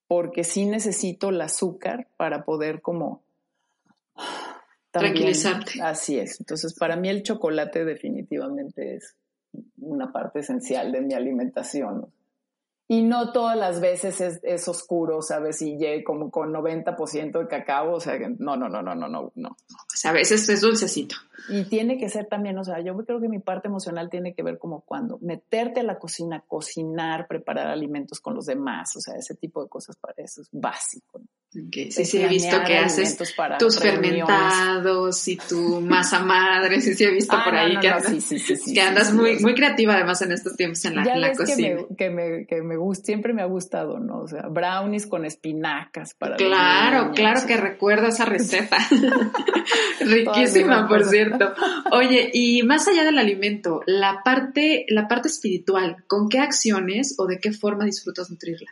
Porque 0.09 0.43
sí 0.43 0.65
necesito 0.65 1.29
el 1.29 1.39
azúcar 1.39 2.09
para 2.17 2.43
poder 2.43 2.81
como... 2.81 3.23
Tranquilizarte. 4.91 5.81
Así 5.81 6.19
es. 6.19 6.41
Entonces, 6.41 6.75
para 6.77 6.97
mí 6.97 7.07
el 7.07 7.23
chocolate 7.23 7.85
definitivamente 7.85 8.97
es 8.97 9.15
una 9.77 10.11
parte 10.11 10.39
esencial 10.39 10.91
de 10.91 10.99
mi 10.99 11.13
alimentación 11.13 12.11
y 12.93 13.01
no 13.01 13.31
todas 13.31 13.57
las 13.57 13.81
veces 13.81 14.21
es, 14.21 14.67
oscuro, 14.67 15.23
¿sabes? 15.23 15.59
Y 15.63 15.77
llegue 15.77 16.03
como 16.03 16.29
con 16.29 16.53
90% 16.53 17.39
de 17.39 17.47
cacao, 17.47 17.95
o 17.95 17.99
sea, 17.99 18.19
no, 18.37 18.55
no, 18.55 18.69
no, 18.69 18.83
no, 18.83 18.93
no, 18.93 19.07
no, 19.07 19.31
no. 19.33 19.49
O 19.49 19.95
sea, 19.95 20.11
a 20.11 20.13
veces 20.13 20.47
es 20.47 20.61
dulcecito. 20.61 21.15
Y 21.49 21.63
tiene 21.63 21.97
que 21.97 22.07
ser 22.07 22.27
también, 22.27 22.55
o 22.59 22.63
sea, 22.63 22.81
yo 22.81 22.95
creo 23.03 23.19
que 23.19 23.29
mi 23.29 23.39
parte 23.39 23.67
emocional 23.67 24.11
tiene 24.11 24.35
que 24.35 24.43
ver 24.43 24.59
como 24.59 24.81
cuando 24.81 25.17
meterte 25.21 25.79
a 25.79 25.83
la 25.83 25.97
cocina, 25.97 26.43
cocinar, 26.47 27.27
preparar 27.27 27.65
alimentos 27.65 28.19
con 28.19 28.35
los 28.35 28.45
demás, 28.45 28.95
o 28.95 28.99
sea, 28.99 29.15
ese 29.15 29.33
tipo 29.33 29.63
de 29.63 29.69
cosas 29.69 29.95
para 29.95 30.13
eso 30.17 30.41
es 30.41 30.49
básico. 30.51 31.19
Sí, 31.53 32.05
sí, 32.05 32.17
he 32.19 32.27
visto 32.27 32.57
que 32.65 32.77
haces 32.77 33.15
tus 33.59 33.79
fermentados 33.79 35.27
y 35.27 35.37
tu 35.37 35.81
masa 35.81 36.19
madre, 36.23 36.81
sí, 36.81 36.95
sí 36.95 37.03
he 37.03 37.11
visto 37.11 37.35
ah, 37.35 37.43
por 37.43 37.55
ahí 37.55 37.77
que, 37.79 37.89
andas, 38.81 39.13
muy, 39.13 39.37
muy 39.39 39.53
creativa 39.53 39.93
además 39.93 40.21
en 40.23 40.31
estos 40.31 40.55
tiempos 40.55 40.83
en 40.85 40.95
la, 40.95 41.31
cocina. 41.33 41.81
Que 41.95 42.09
me, 42.09 42.47
que 42.47 42.63
me, 42.63 42.75
gusta, 42.75 43.05
siempre 43.05 43.33
me 43.33 43.43
ha 43.43 43.45
gustado, 43.45 43.99
¿no? 43.99 44.21
O 44.21 44.27
sea, 44.27 44.47
brownies 44.47 45.05
con 45.05 45.25
espinacas 45.25 46.15
para 46.15 46.37
Claro, 46.37 47.11
claro 47.13 47.45
que 47.45 47.55
recuerdo 47.57 48.07
esa 48.07 48.25
receta. 48.25 48.77
Riquísima, 49.99 50.87
por 50.87 51.05
cierto. 51.05 51.53
Oye, 51.91 52.31
y 52.33 52.63
más 52.63 52.87
allá 52.87 53.03
del 53.03 53.19
alimento, 53.19 53.81
la 53.85 54.21
parte, 54.25 54.85
la 54.89 55.07
parte 55.07 55.27
espiritual, 55.27 56.03
¿con 56.07 56.29
qué 56.29 56.39
acciones 56.39 57.13
o 57.19 57.27
de 57.27 57.39
qué 57.39 57.51
forma 57.51 57.85
disfrutas 57.85 58.31
nutrirla? 58.31 58.71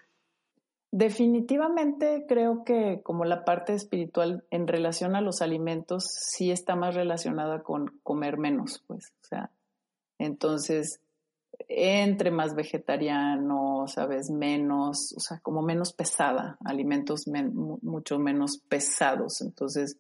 Definitivamente 0.91 2.25
creo 2.27 2.65
que 2.65 3.01
como 3.01 3.23
la 3.23 3.45
parte 3.45 3.73
espiritual 3.73 4.43
en 4.51 4.67
relación 4.67 5.15
a 5.15 5.21
los 5.21 5.41
alimentos 5.41 6.05
sí 6.05 6.51
está 6.51 6.75
más 6.75 6.95
relacionada 6.95 7.63
con 7.63 7.99
comer 8.03 8.37
menos, 8.37 8.83
pues, 8.87 9.13
o 9.21 9.25
sea, 9.25 9.51
entonces 10.19 10.99
entre 11.67 12.31
más 12.31 12.55
vegetariano, 12.55 13.85
sabes, 13.87 14.29
menos, 14.29 15.13
o 15.15 15.19
sea, 15.19 15.39
como 15.39 15.61
menos 15.61 15.93
pesada, 15.93 16.57
alimentos 16.65 17.25
mucho 17.27 18.19
menos 18.19 18.57
pesados, 18.57 19.41
entonces 19.41 19.97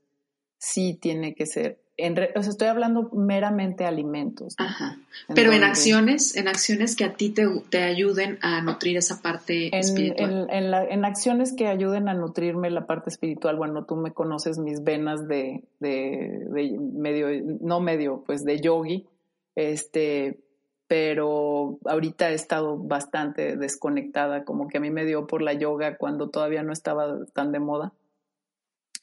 sí 0.57 0.97
tiene 1.01 1.33
que 1.35 1.45
ser 1.45 1.81
estoy 2.07 2.67
hablando 2.67 3.09
meramente 3.13 3.85
alimentos. 3.85 4.55
Ajá. 4.57 4.97
Pero 5.33 5.51
en 5.51 5.63
acciones, 5.63 6.35
en 6.35 6.47
acciones 6.47 6.95
que 6.95 7.05
a 7.05 7.13
ti 7.13 7.29
te, 7.29 7.47
te 7.69 7.83
ayuden 7.83 8.39
a 8.41 8.61
nutrir 8.61 8.97
esa 8.97 9.21
parte 9.21 9.75
espiritual. 9.77 10.47
En, 10.49 11.05
acciones 11.05 11.53
que 11.53 11.67
ayuden 11.67 12.09
a 12.09 12.13
nutrirme 12.13 12.69
la 12.69 12.85
parte 12.85 13.09
espiritual, 13.09 13.55
bueno, 13.55 13.85
tú 13.85 13.95
me 13.95 14.11
conoces 14.11 14.57
mis 14.57 14.83
venas 14.83 15.27
de, 15.27 15.63
de, 15.79 16.45
de 16.49 16.77
medio, 16.79 17.27
no 17.61 17.79
medio, 17.79 18.23
pues 18.25 18.43
de 18.45 18.59
yogi, 18.59 19.07
este, 19.55 20.39
pero 20.87 21.79
ahorita 21.85 22.31
he 22.31 22.33
estado 22.33 22.77
bastante 22.77 23.55
desconectada, 23.55 24.43
como 24.43 24.67
que 24.67 24.77
a 24.77 24.81
mí 24.81 24.89
me 24.89 25.05
dio 25.05 25.27
por 25.27 25.41
la 25.41 25.53
yoga 25.53 25.97
cuando 25.97 26.29
todavía 26.29 26.63
no 26.63 26.73
estaba 26.73 27.25
tan 27.33 27.51
de 27.51 27.59
moda. 27.59 27.93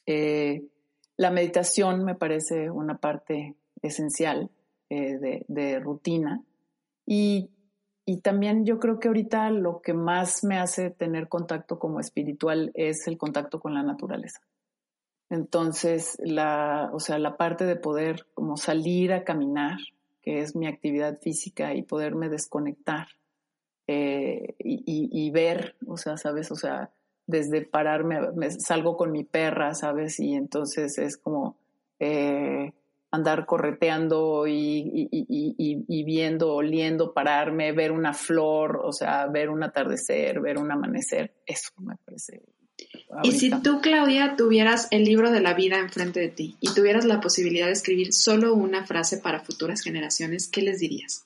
Eh, 0.05 0.63
La 1.19 1.31
meditación 1.31 2.05
me 2.05 2.15
parece 2.15 2.69
una 2.69 2.97
parte 2.99 3.57
esencial 3.81 4.49
eh, 4.89 5.43
de, 5.49 5.79
rutina. 5.81 6.41
Y, 7.05 7.49
y, 8.05 8.21
también 8.21 8.65
yo 8.65 8.79
creo 8.79 8.99
que 8.99 9.09
ahorita 9.09 9.51
lo 9.51 9.81
que 9.81 9.93
más 9.93 10.45
me 10.45 10.57
hace 10.57 10.91
tener 10.91 11.27
contacto 11.27 11.77
como 11.77 11.99
espiritual 11.99 12.71
es 12.73 13.05
el 13.05 13.17
contacto 13.17 13.59
con 13.59 13.73
la 13.73 13.83
naturaleza. 13.83 14.39
Entonces, 15.29 16.17
la, 16.23 16.89
o 16.93 17.01
sea, 17.01 17.19
la 17.19 17.35
parte 17.35 17.65
de 17.65 17.75
poder 17.75 18.25
como 18.33 18.55
salir 18.55 19.11
a 19.11 19.25
caminar, 19.25 19.77
que 20.21 20.39
es 20.39 20.55
mi 20.55 20.67
actividad 20.67 21.19
física, 21.19 21.73
y 21.73 21.81
poderme 21.81 22.29
desconectar 22.29 23.07
eh, 23.87 24.55
y, 24.57 25.31
ver, 25.31 25.75
o 25.85 25.97
sea, 25.97 26.15
¿sabes? 26.15 26.49
O 26.49 26.55
sea, 26.55 26.91
desde 27.29 27.61
pararme, 27.61 28.31
me 28.35 28.49
salgo 28.49 28.97
con 28.97 29.11
mi 29.11 29.23
perra, 29.23 29.75
¿sabes? 29.75 30.19
Y 30.19 30.33
entonces 30.33 30.97
es 30.97 31.15
como 31.15 31.57
eh, 31.99 32.73
andar 33.11 33.45
correteando 33.45 34.47
y, 34.47 36.03
viendo, 36.05 36.55
oliendo, 36.55 37.13
pararme, 37.13 37.71
ver 37.71 37.91
una 37.91 38.13
flor, 38.13 38.81
o 38.83 38.91
sea, 38.91 39.27
ver 39.27 39.51
un 39.51 39.61
atardecer, 39.61 40.39
ver 40.41 40.57
un 40.57 40.71
amanecer, 40.71 41.35
eso 41.45 41.69
me 41.77 41.95
parece. 41.97 42.41
Y 43.21 43.33
si 43.33 43.51
tú, 43.61 43.79
Claudia, 43.81 44.35
tuvieras 44.35 44.87
el 44.89 45.03
libro 45.03 45.29
de 45.31 45.41
la 45.41 45.53
vida 45.53 45.77
enfrente 45.77 46.19
de 46.19 46.29
ti 46.29 46.57
y 46.59 46.73
tuvieras 46.73 47.05
la 47.05 47.21
posibilidad 47.21 47.67
de 47.67 47.73
escribir 47.73 48.11
solo 48.11 48.55
una 48.55 48.87
frase 48.87 49.19
para 49.19 49.41
futuras 49.41 49.81
generaciones, 49.81 50.47
¿qué 50.47 50.63
les 50.63 50.79
dirías? 50.79 51.25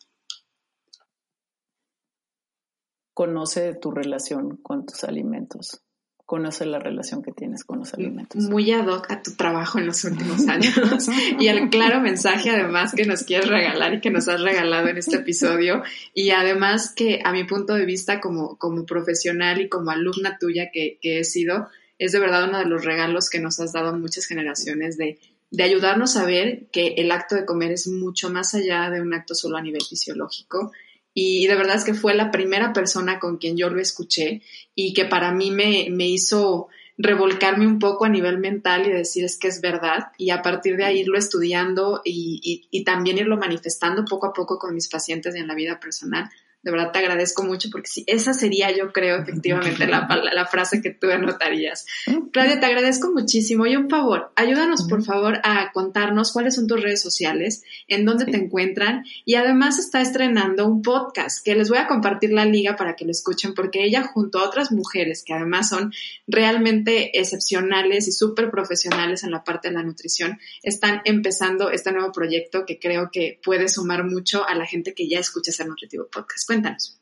Conoce 3.14 3.76
tu 3.76 3.92
relación 3.92 4.58
con 4.58 4.86
tus 4.86 5.06
alimentos 5.06 5.83
conoce 6.26 6.66
la 6.66 6.80
relación 6.80 7.22
que 7.22 7.32
tienes 7.32 7.64
con 7.64 7.80
los 7.80 7.94
alimentos. 7.94 8.44
Muy 8.44 8.72
ad 8.72 8.88
hoc 8.88 9.12
a 9.12 9.22
tu 9.22 9.32
trabajo 9.36 9.80
en 9.80 9.86
los 9.86 10.04
últimos 10.06 10.48
años 10.48 10.74
y 11.40 11.48
el 11.48 11.70
claro 11.70 12.00
mensaje 12.00 12.50
además 12.50 12.94
que 12.96 13.06
nos 13.06 13.24
quieres 13.24 13.50
regalar 13.50 13.96
y 13.96 14.02
que 14.02 14.10
nos 14.10 14.28
has 14.28 14.42
regalado 14.42 14.88
en 14.88 14.98
este 14.98 15.18
episodio 15.18 15.84
y 16.14 16.32
además 16.32 16.94
que 16.96 17.22
a 17.24 17.32
mi 17.34 17.44
punto 17.44 17.74
de 17.74 17.86
vista 17.86 18.22
como, 18.22 18.58
como 18.58 18.86
profesional 18.86 19.62
y 19.62 19.70
como 19.70 19.92
alumna 19.92 20.38
tuya 20.40 20.70
que, 20.72 20.98
que 21.02 21.20
he 21.20 21.24
sido, 21.24 21.68
es 22.00 22.14
de 22.14 22.20
verdad 22.20 22.48
uno 22.48 22.60
de 22.60 22.66
los 22.66 22.86
regalos 22.86 23.30
que 23.30 23.40
nos 23.40 23.60
has 23.60 23.74
dado 23.74 23.90
a 23.90 23.98
muchas 23.98 24.26
generaciones 24.26 24.98
de, 24.98 25.20
de 25.52 25.64
ayudarnos 25.64 26.16
a 26.16 26.26
ver 26.26 26.68
que 26.72 26.96
el 26.98 27.12
acto 27.12 27.36
de 27.36 27.46
comer 27.46 27.72
es 27.74 27.88
mucho 27.88 28.30
más 28.30 28.56
allá 28.56 28.90
de 28.90 29.02
un 29.02 29.14
acto 29.14 29.36
solo 29.36 29.58
a 29.58 29.62
nivel 29.62 29.84
fisiológico 29.84 30.72
y 31.14 31.48
de 31.48 31.56
verdad 31.56 31.76
es 31.76 31.84
que 31.84 31.94
fue 31.94 32.16
la 32.16 32.32
primera 32.32 32.74
persona 32.74 33.20
con 33.20 33.38
quien 33.38 33.58
yo 33.58 33.70
lo 33.70 33.80
escuché 33.80 34.42
y 34.76 34.94
que 34.94 35.06
para 35.06 35.32
mí 35.32 35.52
me, 35.52 35.88
me 35.92 36.08
hizo 36.08 36.70
revolcarme 36.98 37.68
un 37.68 37.80
poco 37.80 38.06
a 38.06 38.10
nivel 38.10 38.38
mental 38.38 38.88
y 38.88 38.92
decir 38.92 39.24
es 39.26 39.38
que 39.38 39.48
es 39.48 39.62
verdad 39.62 40.12
y 40.18 40.30
a 40.30 40.42
partir 40.42 40.78
de 40.78 40.86
ahí 40.86 41.00
irlo 41.00 41.18
estudiando 41.18 42.02
y, 42.04 42.40
y, 42.44 42.68
y 42.70 42.84
también 42.84 43.18
irlo 43.18 43.38
manifestando 43.38 44.06
poco 44.06 44.28
a 44.28 44.34
poco 44.34 44.60
con 44.60 44.76
mis 44.76 44.88
pacientes 44.88 45.36
y 45.36 45.40
en 45.40 45.48
la 45.48 45.56
vida 45.56 45.80
personal 45.80 46.30
de 46.64 46.72
verdad 46.72 46.92
te 46.92 47.00
agradezco 47.00 47.44
mucho 47.44 47.70
porque 47.70 47.88
sí, 47.88 48.04
esa 48.08 48.34
sería 48.34 48.76
yo 48.76 48.94
creo 48.94 49.18
efectivamente 49.18 49.86
la, 49.86 50.08
la, 50.34 50.46
frase 50.46 50.82
que 50.82 50.92
tú 50.92 51.10
anotarías. 51.10 51.86
Claudia, 52.32 52.60
te 52.60 52.66
agradezco 52.66 53.12
muchísimo. 53.12 53.66
Y 53.66 53.76
un 53.76 53.90
favor, 53.90 54.32
ayúdanos 54.36 54.88
por 54.88 55.04
favor 55.04 55.40
a 55.44 55.72
contarnos 55.74 56.32
cuáles 56.32 56.56
son 56.56 56.68
tus 56.68 56.82
redes 56.82 57.02
sociales, 57.02 57.64
en 57.88 58.06
dónde 58.06 58.26
te 58.26 58.38
encuentran. 58.38 59.04
Y 59.26 59.36
además 59.36 59.78
está 59.78 60.02
estrenando 60.02 60.66
un 60.66 60.82
podcast 60.82 61.44
que 61.44 61.56
les 61.56 61.70
voy 61.70 61.80
a 61.80 61.88
compartir 61.88 62.32
la 62.32 62.46
liga 62.46 62.76
para 62.78 62.96
que 62.96 63.06
lo 63.06 63.12
escuchen 63.12 63.54
porque 63.54 63.84
ella 63.84 64.04
junto 64.04 64.40
a 64.40 64.44
otras 64.44 64.72
mujeres 64.72 65.24
que 65.26 65.34
además 65.34 65.70
son 65.70 65.94
realmente 66.28 67.20
excepcionales 67.20 68.08
y 68.08 68.14
súper 68.14 68.50
profesionales 68.50 69.24
en 69.24 69.32
la 69.32 69.44
parte 69.44 69.68
de 69.68 69.74
la 69.74 69.84
nutrición, 69.84 70.40
están 70.62 71.02
empezando 71.04 71.70
este 71.70 71.92
nuevo 71.92 72.12
proyecto 72.12 72.66
que 72.66 72.80
creo 72.80 73.10
que 73.12 73.40
puede 73.44 73.68
sumar 73.68 74.06
mucho 74.06 74.48
a 74.48 74.56
la 74.56 74.66
gente 74.66 74.94
que 74.94 75.10
ya 75.10 75.20
escucha 75.20 75.52
ese 75.52 75.66
nutritivo 75.66 76.08
podcast. 76.08 76.53
Cuéntanos. 76.54 77.00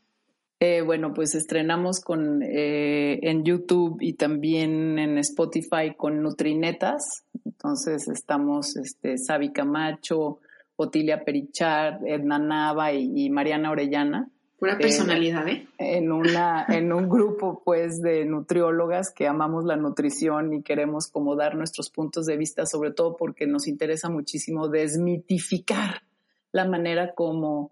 Eh, 0.62 0.82
bueno, 0.82 1.14
pues 1.14 1.36
estrenamos 1.36 2.00
con 2.00 2.42
eh, 2.42 3.20
en 3.24 3.44
YouTube 3.44 3.98
y 4.00 4.14
también 4.14 4.98
en 4.98 5.18
Spotify 5.18 5.94
con 5.98 6.22
Nutrinetas. 6.22 7.26
Entonces 7.44 8.08
estamos 8.08 8.78
este, 8.78 9.18
Sabi 9.18 9.52
Camacho, 9.52 10.40
Otilia 10.78 11.26
Perichar, 11.26 12.00
Edna 12.06 12.40
Nava 12.40 12.94
y, 12.94 13.30
Mariana 13.30 13.72
Orellana. 13.72 14.30
Pura 14.58 14.78
personalidad, 14.78 15.48
¿eh? 15.50 15.68
En, 15.80 16.12
una, 16.14 16.66
en 16.70 16.94
un 16.94 17.10
grupo, 17.10 17.62
pues, 17.66 18.02
de 18.02 18.24
nutriólogas 18.24 19.12
que 19.12 19.28
amamos 19.28 19.66
la 19.66 19.76
nutrición 19.76 20.54
y 20.54 20.62
queremos 20.62 21.08
como 21.08 21.36
dar 21.36 21.56
nuestros 21.56 21.90
puntos 21.90 22.28
de 22.28 22.38
vista, 22.38 22.66
sobre 22.66 22.92
todo 22.92 23.18
porque 23.18 23.48
nos 23.48 23.68
interesa 23.68 24.10
muchísimo 24.10 24.70
desmitificar 24.70 26.04
la 26.52 26.66
manera 26.66 27.14
como 27.16 27.72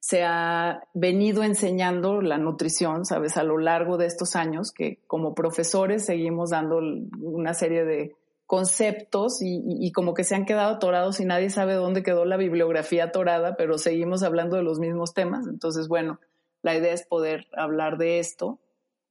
se 0.00 0.24
ha 0.24 0.82
venido 0.94 1.42
enseñando 1.42 2.20
la 2.20 2.38
nutrición, 2.38 3.04
sabes, 3.04 3.36
a 3.36 3.42
lo 3.42 3.58
largo 3.58 3.96
de 3.96 4.06
estos 4.06 4.36
años, 4.36 4.72
que 4.72 5.00
como 5.06 5.34
profesores 5.34 6.06
seguimos 6.06 6.50
dando 6.50 6.78
una 7.20 7.54
serie 7.54 7.84
de 7.84 8.14
conceptos 8.46 9.40
y, 9.42 9.92
como 9.92 10.14
que 10.14 10.24
se 10.24 10.34
han 10.34 10.46
quedado 10.46 10.76
atorados 10.76 11.20
y 11.20 11.26
nadie 11.26 11.50
sabe 11.50 11.74
dónde 11.74 12.02
quedó 12.02 12.24
la 12.24 12.38
bibliografía 12.38 13.04
atorada, 13.04 13.56
pero 13.56 13.76
seguimos 13.76 14.22
hablando 14.22 14.56
de 14.56 14.62
los 14.62 14.78
mismos 14.78 15.12
temas. 15.12 15.46
Entonces, 15.46 15.86
bueno, 15.86 16.18
la 16.62 16.74
idea 16.74 16.94
es 16.94 17.06
poder 17.06 17.46
hablar 17.54 17.98
de 17.98 18.20
esto. 18.20 18.58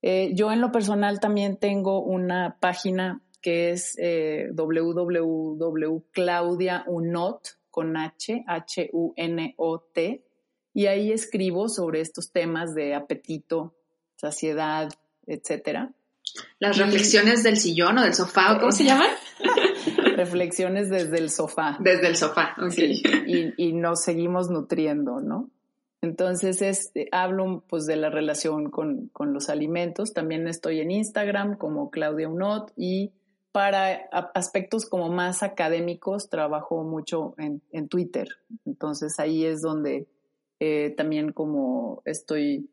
Eh, 0.02 0.32
yo 0.34 0.52
en 0.52 0.60
lo 0.60 0.72
personal 0.72 1.20
también 1.20 1.58
tengo 1.58 2.02
una 2.02 2.58
página 2.60 3.22
que 3.40 3.70
es 3.70 3.96
eh, 4.00 4.50
www.claudiaunot 4.56 7.42
con 7.70 7.96
H, 7.96 8.44
H-U-N-O-T, 8.48 10.24
y 10.78 10.86
ahí 10.86 11.12
escribo 11.12 11.70
sobre 11.70 12.02
estos 12.02 12.32
temas 12.32 12.76
de 12.76 12.94
apetito, 12.94 13.74
saciedad, 14.16 14.88
etcétera. 15.26 15.92
Las 16.60 16.78
reflexiones 16.78 17.42
del 17.42 17.58
sillón 17.58 17.98
o 17.98 18.04
del 18.04 18.14
sofá, 18.14 18.60
¿cómo 18.60 18.72
se 18.72 18.84
llaman? 18.86 19.10
reflexiones 20.16 20.92
desde 20.92 21.18
el 21.18 21.32
sofá. 21.32 21.78
Desde 21.80 22.08
el 22.08 22.16
sofá, 22.16 22.56
ok. 22.60 22.76
y, 23.58 23.74
nos 23.74 24.04
seguimos 24.04 24.52
nutriendo, 24.52 25.20
¿no? 25.20 25.50
Entonces 26.04 26.62
es, 26.62 26.92
hablo 27.12 27.64
pues 27.68 27.88
de 27.88 27.96
la 27.96 28.12
relación 28.12 28.70
con, 28.70 29.10
los 29.20 29.50
alimentos. 29.50 30.14
También 30.14 30.48
estoy 30.48 30.82
en 30.82 30.92
Instagram 30.92 31.58
como 31.58 31.90
Claudia 31.90 32.30
Unot 32.30 32.72
y 32.76 33.14
para 33.52 33.96
aspectos 34.36 34.86
como 34.86 35.10
más 35.10 35.42
académicos 35.42 36.30
trabajo 36.30 36.84
mucho 36.84 37.34
en, 37.40 37.64
en 37.72 37.88
Twitter. 37.88 38.28
Entonces 38.64 39.20
ahí 39.20 39.44
es 39.44 39.64
donde 39.64 40.08
eh, 40.60 40.94
también 40.96 41.32
como 41.32 42.02
estoy 42.06 42.70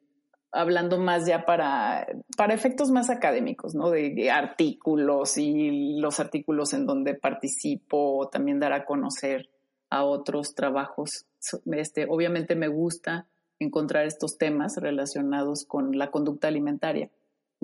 hablando 0.55 0.99
más 0.99 1.27
ya 1.27 1.45
para, 1.45 2.07
para 2.37 2.55
efectos 2.55 2.91
más 2.91 3.11
académicos, 3.11 3.75
¿no? 3.75 3.91
De, 3.91 4.31
artículos 4.31 5.37
y 5.37 5.99
los 5.99 6.21
artículos 6.21 6.73
en 6.73 6.87
donde 6.87 7.15
participo, 7.15 8.29
también 8.31 8.61
dar 8.61 8.73
a 8.73 8.85
conocer 8.85 9.51
a 9.91 10.05
otros 10.05 10.55
trabajos. 10.55 11.27
Este, 11.73 12.07
obviamente 12.09 12.55
me 12.55 12.69
gusta 12.69 13.27
encontrar 13.59 14.07
estos 14.07 14.39
temas 14.39 14.77
relacionados 14.77 15.65
con 15.65 15.99
la 15.99 16.11
conducta 16.11 16.49
alimentaria. 16.49 17.11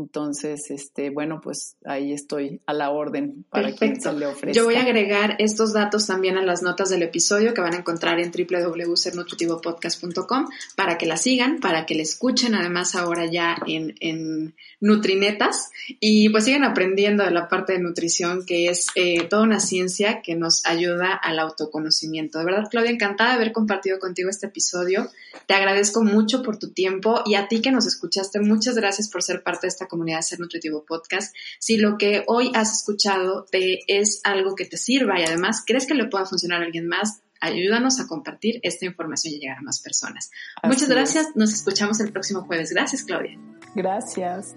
Entonces, 0.02 0.70
este, 0.70 1.10
bueno, 1.10 1.40
pues 1.42 1.76
ahí 1.84 2.12
estoy 2.12 2.60
a 2.66 2.74
la 2.74 2.90
orden 2.90 3.44
para 3.50 3.72
quien 3.72 4.00
se 4.00 4.12
le 4.12 4.26
ofrezca. 4.26 4.56
Yo 4.56 4.64
voy 4.64 4.76
a 4.76 4.82
agregar 4.82 5.34
estos 5.38 5.72
datos 5.72 6.06
también 6.06 6.38
a 6.38 6.42
las 6.42 6.62
notas 6.62 6.90
del 6.90 7.02
episodio 7.02 7.54
que 7.54 7.60
van 7.60 7.74
a 7.74 7.78
encontrar 7.78 8.20
en 8.20 8.30
www.sernutritivopodcast.com 8.32 10.46
para 10.76 10.98
que 10.98 11.06
la 11.06 11.16
sigan, 11.16 11.58
para 11.60 11.86
que 11.86 11.94
la 11.94 12.02
escuchen 12.02 12.54
además 12.54 12.94
ahora 12.94 13.24
ya 13.26 13.56
en, 13.66 13.94
en 14.00 14.54
Nutrinetas 14.80 15.70
y 16.00 16.28
pues 16.30 16.44
sigan 16.44 16.64
aprendiendo 16.64 17.22
de 17.22 17.30
la 17.30 17.48
parte 17.48 17.74
de 17.74 17.80
nutrición 17.80 18.46
que 18.46 18.68
es 18.68 18.86
eh, 18.94 19.26
toda 19.28 19.42
una 19.42 19.60
ciencia 19.60 20.22
que 20.22 20.36
nos 20.36 20.64
ayuda 20.64 21.12
al 21.12 21.38
autoconocimiento. 21.38 22.38
De 22.38 22.46
verdad, 22.46 22.68
Claudia, 22.70 22.90
encantada 22.90 23.30
de 23.30 23.36
haber 23.36 23.52
compartido 23.52 23.98
contigo 23.98 24.30
este 24.30 24.46
episodio. 24.46 25.10
Te 25.46 25.54
agradezco 25.54 26.02
mucho 26.02 26.42
por 26.42 26.58
tu 26.58 26.70
tiempo 26.70 27.22
y 27.26 27.34
a 27.34 27.48
ti 27.48 27.60
que 27.60 27.72
nos 27.72 27.86
escuchaste, 27.86 28.40
muchas 28.40 28.74
gracias 28.74 29.10
por 29.10 29.22
ser 29.22 29.42
parte 29.42 29.66
de 29.66 29.68
esta 29.68 29.86
comunidad 29.90 30.22
Ser 30.22 30.40
Nutritivo 30.40 30.84
Podcast. 30.86 31.34
Si 31.58 31.76
lo 31.76 31.98
que 31.98 32.24
hoy 32.26 32.50
has 32.54 32.78
escuchado 32.78 33.44
te 33.50 33.80
es 33.86 34.20
algo 34.24 34.54
que 34.54 34.64
te 34.64 34.76
sirva 34.76 35.20
y 35.20 35.24
además 35.24 35.62
crees 35.66 35.86
que 35.86 35.94
le 35.94 36.06
pueda 36.06 36.24
funcionar 36.24 36.62
a 36.62 36.64
alguien 36.64 36.88
más, 36.88 37.20
ayúdanos 37.40 38.00
a 38.00 38.06
compartir 38.06 38.60
esta 38.62 38.86
información 38.86 39.34
y 39.34 39.40
llegar 39.40 39.58
a 39.58 39.62
más 39.62 39.80
personas. 39.80 40.30
Muchas 40.62 40.88
gracias. 40.88 41.28
Nos 41.34 41.52
escuchamos 41.52 42.00
el 42.00 42.12
próximo 42.12 42.42
jueves. 42.42 42.70
Gracias, 42.70 43.02
Claudia. 43.02 43.38
Gracias. 43.74 44.56